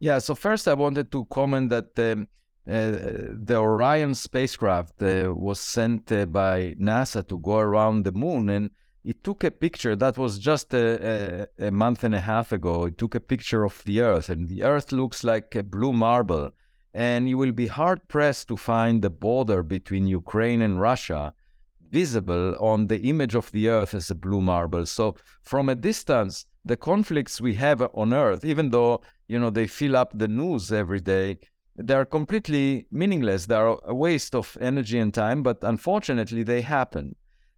Yeah. 0.00 0.18
So 0.18 0.34
first, 0.34 0.68
I 0.68 0.74
wanted 0.74 1.10
to 1.12 1.24
comment 1.26 1.70
that 1.70 1.98
um, 1.98 2.28
uh, 2.68 3.32
the 3.32 3.56
Orion 3.56 4.14
spacecraft 4.14 5.02
uh, 5.02 5.32
was 5.34 5.60
sent 5.60 6.10
uh, 6.12 6.26
by 6.26 6.74
NASA 6.80 7.26
to 7.28 7.38
go 7.38 7.58
around 7.58 8.04
the 8.04 8.12
moon, 8.12 8.48
and 8.50 8.70
it 9.06 9.22
took 9.22 9.44
a 9.44 9.52
picture 9.52 9.94
that 9.94 10.18
was 10.18 10.40
just 10.40 10.74
a, 10.74 11.46
a, 11.60 11.68
a, 11.68 11.70
month 11.70 12.02
and 12.02 12.12
a 12.14 12.20
half 12.20 12.50
ago. 12.50 12.86
It 12.86 12.98
took 12.98 13.14
a 13.14 13.20
picture 13.20 13.62
of 13.62 13.80
the 13.84 14.00
Earth, 14.00 14.28
and 14.28 14.48
the 14.48 14.64
Earth 14.64 14.90
looks 14.90 15.22
like 15.22 15.54
a 15.54 15.62
blue 15.62 15.92
marble. 15.92 16.50
And 16.92 17.28
you 17.28 17.38
will 17.38 17.52
be 17.52 17.68
hard 17.68 18.08
pressed 18.08 18.48
to 18.48 18.56
find 18.56 19.02
the 19.02 19.10
border 19.10 19.62
between 19.62 20.08
Ukraine 20.08 20.60
and 20.60 20.80
Russia 20.80 21.34
visible 21.88 22.56
on 22.58 22.88
the 22.88 23.00
image 23.02 23.36
of 23.36 23.52
the 23.52 23.68
Earth 23.68 23.94
as 23.94 24.10
a 24.10 24.14
blue 24.16 24.40
marble. 24.40 24.84
So, 24.86 25.14
from 25.42 25.68
a 25.68 25.76
distance, 25.76 26.46
the 26.64 26.76
conflicts 26.76 27.40
we 27.40 27.54
have 27.54 27.80
on 27.94 28.12
Earth, 28.12 28.44
even 28.44 28.70
though 28.70 29.02
you 29.28 29.38
know 29.38 29.50
they 29.50 29.68
fill 29.68 29.94
up 29.94 30.18
the 30.18 30.26
news 30.26 30.72
every 30.72 31.00
day, 31.00 31.38
they 31.76 31.94
are 31.94 32.06
completely 32.06 32.86
meaningless. 32.90 33.46
They 33.46 33.54
are 33.54 33.78
a 33.84 33.94
waste 33.94 34.34
of 34.34 34.58
energy 34.60 34.98
and 34.98 35.14
time, 35.14 35.44
but 35.44 35.58
unfortunately, 35.62 36.42
they 36.42 36.62
happen. 36.62 37.14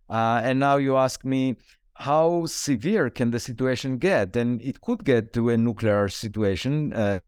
Uh, 0.08 0.40
and 0.42 0.58
now 0.58 0.76
you 0.76 0.96
ask 0.96 1.24
me, 1.24 1.56
how 1.94 2.46
severe 2.46 3.10
can 3.10 3.30
the 3.30 3.40
situation 3.40 3.98
get? 3.98 4.36
And 4.36 4.62
it 4.62 4.80
could 4.80 5.04
get 5.04 5.32
to 5.32 5.50
a 5.50 5.56
nuclear 5.56 6.08
situation, 6.08 6.92
uh, 6.92 7.20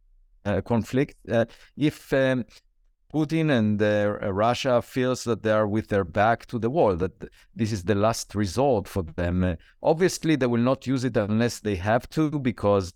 conflict, 0.64 1.16
uh, 1.30 1.44
if 1.76 2.12
um, 2.12 2.44
Putin 3.12 3.50
and 3.50 3.82
uh, 3.82 4.32
Russia 4.32 4.80
feels 4.80 5.24
that 5.24 5.42
they 5.42 5.50
are 5.50 5.66
with 5.66 5.88
their 5.88 6.04
back 6.04 6.46
to 6.46 6.58
the 6.58 6.70
wall, 6.70 6.94
that 6.96 7.12
this 7.54 7.72
is 7.72 7.82
the 7.82 7.94
last 7.94 8.34
resort 8.34 8.86
for 8.86 9.02
them. 9.02 9.56
Obviously, 9.82 10.36
they 10.36 10.46
will 10.46 10.62
not 10.62 10.86
use 10.86 11.04
it 11.04 11.16
unless 11.16 11.58
they 11.58 11.74
have 11.74 12.08
to, 12.10 12.30
because 12.38 12.94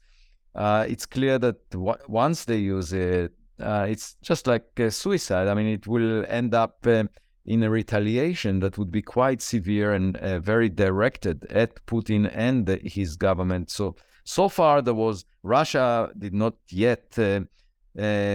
uh, 0.55 0.87
it's 0.89 1.05
clear 1.05 1.39
that 1.41 1.69
w- 1.71 1.99
once 2.07 2.45
they 2.45 2.59
use 2.59 2.93
it, 2.93 3.33
it's 3.59 4.15
just 4.23 4.47
like 4.47 4.65
suicide. 4.91 5.49
I 5.49 5.55
mean, 5.55 5.67
it 5.67 5.87
will 5.87 6.25
end 6.29 6.55
up 6.55 6.87
uh, 6.87 7.05
in 7.47 7.63
a 7.63 7.71
retaliation 7.71 8.61
that 8.61 8.79
would 8.79 8.91
be 8.91 9.03
quite 9.03 9.43
severe 9.43 9.93
and 9.93 10.17
uh, 10.17 10.39
very 10.41 10.69
directed 10.69 11.45
at 11.51 11.85
Putin 11.87 12.31
and 12.35 12.67
the, 12.67 12.81
his 12.85 13.17
government. 13.17 13.71
So, 13.71 13.97
so 14.25 14.49
far, 14.49 14.83
there 14.83 14.95
was 14.95 15.25
Russia 15.43 16.11
did 16.19 16.35
not 16.35 16.55
yet 16.71 17.19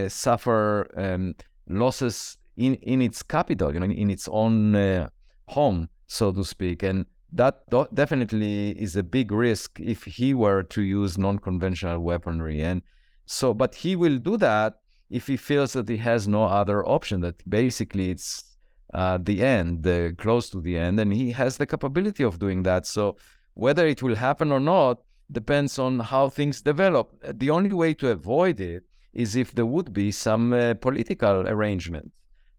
suffer. 0.09 0.89
Um, 0.95 1.35
losses 1.69 2.37
in, 2.57 2.75
in 2.75 3.01
its 3.01 3.23
capital, 3.23 3.73
you 3.73 3.79
know, 3.79 3.85
in, 3.85 3.91
in 3.91 4.09
its 4.09 4.27
own 4.31 4.75
uh, 4.75 5.09
home, 5.47 5.89
so 6.07 6.31
to 6.31 6.43
speak. 6.43 6.83
And 6.83 7.05
that 7.31 7.69
do- 7.69 7.87
definitely 7.93 8.71
is 8.71 8.95
a 8.95 9.03
big 9.03 9.31
risk 9.31 9.79
if 9.79 10.03
he 10.03 10.33
were 10.33 10.63
to 10.63 10.81
use 10.81 11.17
non-conventional 11.17 11.99
weaponry. 11.99 12.61
And 12.61 12.81
so, 13.25 13.53
but 13.53 13.75
he 13.75 13.95
will 13.95 14.17
do 14.17 14.35
that 14.37 14.79
if 15.09 15.27
he 15.27 15.37
feels 15.37 15.73
that 15.73 15.87
he 15.87 15.97
has 15.97 16.27
no 16.27 16.43
other 16.45 16.85
option. 16.85 17.21
That 17.21 17.47
basically 17.47 18.09
it's 18.09 18.48
uh, 18.93 19.17
the 19.21 19.43
end, 19.43 19.83
the 19.83 20.15
close 20.17 20.49
to 20.49 20.61
the 20.61 20.77
end, 20.77 20.99
and 20.99 21.13
he 21.13 21.31
has 21.31 21.57
the 21.57 21.65
capability 21.65 22.23
of 22.23 22.39
doing 22.39 22.63
that. 22.63 22.85
So 22.85 23.17
whether 23.53 23.85
it 23.87 24.01
will 24.01 24.15
happen 24.15 24.51
or 24.51 24.59
not 24.59 24.99
depends 25.31 25.77
on 25.77 25.99
how 25.99 26.29
things 26.29 26.61
develop. 26.61 27.13
The 27.21 27.49
only 27.49 27.73
way 27.73 27.93
to 27.95 28.09
avoid 28.09 28.59
it 28.59 28.83
is 29.13 29.35
if 29.35 29.53
there 29.53 29.65
would 29.65 29.93
be 29.93 30.11
some 30.11 30.53
uh, 30.53 30.73
political 30.75 31.47
arrangement. 31.47 32.11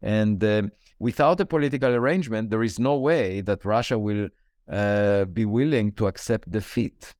And 0.02 0.42
uh, 0.42 0.62
without 0.98 1.40
a 1.40 1.46
political 1.46 1.92
arrangement, 1.94 2.50
there 2.50 2.62
is 2.62 2.78
no 2.78 2.96
way 2.96 3.40
that 3.42 3.64
Russia 3.64 3.98
will 3.98 4.28
uh, 4.70 5.24
be 5.24 5.44
willing 5.44 5.92
to 5.92 6.06
accept 6.06 6.50
defeat. 6.50 7.14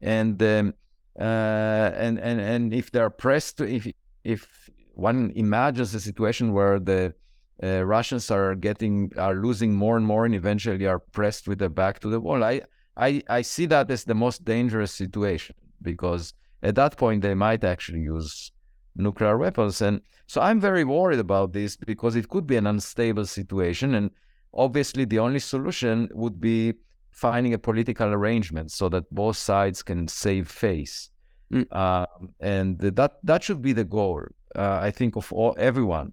And 0.00 0.40
um, 0.42 0.74
uh, 1.18 1.90
and 1.96 2.18
and 2.18 2.40
and 2.40 2.74
if 2.74 2.90
they're 2.90 3.10
pressed, 3.10 3.58
to, 3.58 3.64
if 3.64 3.90
if 4.24 4.70
one 4.94 5.32
imagines 5.34 5.94
a 5.94 6.00
situation 6.00 6.52
where 6.52 6.78
the 6.78 7.14
uh, 7.62 7.84
Russians 7.84 8.30
are 8.30 8.54
getting 8.54 9.12
are 9.16 9.34
losing 9.34 9.74
more 9.74 9.96
and 9.96 10.06
more, 10.06 10.26
and 10.26 10.34
eventually 10.34 10.86
are 10.86 10.98
pressed 10.98 11.48
with 11.48 11.58
their 11.58 11.70
back 11.70 12.00
to 12.00 12.08
the 12.08 12.20
wall, 12.20 12.44
I 12.44 12.62
I 12.96 13.22
I 13.28 13.42
see 13.42 13.66
that 13.66 13.90
as 13.90 14.04
the 14.04 14.14
most 14.14 14.44
dangerous 14.44 14.92
situation 14.92 15.56
because 15.82 16.34
at 16.62 16.74
that 16.74 16.96
point 16.96 17.22
they 17.22 17.34
might 17.34 17.64
actually 17.64 18.00
use 18.00 18.52
nuclear 18.94 19.38
weapons. 19.38 19.80
And 19.80 20.00
so 20.26 20.40
I'm 20.40 20.60
very 20.60 20.84
worried 20.84 21.18
about 21.18 21.52
this 21.52 21.76
because 21.76 22.16
it 22.16 22.28
could 22.28 22.46
be 22.46 22.56
an 22.56 22.66
unstable 22.66 23.26
situation. 23.26 23.94
And 23.94 24.10
obviously, 24.52 25.04
the 25.04 25.18
only 25.18 25.38
solution 25.38 26.08
would 26.12 26.40
be 26.40 26.74
finding 27.10 27.54
a 27.54 27.58
political 27.58 28.08
arrangement 28.08 28.70
so 28.70 28.88
that 28.90 29.04
both 29.14 29.36
sides 29.36 29.82
can 29.82 30.08
save 30.08 30.48
face. 30.48 31.10
Mm. 31.52 31.66
Uh, 31.70 32.06
and 32.40 32.78
that 32.80 33.12
that 33.22 33.42
should 33.42 33.62
be 33.62 33.72
the 33.72 33.84
goal. 33.84 34.24
Uh, 34.54 34.78
I 34.82 34.90
think 34.90 35.16
of 35.16 35.32
all 35.32 35.54
everyone 35.58 36.12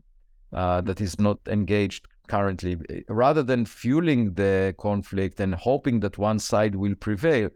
uh, 0.53 0.81
that 0.81 1.01
is 1.01 1.19
not 1.19 1.39
engaged 1.47 2.07
currently, 2.27 2.77
rather 3.09 3.43
than 3.43 3.65
fueling 3.65 4.33
the 4.33 4.73
conflict 4.77 5.39
and 5.39 5.55
hoping 5.55 5.99
that 5.99 6.17
one 6.17 6.39
side 6.39 6.75
will 6.75 6.95
prevail. 6.95 7.49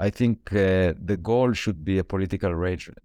I 0.00 0.10
think 0.10 0.52
uh, 0.52 0.94
the 1.00 1.18
goal 1.22 1.52
should 1.52 1.84
be 1.84 1.98
a 1.98 2.04
political 2.04 2.50
arrangement. 2.50 2.98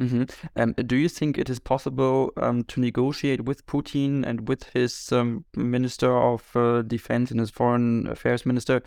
Mm-hmm. 0.00 0.24
Um, 0.60 0.72
do 0.72 0.96
you 0.96 1.08
think 1.08 1.38
it 1.38 1.48
is 1.48 1.60
possible 1.60 2.32
um, 2.36 2.64
to 2.64 2.80
negotiate 2.80 3.44
with 3.44 3.64
Putin 3.66 4.26
and 4.26 4.48
with 4.48 4.64
his 4.74 5.12
um, 5.12 5.44
Minister 5.56 6.16
of 6.16 6.44
uh, 6.56 6.82
Defense 6.82 7.30
and 7.30 7.40
his 7.40 7.50
Foreign 7.50 8.06
Affairs 8.08 8.44
Minister? 8.44 8.82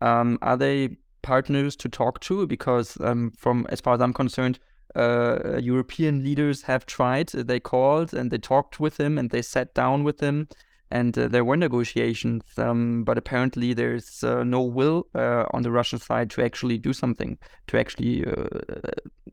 Um, 0.00 0.38
are 0.40 0.56
they 0.56 0.96
partners 1.22 1.76
to 1.76 1.88
talk 1.88 2.20
to? 2.20 2.46
Because, 2.46 2.96
um, 3.00 3.32
from 3.36 3.66
as 3.70 3.80
far 3.80 3.94
as 3.94 4.00
I'm 4.00 4.12
concerned, 4.12 4.58
uh, 4.96 5.58
European 5.58 6.22
leaders 6.22 6.62
have 6.62 6.86
tried. 6.86 7.28
They 7.28 7.60
called 7.60 8.14
and 8.14 8.30
they 8.30 8.38
talked 8.38 8.80
with 8.80 8.98
him 8.98 9.18
and 9.18 9.30
they 9.30 9.42
sat 9.42 9.74
down 9.74 10.04
with 10.04 10.20
him 10.20 10.48
and 10.92 11.16
uh, 11.16 11.26
there 11.26 11.44
were 11.44 11.56
negotiations, 11.56 12.44
um, 12.58 13.02
but 13.02 13.16
apparently 13.16 13.72
there's 13.72 14.22
uh, 14.22 14.44
no 14.44 14.60
will 14.60 15.06
uh, 15.14 15.44
on 15.52 15.62
the 15.62 15.70
Russian 15.70 15.98
side 15.98 16.28
to 16.30 16.44
actually 16.44 16.76
do 16.76 16.92
something, 16.92 17.38
to 17.68 17.78
actually, 17.78 18.26
uh, 18.26 18.46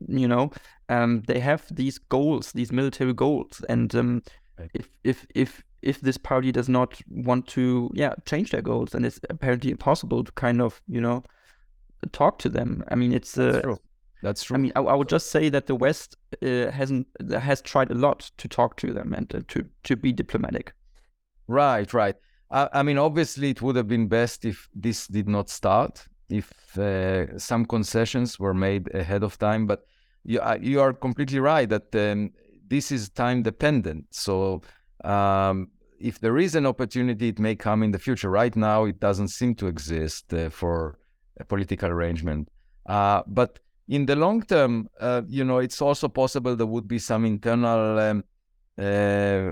you 0.08 0.26
know, 0.26 0.50
um, 0.88 1.22
they 1.26 1.38
have 1.38 1.66
these 1.70 1.98
goals, 1.98 2.52
these 2.52 2.72
military 2.72 3.12
goals, 3.12 3.62
and 3.68 3.94
um, 3.94 4.22
right. 4.58 4.70
if 4.72 4.88
if 5.04 5.26
if 5.34 5.62
if 5.82 6.00
this 6.00 6.16
party 6.16 6.50
does 6.50 6.68
not 6.68 6.98
want 7.10 7.46
to, 7.48 7.90
yeah, 7.94 8.14
change 8.24 8.52
their 8.52 8.62
goals, 8.62 8.92
then 8.92 9.04
it's 9.04 9.20
apparently 9.28 9.70
impossible 9.70 10.24
to 10.24 10.32
kind 10.32 10.62
of, 10.62 10.80
you 10.88 11.00
know, 11.00 11.22
talk 12.12 12.38
to 12.38 12.48
them. 12.48 12.84
I 12.88 12.94
mean, 12.94 13.12
it's 13.12 13.36
uh, 13.36 13.60
true. 13.62 13.78
That's 14.22 14.42
true. 14.42 14.56
I 14.56 14.60
mean, 14.60 14.72
I, 14.76 14.80
I, 14.80 14.94
would 14.94 15.08
just 15.08 15.30
say 15.30 15.48
that 15.48 15.66
the 15.66 15.74
West 15.74 16.16
uh, 16.42 16.70
hasn't 16.70 17.06
has 17.32 17.62
tried 17.62 17.90
a 17.90 17.94
lot 17.94 18.30
to 18.36 18.48
talk 18.48 18.76
to 18.76 18.92
them 18.92 19.14
and 19.14 19.30
to 19.48 19.64
to 19.84 19.96
be 19.96 20.12
diplomatic. 20.12 20.74
Right, 21.48 21.92
right. 21.94 22.16
I, 22.50 22.68
I, 22.72 22.82
mean, 22.82 22.98
obviously, 22.98 23.50
it 23.50 23.62
would 23.62 23.76
have 23.76 23.88
been 23.88 24.08
best 24.08 24.44
if 24.44 24.68
this 24.74 25.06
did 25.06 25.28
not 25.28 25.48
start, 25.48 26.06
if 26.28 26.78
uh, 26.78 27.38
some 27.38 27.64
concessions 27.64 28.38
were 28.38 28.54
made 28.54 28.94
ahead 28.94 29.22
of 29.22 29.38
time. 29.38 29.66
But 29.66 29.84
you, 30.24 30.40
you 30.60 30.80
are 30.80 30.92
completely 30.92 31.40
right 31.40 31.68
that 31.68 31.94
um, 31.94 32.30
this 32.68 32.92
is 32.92 33.08
time 33.08 33.42
dependent. 33.42 34.06
So 34.10 34.62
um, 35.04 35.68
if 35.98 36.20
there 36.20 36.38
is 36.38 36.54
an 36.54 36.66
opportunity, 36.66 37.28
it 37.28 37.38
may 37.38 37.54
come 37.54 37.82
in 37.82 37.90
the 37.90 37.98
future. 37.98 38.30
Right 38.30 38.54
now, 38.54 38.84
it 38.84 39.00
doesn't 39.00 39.28
seem 39.28 39.54
to 39.56 39.66
exist 39.66 40.32
uh, 40.32 40.50
for 40.50 40.98
a 41.38 41.44
political 41.44 41.90
arrangement. 41.90 42.48
Uh, 42.86 43.22
but 43.26 43.58
in 43.90 44.06
the 44.06 44.14
long 44.14 44.40
term, 44.42 44.88
uh, 45.00 45.22
you 45.28 45.44
know, 45.44 45.58
it's 45.58 45.82
also 45.82 46.06
possible 46.08 46.54
there 46.54 46.64
would 46.64 46.86
be 46.86 47.00
some 47.00 47.24
internal 47.24 47.98
um, 47.98 48.24
uh, 48.78 49.50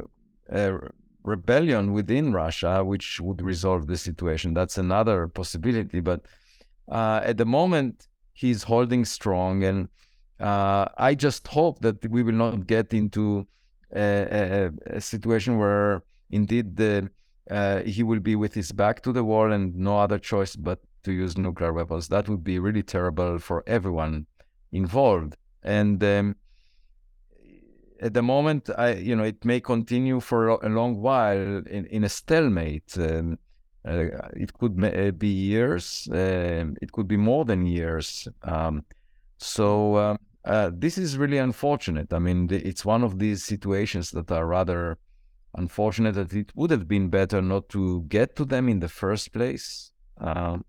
uh, 0.51 0.79
rebellion 1.25 1.93
within 1.93 2.33
Russia, 2.33 2.85
which 2.85 3.21
would 3.21 3.43
resolve 3.43 3.89
the 3.89 3.97
situation. 3.97 4.55
That's 4.55 4.79
another 4.79 5.27
possibility. 5.27 5.99
But 5.99 6.21
uh, 6.89 7.21
at 7.25 7.37
the 7.37 7.45
moment, 7.45 8.07
he's 8.33 8.63
holding 8.63 9.05
strong. 9.05 9.65
And 9.65 9.89
uh, 10.39 10.87
I 10.97 11.17
just 11.17 11.49
hope 11.49 11.81
that 11.81 12.09
we 12.09 12.23
will 12.23 12.41
not 12.47 12.69
get 12.69 12.95
into 12.95 13.45
a, 13.93 14.71
a, 14.91 14.97
a 14.99 15.01
situation 15.01 15.59
where 15.59 16.05
indeed 16.31 16.77
the, 16.77 17.11
uh, 17.51 17.81
he 17.81 18.05
will 18.05 18.21
be 18.21 18.37
with 18.37 18.55
his 18.55 18.71
back 18.71 19.03
to 19.03 19.13
the 19.13 19.25
wall 19.25 19.51
and 19.51 19.75
no 19.75 19.99
other 19.99 20.19
choice 20.19 20.55
but 20.55 20.79
to 21.05 21.13
use 21.13 21.39
nuclear 21.39 21.73
weapons. 21.73 22.09
That 22.09 22.29
would 22.29 22.45
be 22.45 22.59
really 22.59 22.83
terrible 22.83 23.39
for 23.39 23.63
everyone 23.67 24.27
involved. 24.73 25.37
And 25.63 26.03
um, 26.05 26.37
at 28.01 28.15
the 28.15 28.23
moment, 28.23 28.71
I 28.77 28.95
you 28.95 29.17
know 29.17 29.25
it 29.25 29.45
may 29.45 29.61
continue 29.61 30.21
for 30.21 30.49
a 30.49 30.69
long 30.69 31.01
while 31.01 31.63
in, 31.67 31.87
in 31.87 32.05
a 32.05 32.09
stalemate. 32.09 32.97
Um, 32.97 33.39
uh, 33.85 34.05
it 34.35 34.53
could 34.59 34.83
uh, 34.85 35.11
be 35.13 35.29
years. 35.29 36.09
Uh, 36.11 36.67
it 36.83 36.93
could 36.93 37.09
be 37.09 37.17
more 37.17 37.45
than 37.45 37.67
years. 37.67 38.29
Um, 38.43 38.85
so 39.39 39.97
um, 39.97 40.19
uh, 40.45 40.71
this 40.75 40.99
is 40.99 41.17
really 41.17 41.39
unfortunate. 41.39 42.13
I 42.13 42.19
mean, 42.19 42.49
it's 42.51 42.85
one 42.85 43.03
of 43.03 43.19
these 43.19 43.45
situations 43.45 44.11
that 44.11 44.31
are 44.31 44.47
rather 44.47 44.99
unfortunate. 45.55 46.15
That 46.15 46.33
it 46.33 46.53
would 46.55 46.71
have 46.71 46.87
been 46.87 47.09
better 47.09 47.41
not 47.41 47.69
to 47.71 48.03
get 48.09 48.37
to 48.37 48.45
them 48.45 48.69
in 48.69 48.81
the 48.81 48.89
first 48.89 49.33
place. 49.33 49.93
Um, 50.19 50.65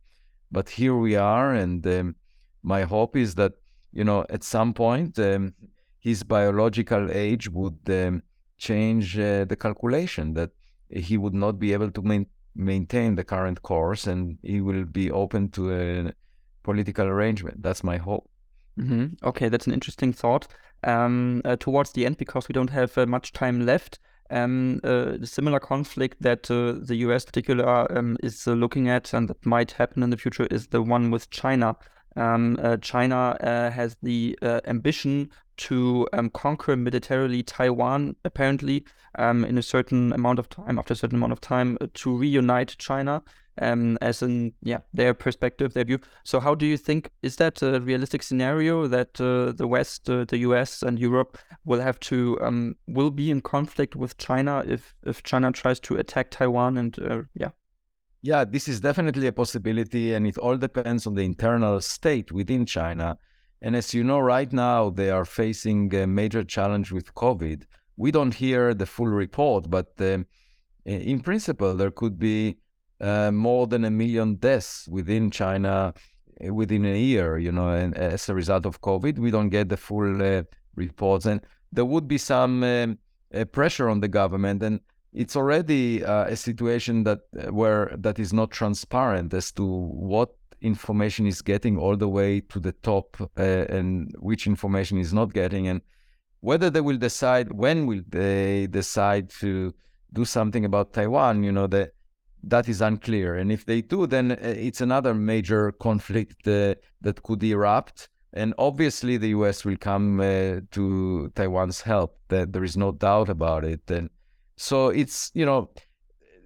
but 0.52 0.70
here 0.70 0.96
we 0.96 1.16
are, 1.16 1.54
and 1.54 1.86
um, 1.88 2.16
my 2.64 2.84
hope 2.84 3.16
is 3.16 3.36
that 3.36 3.54
you 3.92 4.04
know 4.04 4.26
at 4.30 4.44
some 4.44 4.74
point 4.74 5.18
um, 5.20 5.54
his 6.00 6.24
biological 6.24 7.12
age 7.12 7.50
would 7.50 7.80
um, 7.90 8.24
change 8.58 9.18
uh, 9.18 9.46
the 9.46 9.56
calculation 9.56 10.34
that 10.34 10.52
he 10.90 11.18
would 11.18 11.34
not 11.34 11.60
be 11.60 11.74
able 11.74 11.92
to 11.92 12.02
main- 12.02 12.28
maintain 12.56 13.16
the 13.16 13.24
current 13.24 13.62
course 13.62 14.08
and 14.08 14.38
he 14.44 14.62
will 14.62 14.86
be 14.86 15.12
open 15.12 15.50
to 15.50 15.74
a 15.74 16.14
political 16.64 17.08
arrangement. 17.08 17.62
That's 17.62 17.84
my 17.84 17.98
hope. 17.98 18.30
Mm-hmm. 18.80 19.26
Okay, 19.28 19.50
that's 19.50 19.68
an 19.68 19.74
interesting 19.74 20.14
thought. 20.14 20.48
Um, 20.84 21.42
uh, 21.44 21.58
towards 21.58 21.92
the 21.92 22.06
end, 22.06 22.18
because 22.18 22.48
we 22.48 22.54
don't 22.54 22.70
have 22.70 22.98
uh, 22.98 23.06
much 23.06 23.34
time 23.34 23.66
left, 23.66 24.00
um, 24.32 24.80
uh, 24.84 25.18
similar 25.24 25.60
conflict 25.60 26.22
that 26.22 26.50
uh, 26.52 26.74
the 26.80 26.98
US, 26.98 27.26
particular, 27.26 27.92
um, 27.98 28.18
is 28.22 28.48
uh, 28.48 28.54
looking 28.54 28.90
at 28.90 29.14
and 29.14 29.28
that 29.28 29.46
might 29.46 29.72
happen 29.72 30.04
in 30.04 30.10
the 30.10 30.18
future 30.18 30.48
is 30.52 30.68
the 30.68 30.82
one 30.82 31.12
with 31.12 31.30
China. 31.30 31.76
Um, 32.16 32.60
uh, 32.62 32.78
China 32.78 33.38
uh, 33.40 33.72
has 33.72 33.96
the 34.02 34.38
uh, 34.42 34.62
ambition 34.66 35.30
to 35.58 36.08
um, 36.14 36.30
conquer 36.30 36.76
militarily 36.76 37.44
Taiwan, 37.44 38.16
apparently, 38.26 38.86
um, 39.18 39.44
in 39.46 39.58
a 39.58 39.62
certain 39.62 40.14
amount 40.14 40.40
of 40.40 40.50
time, 40.50 40.80
after 40.80 40.94
a 40.94 40.98
certain 40.98 41.18
amount 41.18 41.34
of 41.34 41.42
time, 41.42 41.78
to 41.94 42.18
reunite 42.18 42.76
China. 42.78 43.22
Um, 43.62 43.98
as 44.02 44.22
in 44.22 44.54
yeah 44.62 44.80
their 44.94 45.14
perspective, 45.14 45.74
their 45.74 45.84
view. 45.86 46.00
So 46.24 46.40
how 46.40 46.56
do 46.56 46.66
you 46.66 46.78
think 46.78 47.10
is 47.22 47.36
that 47.38 47.62
a 47.62 47.80
realistic 47.80 48.24
scenario 48.24 48.88
that 48.88 49.20
uh, 49.20 49.52
the 49.52 49.68
West, 49.68 50.10
uh, 50.10 50.26
the 50.26 50.40
US, 50.40 50.82
and 50.82 51.00
Europe 51.00 51.38
will 51.66 51.82
have 51.82 52.00
to 52.02 52.40
um, 52.42 52.76
will 52.88 53.12
be 53.12 53.32
in 53.32 53.42
conflict 53.42 53.96
with 53.96 54.18
China 54.18 54.64
if 54.68 54.96
if 55.06 55.24
China 55.24 55.52
tries 55.52 55.80
to 55.82 55.96
attack 55.96 56.32
Taiwan 56.32 56.78
and 56.78 57.00
uh, 57.00 57.22
yeah. 57.34 57.50
Yeah, 58.22 58.44
this 58.44 58.68
is 58.68 58.82
definitely 58.82 59.28
a 59.28 59.32
possibility, 59.32 60.14
and 60.14 60.28
it 60.28 60.38
all 60.38 60.58
depends 60.58 61.08
on 61.08 61.14
the 61.16 61.22
internal 61.22 61.80
state 61.80 62.34
within 62.34 62.66
China. 62.66 63.18
And 63.62 63.78
as 63.78 63.94
you 63.94 64.04
know, 64.04 64.20
right 64.20 64.52
now 64.52 64.90
they 64.90 65.10
are 65.10 65.24
facing 65.24 65.94
a 65.96 66.06
major 66.06 66.44
challenge 66.44 66.92
with 66.92 67.14
COVID. 67.14 67.64
We 67.96 68.12
don't 68.12 68.34
hear 68.34 68.74
the 68.74 68.86
full 68.86 69.08
report, 69.08 69.70
but 69.70 69.94
um, 70.00 70.26
in 70.86 71.20
principle, 71.22 71.76
there 71.76 71.92
could 71.92 72.18
be 72.20 72.58
uh, 73.02 73.32
more 73.32 73.68
than 73.68 73.86
a 73.86 73.90
million 73.90 74.36
deaths 74.36 74.88
within 74.90 75.32
China 75.32 75.94
uh, 76.46 76.54
within 76.54 76.86
a 76.86 76.98
year, 76.98 77.38
you 77.38 77.52
know, 77.52 77.70
and 77.70 77.96
as 77.98 78.30
a 78.30 78.34
result 78.34 78.66
of 78.66 78.82
COVID. 78.82 79.20
We 79.20 79.32
don't 79.32 79.50
get 79.50 79.70
the 79.70 79.78
full 79.78 80.22
uh, 80.22 80.44
reports, 80.76 81.26
and 81.26 81.42
there 81.72 81.86
would 81.86 82.08
be 82.08 82.18
some 82.18 82.64
um, 82.64 82.98
pressure 83.52 83.90
on 83.90 84.00
the 84.00 84.08
government, 84.08 84.64
and 84.64 84.80
it's 85.14 85.36
already 85.36 86.04
uh, 86.04 86.26
a 86.26 86.36
situation 86.36 87.04
that 87.04 87.20
where 87.52 87.94
that 87.98 88.20
is 88.20 88.32
not 88.32 88.52
transparent 88.52 89.34
as 89.34 89.52
to 89.54 89.66
what 89.66 90.30
information 90.62 91.26
is 91.26 91.42
getting 91.42 91.78
all 91.78 91.96
the 91.96 92.08
way 92.08 92.42
to 92.42 92.60
the 92.60 92.74
top 92.84 93.18
and 93.38 94.14
which 94.20 94.46
information 94.46 94.98
is 94.98 95.14
not 95.14 95.34
getting, 95.34 95.68
and 95.68 95.82
whether 96.42 96.70
they 96.70 96.82
will 96.82 96.98
decide 96.98 97.52
when 97.52 97.86
will 97.86 98.02
they 98.08 98.68
decide 98.68 99.30
to 99.30 99.74
do 100.14 100.26
something 100.26 100.64
about 100.64 100.94
Taiwan. 100.94 101.44
You 101.44 101.52
know 101.52 101.68
that 101.68 101.92
that 102.44 102.70
is 102.70 102.82
unclear. 102.82 103.36
And 103.36 103.52
if 103.52 103.66
they 103.66 103.82
do, 103.82 104.08
then 104.08 104.32
uh, 104.32 104.38
it's 104.42 104.82
another 104.82 105.14
major 105.14 105.72
conflict 105.74 106.48
uh, 106.48 106.76
that 107.02 107.24
could 107.24 107.44
erupt. 107.44 108.10
And 108.34 108.54
obviously, 108.58 109.18
the 109.18 109.30
U.S. 109.30 109.66
will 109.66 109.78
come 109.78 110.20
uh, 110.20 110.62
to 110.72 111.32
Taiwan's 111.36 111.82
help. 111.82 112.18
That 112.28 112.54
there 112.54 112.64
is 112.64 112.78
no 112.78 112.92
doubt 112.92 113.30
about 113.30 113.64
it. 113.64 113.90
And 113.90 114.10
so 114.56 114.90
it's 114.90 115.32
you 115.34 115.46
know 115.46 115.72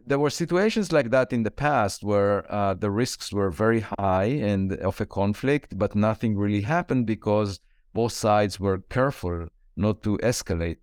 there 0.05 0.19
were 0.19 0.29
situations 0.29 0.91
like 0.91 1.09
that 1.11 1.33
in 1.33 1.43
the 1.43 1.51
past 1.51 2.03
where 2.03 2.51
uh, 2.51 2.73
the 2.73 2.91
risks 2.91 3.31
were 3.31 3.49
very 3.49 3.81
high 3.97 4.25
and 4.25 4.73
of 4.73 4.99
a 4.99 5.05
conflict, 5.05 5.77
but 5.77 5.95
nothing 5.95 6.37
really 6.37 6.61
happened 6.61 7.05
because 7.05 7.59
both 7.93 8.11
sides 8.11 8.59
were 8.59 8.79
careful 8.89 9.47
not 9.75 10.03
to 10.03 10.17
escalate. 10.17 10.77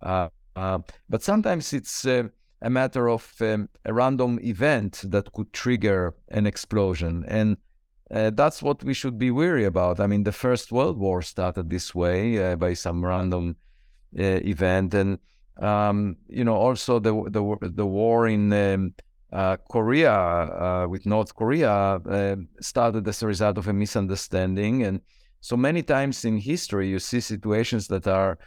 Uh, 0.00 0.28
uh, 0.56 0.78
but 1.08 1.22
sometimes 1.22 1.72
it's 1.72 2.06
a 2.62 2.70
matter 2.70 3.08
of 3.08 3.34
um, 3.40 3.68
a 3.84 3.92
random 3.92 4.38
event 4.42 5.02
that 5.04 5.32
could 5.32 5.52
trigger 5.52 6.14
an 6.28 6.46
explosion. 6.46 7.24
And 7.26 7.56
uh, 8.10 8.30
that's 8.30 8.62
what 8.62 8.84
we 8.84 8.94
should 8.94 9.18
be 9.18 9.30
wary 9.30 9.64
about. 9.64 9.98
I 10.00 10.06
mean, 10.06 10.22
the 10.22 10.32
First 10.32 10.70
World 10.70 10.96
War 10.98 11.22
started 11.22 11.68
this 11.68 11.94
way 11.94 12.52
uh, 12.52 12.56
by 12.56 12.74
some 12.74 13.04
random 13.04 13.56
uh, 14.18 14.22
event. 14.22 14.94
And, 14.94 15.18
um, 15.60 16.16
you 16.28 16.44
know, 16.44 16.54
also 16.54 16.98
the, 17.00 17.12
the, 17.30 17.70
the 17.74 17.86
war 17.86 18.28
in 18.28 18.52
um, 18.52 18.94
uh, 19.32 19.56
Korea 19.70 20.86
with 20.88 21.04
North 21.06 21.34
Korea 21.34 22.00
started 22.60 23.08
as 23.08 23.22
a 23.22 23.26
result 23.26 23.58
of 23.58 23.66
a 23.66 23.72
misunderstanding. 23.72 24.84
And 24.84 25.00
so 25.40 25.56
many 25.56 25.82
times 25.82 26.24
in 26.24 26.36
history, 26.36 26.88
you 26.88 27.00
see 27.00 27.20
situations 27.20 27.88
that 27.88 28.06
are 28.06 28.38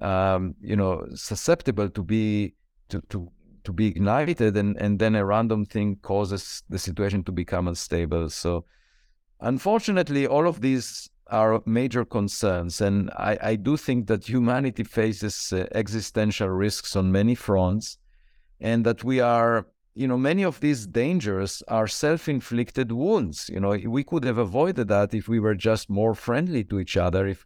um, 0.00 0.54
you 0.62 0.76
know, 0.76 1.04
susceptible 1.14 1.90
to 1.90 2.02
be 2.02 2.54
to, 2.88 3.02
to 3.10 3.30
to 3.68 3.72
be 3.74 3.86
ignited 3.86 4.56
and, 4.56 4.78
and 4.78 4.98
then 4.98 5.14
a 5.14 5.22
random 5.22 5.66
thing 5.66 5.98
causes 6.00 6.62
the 6.70 6.78
situation 6.78 7.22
to 7.22 7.30
become 7.30 7.68
unstable. 7.68 8.30
So 8.30 8.64
unfortunately 9.40 10.26
all 10.26 10.48
of 10.48 10.62
these 10.62 11.10
are 11.26 11.62
major 11.66 12.06
concerns 12.06 12.80
and 12.80 13.10
I, 13.10 13.38
I 13.42 13.56
do 13.56 13.76
think 13.76 14.06
that 14.06 14.26
humanity 14.26 14.84
faces 14.84 15.52
uh, 15.52 15.66
existential 15.72 16.48
risks 16.48 16.96
on 16.96 17.12
many 17.12 17.34
fronts 17.34 17.98
and 18.58 18.86
that 18.86 19.04
we 19.04 19.20
are 19.20 19.66
you 19.94 20.08
know 20.08 20.16
many 20.16 20.44
of 20.44 20.60
these 20.60 20.86
dangers 20.86 21.62
are 21.68 21.86
self-inflicted 21.86 22.90
wounds 22.90 23.50
you 23.52 23.60
know 23.60 23.76
we 23.98 24.02
could 24.02 24.24
have 24.24 24.38
avoided 24.38 24.88
that 24.88 25.12
if 25.12 25.28
we 25.28 25.38
were 25.38 25.54
just 25.54 25.90
more 25.90 26.14
friendly 26.14 26.64
to 26.64 26.80
each 26.80 26.96
other 26.96 27.26
if 27.26 27.44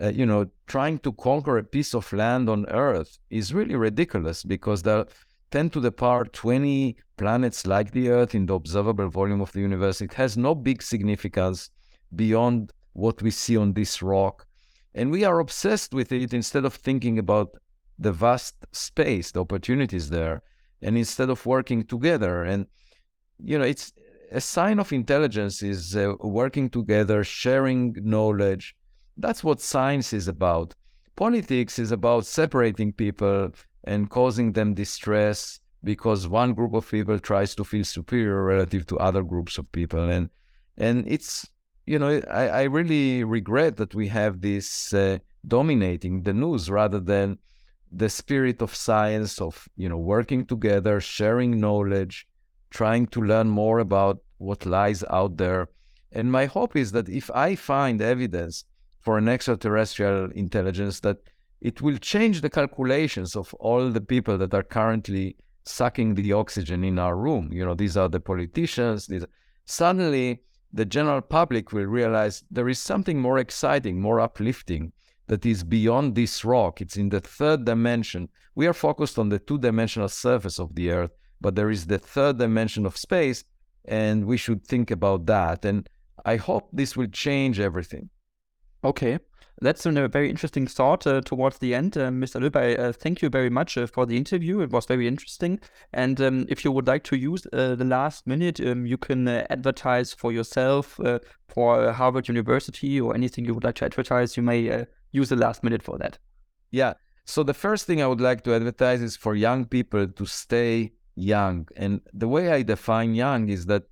uh, 0.00 0.08
you 0.08 0.24
know, 0.24 0.46
trying 0.66 0.98
to 1.00 1.12
conquer 1.12 1.58
a 1.58 1.64
piece 1.64 1.94
of 1.94 2.12
land 2.12 2.48
on 2.48 2.66
Earth 2.68 3.18
is 3.30 3.52
really 3.52 3.74
ridiculous 3.74 4.44
because 4.44 4.82
are 4.82 5.08
10 5.50 5.70
to 5.70 5.80
the 5.80 5.92
power 5.92 6.24
20 6.24 6.96
planets 7.16 7.66
like 7.66 7.90
the 7.92 8.10
Earth 8.10 8.34
in 8.34 8.46
the 8.46 8.54
observable 8.54 9.08
volume 9.08 9.40
of 9.40 9.52
the 9.52 9.60
universe. 9.60 10.00
It 10.00 10.14
has 10.14 10.36
no 10.36 10.54
big 10.54 10.82
significance 10.82 11.70
beyond 12.14 12.72
what 12.92 13.22
we 13.22 13.30
see 13.30 13.56
on 13.56 13.72
this 13.72 14.02
rock. 14.02 14.46
And 14.94 15.10
we 15.10 15.24
are 15.24 15.40
obsessed 15.40 15.94
with 15.94 16.12
it 16.12 16.32
instead 16.32 16.64
of 16.64 16.74
thinking 16.74 17.18
about 17.18 17.50
the 17.98 18.12
vast 18.12 18.54
space, 18.72 19.32
the 19.32 19.40
opportunities 19.40 20.10
there, 20.10 20.42
and 20.82 20.96
instead 20.96 21.30
of 21.30 21.44
working 21.46 21.84
together. 21.84 22.42
And, 22.42 22.66
you 23.42 23.58
know, 23.58 23.64
it's 23.64 23.92
a 24.32 24.40
sign 24.40 24.78
of 24.78 24.92
intelligence 24.92 25.62
is 25.62 25.96
uh, 25.96 26.14
working 26.20 26.68
together, 26.70 27.24
sharing 27.24 27.96
knowledge, 28.02 28.74
that's 29.18 29.42
what 29.42 29.60
science 29.60 30.12
is 30.12 30.28
about. 30.28 30.74
Politics 31.16 31.78
is 31.78 31.90
about 31.90 32.24
separating 32.24 32.92
people 32.92 33.50
and 33.88 34.10
causing 34.10 34.52
them 34.52 34.74
distress 34.74 35.60
because 35.82 36.28
one 36.28 36.52
group 36.52 36.74
of 36.74 36.90
people 36.90 37.18
tries 37.18 37.54
to 37.54 37.64
feel 37.64 37.84
superior 37.84 38.44
relative 38.44 38.86
to 38.86 38.98
other 38.98 39.22
groups 39.22 39.56
of 39.58 39.70
people. 39.72 40.10
And 40.10 40.28
and 40.76 40.96
it's 41.08 41.48
you 41.86 41.98
know 41.98 42.20
I, 42.30 42.48
I 42.48 42.62
really 42.64 43.24
regret 43.24 43.76
that 43.78 43.94
we 43.94 44.08
have 44.08 44.40
this 44.40 44.92
uh, 44.92 45.18
dominating 45.46 46.22
the 46.22 46.34
news 46.34 46.68
rather 46.70 47.00
than 47.00 47.38
the 47.90 48.10
spirit 48.10 48.60
of 48.60 48.74
science 48.74 49.40
of 49.40 49.66
you 49.76 49.88
know 49.88 49.96
working 50.16 50.44
together, 50.44 51.00
sharing 51.00 51.58
knowledge, 51.58 52.26
trying 52.70 53.06
to 53.14 53.22
learn 53.22 53.48
more 53.48 53.78
about 53.78 54.18
what 54.36 54.66
lies 54.66 55.02
out 55.10 55.38
there. 55.38 55.68
And 56.12 56.30
my 56.30 56.46
hope 56.46 56.76
is 56.76 56.92
that 56.92 57.08
if 57.08 57.30
I 57.30 57.54
find 57.54 58.00
evidence 58.00 58.64
for 59.00 59.16
an 59.16 59.28
extraterrestrial 59.28 60.30
intelligence 60.32 61.00
that 61.00 61.18
it 61.60 61.82
will 61.82 61.98
change 61.98 62.40
the 62.40 62.50
calculations 62.50 63.36
of 63.36 63.52
all 63.54 63.90
the 63.90 64.00
people 64.00 64.38
that 64.38 64.54
are 64.54 64.62
currently 64.62 65.36
sucking 65.64 66.14
the 66.14 66.32
oxygen 66.32 66.84
in 66.84 66.98
our 66.98 67.16
room. 67.16 67.50
You 67.52 67.64
know, 67.64 67.74
these 67.74 67.96
are 67.96 68.08
the 68.08 68.20
politicians. 68.20 69.06
These 69.06 69.24
suddenly 69.66 70.42
the 70.72 70.84
general 70.84 71.20
public 71.20 71.72
will 71.72 71.86
realize 71.86 72.44
there 72.50 72.68
is 72.68 72.78
something 72.78 73.20
more 73.20 73.38
exciting, 73.38 74.00
more 74.00 74.20
uplifting 74.20 74.92
that 75.26 75.44
is 75.44 75.62
beyond 75.64 76.14
this 76.14 76.44
rock. 76.44 76.80
It's 76.80 76.96
in 76.96 77.08
the 77.08 77.20
third 77.20 77.64
dimension. 77.64 78.28
We 78.54 78.66
are 78.66 78.74
focused 78.74 79.18
on 79.18 79.28
the 79.28 79.38
two-dimensional 79.38 80.08
surface 80.08 80.58
of 80.58 80.74
the 80.74 80.90
Earth, 80.90 81.10
but 81.40 81.54
there 81.54 81.70
is 81.70 81.86
the 81.86 81.98
third 81.98 82.38
dimension 82.38 82.86
of 82.86 82.96
space, 82.96 83.44
and 83.84 84.26
we 84.26 84.36
should 84.36 84.66
think 84.66 84.90
about 84.90 85.26
that. 85.26 85.64
And 85.64 85.88
I 86.24 86.36
hope 86.36 86.68
this 86.72 86.96
will 86.96 87.08
change 87.08 87.60
everything. 87.60 88.10
Okay, 88.84 89.18
that's 89.60 89.86
a 89.86 90.08
very 90.08 90.30
interesting 90.30 90.66
thought 90.66 91.06
uh, 91.06 91.20
towards 91.20 91.58
the 91.58 91.74
end. 91.74 91.96
Uh, 91.96 92.10
Mr. 92.10 92.54
I 92.56 92.74
uh, 92.74 92.92
thank 92.92 93.22
you 93.22 93.28
very 93.28 93.50
much 93.50 93.76
uh, 93.76 93.86
for 93.86 94.06
the 94.06 94.16
interview. 94.16 94.60
It 94.60 94.70
was 94.70 94.86
very 94.86 95.08
interesting. 95.08 95.60
And 95.92 96.20
um, 96.20 96.46
if 96.48 96.64
you 96.64 96.72
would 96.72 96.86
like 96.86 97.04
to 97.04 97.16
use 97.16 97.46
uh, 97.52 97.74
the 97.74 97.84
last 97.84 98.26
minute, 98.26 98.60
um, 98.60 98.86
you 98.86 98.96
can 98.96 99.26
uh, 99.26 99.46
advertise 99.50 100.12
for 100.12 100.32
yourself, 100.32 101.00
for 101.48 101.92
Harvard 101.92 102.28
University, 102.28 103.00
or 103.00 103.14
anything 103.14 103.44
you 103.44 103.54
would 103.54 103.64
like 103.64 103.76
to 103.76 103.84
advertise. 103.84 104.36
You 104.36 104.42
may 104.42 104.86
use 105.12 105.28
the 105.28 105.36
last 105.36 105.64
minute 105.64 105.82
for 105.82 105.98
that. 105.98 106.18
Yeah. 106.70 106.94
So 107.24 107.42
the 107.42 107.54
first 107.54 107.86
thing 107.86 108.00
I 108.00 108.06
would 108.06 108.20
like 108.20 108.44
to 108.44 108.54
advertise 108.54 109.02
is 109.02 109.16
for 109.16 109.34
young 109.34 109.64
people 109.64 110.06
to 110.06 110.26
stay 110.26 110.92
young. 111.14 111.66
And 111.76 112.00
the 112.12 112.28
way 112.28 112.52
I 112.52 112.62
define 112.62 113.14
young 113.14 113.48
is 113.48 113.66
that 113.66 113.84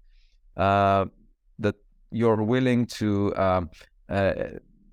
that 0.57 1.75
you're 2.11 2.43
willing 2.43 2.87
to 2.87 3.35
um, 3.37 3.71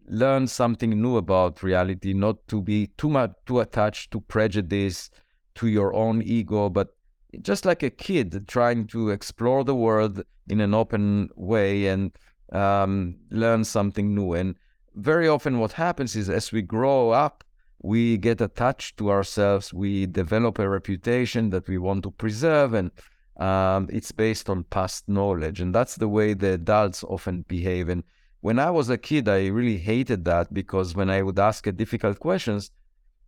learn 0.08 0.48
something 0.48 1.02
new 1.02 1.18
about 1.18 1.64
reality, 1.64 2.14
not 2.14 2.48
to 2.48 2.62
be 2.62 2.88
too 2.98 3.10
much 3.10 3.32
too 3.46 3.60
attached 3.60 4.12
to 4.12 4.22
prejudice, 4.22 5.10
to 5.56 5.68
your 5.68 5.94
own 5.94 6.22
ego, 6.22 6.70
but 6.70 6.96
just 7.42 7.66
like 7.66 7.84
a 7.84 7.90
kid 7.90 8.48
trying 8.48 8.88
to 8.88 9.10
explore 9.10 9.64
the 9.64 9.76
world 9.76 10.24
in 10.50 10.62
an 10.62 10.74
open 10.74 11.30
way 11.36 11.88
and 11.88 12.12
um, 12.52 13.16
learn 13.32 13.64
something 13.64 14.14
new. 14.14 14.34
And 14.34 14.56
very 14.96 15.28
often, 15.28 15.60
what 15.60 15.72
happens 15.72 16.16
is 16.16 16.30
as 16.30 16.52
we 16.52 16.62
grow 16.62 17.10
up, 17.10 17.44
we 17.82 18.18
get 18.18 18.40
attached 18.42 18.98
to 18.98 19.10
ourselves. 19.10 19.74
We 19.74 20.06
develop 20.06 20.60
a 20.60 20.70
reputation 20.70 21.50
that 21.50 21.68
we 21.68 21.78
want 21.78 22.04
to 22.04 22.12
preserve, 22.12 22.74
and 22.74 22.92
um, 23.38 23.90
it's 23.92 24.12
based 24.12 24.50
on 24.50 24.64
past 24.66 25.10
knowledge. 25.10 25.60
And 25.60 25.74
that's 25.74 25.96
the 25.96 26.08
way 26.08 26.34
the 26.34 26.54
adults 26.54 27.04
often 27.04 27.44
behave. 27.48 27.90
And 27.90 28.04
when 28.44 28.60
I 28.60 28.72
was 28.72 28.90
a 28.90 28.98
kid, 28.98 29.30
I 29.30 29.48
really 29.48 29.78
hated 29.78 30.26
that 30.26 30.54
because 30.54 30.94
when 30.94 31.10
I 31.10 31.22
would 31.22 31.40
ask 31.40 31.66
a 31.66 31.72
difficult 31.72 32.20
questions, 32.20 32.72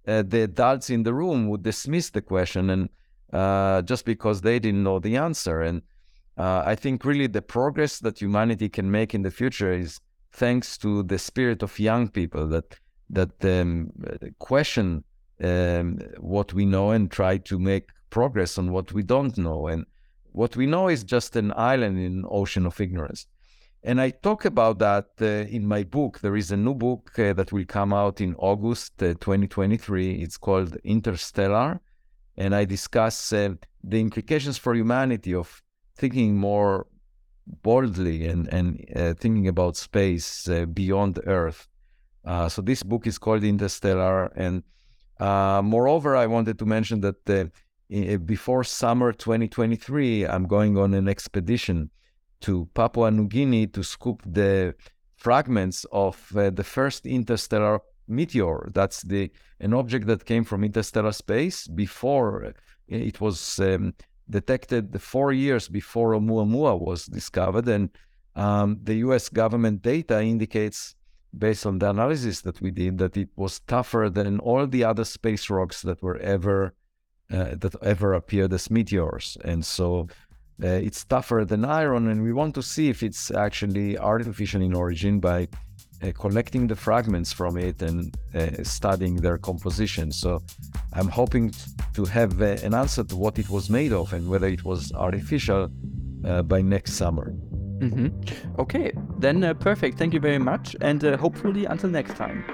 uh, 0.06 0.24
the 0.28 0.42
adults 0.42 0.90
in 0.90 1.04
the 1.04 1.14
room 1.14 1.48
would 1.48 1.64
dismiss 1.64 2.10
the 2.10 2.22
question 2.22 2.70
and 2.70 2.90
uh, 3.32 3.82
just 3.84 4.04
because 4.04 4.42
they 4.42 4.60
didn't 4.60 4.84
know 4.84 5.00
the 5.00 5.16
answer. 5.16 5.62
And 5.62 5.82
uh, 6.38 6.64
I 6.66 6.76
think 6.76 7.06
really 7.06 7.28
the 7.28 7.42
progress 7.42 8.00
that 8.00 8.20
humanity 8.20 8.68
can 8.68 8.92
make 8.92 9.16
in 9.16 9.22
the 9.22 9.32
future 9.32 9.72
is 9.72 10.02
thanks 10.34 10.78
to 10.80 11.02
the 11.04 11.18
spirit 11.18 11.64
of 11.64 11.80
young 11.80 12.10
people 12.10 12.46
that 12.48 12.78
that 13.10 13.46
um, 13.46 13.92
question 14.40 15.02
um, 15.42 16.00
what 16.20 16.54
we 16.54 16.66
know 16.66 16.92
and 16.92 17.10
try 17.10 17.38
to 17.38 17.58
make 17.58 17.88
progress 18.10 18.58
on 18.58 18.70
what 18.74 18.92
we 18.92 19.02
don't 19.02 19.38
know. 19.38 19.68
And 19.68 19.86
what 20.34 20.58
we 20.58 20.66
know 20.66 20.90
is 20.90 21.06
just 21.06 21.38
an 21.38 21.54
island 21.56 21.98
in 22.00 22.20
an 22.20 22.26
ocean 22.30 22.66
of 22.66 22.82
ignorance. 22.82 23.28
And 23.88 24.02
I 24.02 24.10
talk 24.10 24.46
about 24.46 24.80
that 24.80 25.10
uh, 25.22 25.26
in 25.26 25.68
my 25.68 25.84
book. 25.84 26.20
There 26.20 26.36
is 26.36 26.50
a 26.50 26.58
new 26.58 26.74
book 26.74 27.12
uh, 27.20 27.34
that 27.34 27.52
will 27.52 27.66
come 27.66 27.94
out 27.94 28.20
in 28.20 28.34
August 28.40 28.94
uh, 29.04 29.14
2023. 29.14 30.24
It's 30.24 30.38
called 30.38 30.76
Interstellar. 30.84 31.80
And 32.36 32.56
I 32.56 32.66
discuss 32.66 33.32
uh, 33.32 33.54
the 33.84 34.02
implications 34.02 34.58
for 34.58 34.74
humanity 34.74 35.36
of 35.36 35.62
thinking 35.96 36.36
more 36.36 36.88
boldly 37.62 38.26
and, 38.26 38.48
and 38.52 38.84
uh, 38.96 39.14
thinking 39.14 39.48
about 39.48 39.78
space 39.78 40.50
uh, 40.50 40.66
beyond 40.66 41.20
Earth. 41.28 41.68
so 42.50 42.64
this 42.64 42.82
book 42.82 43.06
is 43.06 43.20
called 43.20 43.44
Interstellar. 43.44 44.32
And 44.36 44.64
moreover, 45.20 46.16
I 46.16 46.26
wanted 46.26 46.58
to 46.58 46.66
mention 46.66 47.02
that 47.02 47.52
before 48.26 48.64
summer 48.64 49.14
2023, 49.14 50.26
I'm 50.26 50.48
going 50.48 50.76
on 50.76 50.96
an 50.96 51.08
expedition 51.08 51.92
to 52.46 52.70
Papua 52.76 53.10
New 53.10 53.28
Guinea 53.28 53.66
to 53.68 53.84
scoop 53.84 54.22
the 54.24 54.76
fragments 55.16 55.86
of 55.92 56.32
uh, 56.36 56.52
the 56.52 56.64
first 56.64 57.08
interstellar 57.08 57.80
meteor. 58.08 58.70
That's 58.72 59.02
the 59.02 59.32
an 59.60 59.74
object 59.74 60.06
that 60.08 60.26
came 60.26 60.44
from 60.44 60.64
interstellar 60.64 61.12
space 61.12 61.68
before 61.68 62.46
uh, 62.46 62.52
it 62.88 63.20
was 63.20 63.60
um, 63.60 63.96
detected 64.30 65.02
four 65.02 65.32
years 65.34 65.68
before 65.68 66.14
Oumuamua 66.14 66.80
was 66.80 67.08
discovered. 67.08 67.68
And 67.68 67.90
um, 68.36 68.78
the 68.84 68.96
US 69.08 69.28
government 69.28 69.82
data 69.82 70.22
indicates, 70.22 70.96
based 71.36 71.66
on 71.66 71.80
the 71.80 71.90
analysis 71.90 72.42
that 72.42 72.62
we 72.62 72.70
did, 72.70 73.00
that 73.00 73.18
it 73.18 73.30
was 73.36 73.60
tougher 73.62 74.12
than 74.12 74.40
all 74.40 74.68
the 74.68 74.84
other 74.84 75.06
space 75.06 75.50
rocks 75.50 75.82
that 75.82 76.04
were 76.04 76.18
ever 76.18 76.76
uh, 77.32 77.56
that 77.58 77.76
ever 77.82 78.14
appeared 78.14 78.54
as 78.54 78.70
meteors. 78.70 79.36
And 79.44 79.66
so 79.66 80.08
uh, 80.64 80.68
it's 80.68 81.04
tougher 81.04 81.44
than 81.46 81.66
iron, 81.66 82.08
and 82.08 82.24
we 82.24 82.32
want 82.32 82.56
to 82.56 82.64
see 82.64 82.90
if 82.90 83.04
it's 83.04 83.32
actually 83.32 83.98
artificial 83.98 84.62
in 84.62 84.74
origin 84.74 85.20
by 85.20 85.48
uh, 86.02 86.12
collecting 86.14 86.68
the 86.68 86.76
fragments 86.76 87.34
from 87.34 87.58
it 87.58 87.82
and 87.82 88.16
uh, 88.34 88.64
studying 88.64 89.16
their 89.16 89.38
composition. 89.38 90.12
So 90.12 90.42
I'm 90.94 91.08
hoping 91.08 91.54
to 91.94 92.06
have 92.06 92.42
uh, 92.42 92.58
an 92.64 92.74
answer 92.74 93.04
to 93.04 93.16
what 93.16 93.40
it 93.40 93.50
was 93.50 93.70
made 93.70 93.94
of 93.94 94.14
and 94.14 94.30
whether 94.30 94.48
it 94.48 94.64
was 94.64 94.92
artificial 94.94 95.70
uh, 96.26 96.42
by 96.42 96.62
next 96.62 96.94
summer. 96.94 97.34
Mm-hmm. 97.80 98.60
Okay, 98.60 98.94
then 99.20 99.44
uh, 99.44 99.54
perfect. 99.54 99.98
Thank 99.98 100.14
you 100.14 100.20
very 100.22 100.40
much, 100.40 100.76
and 100.80 101.02
hopefully 101.02 101.66
until 101.66 101.90
next 101.90 102.16
time. 102.16 102.46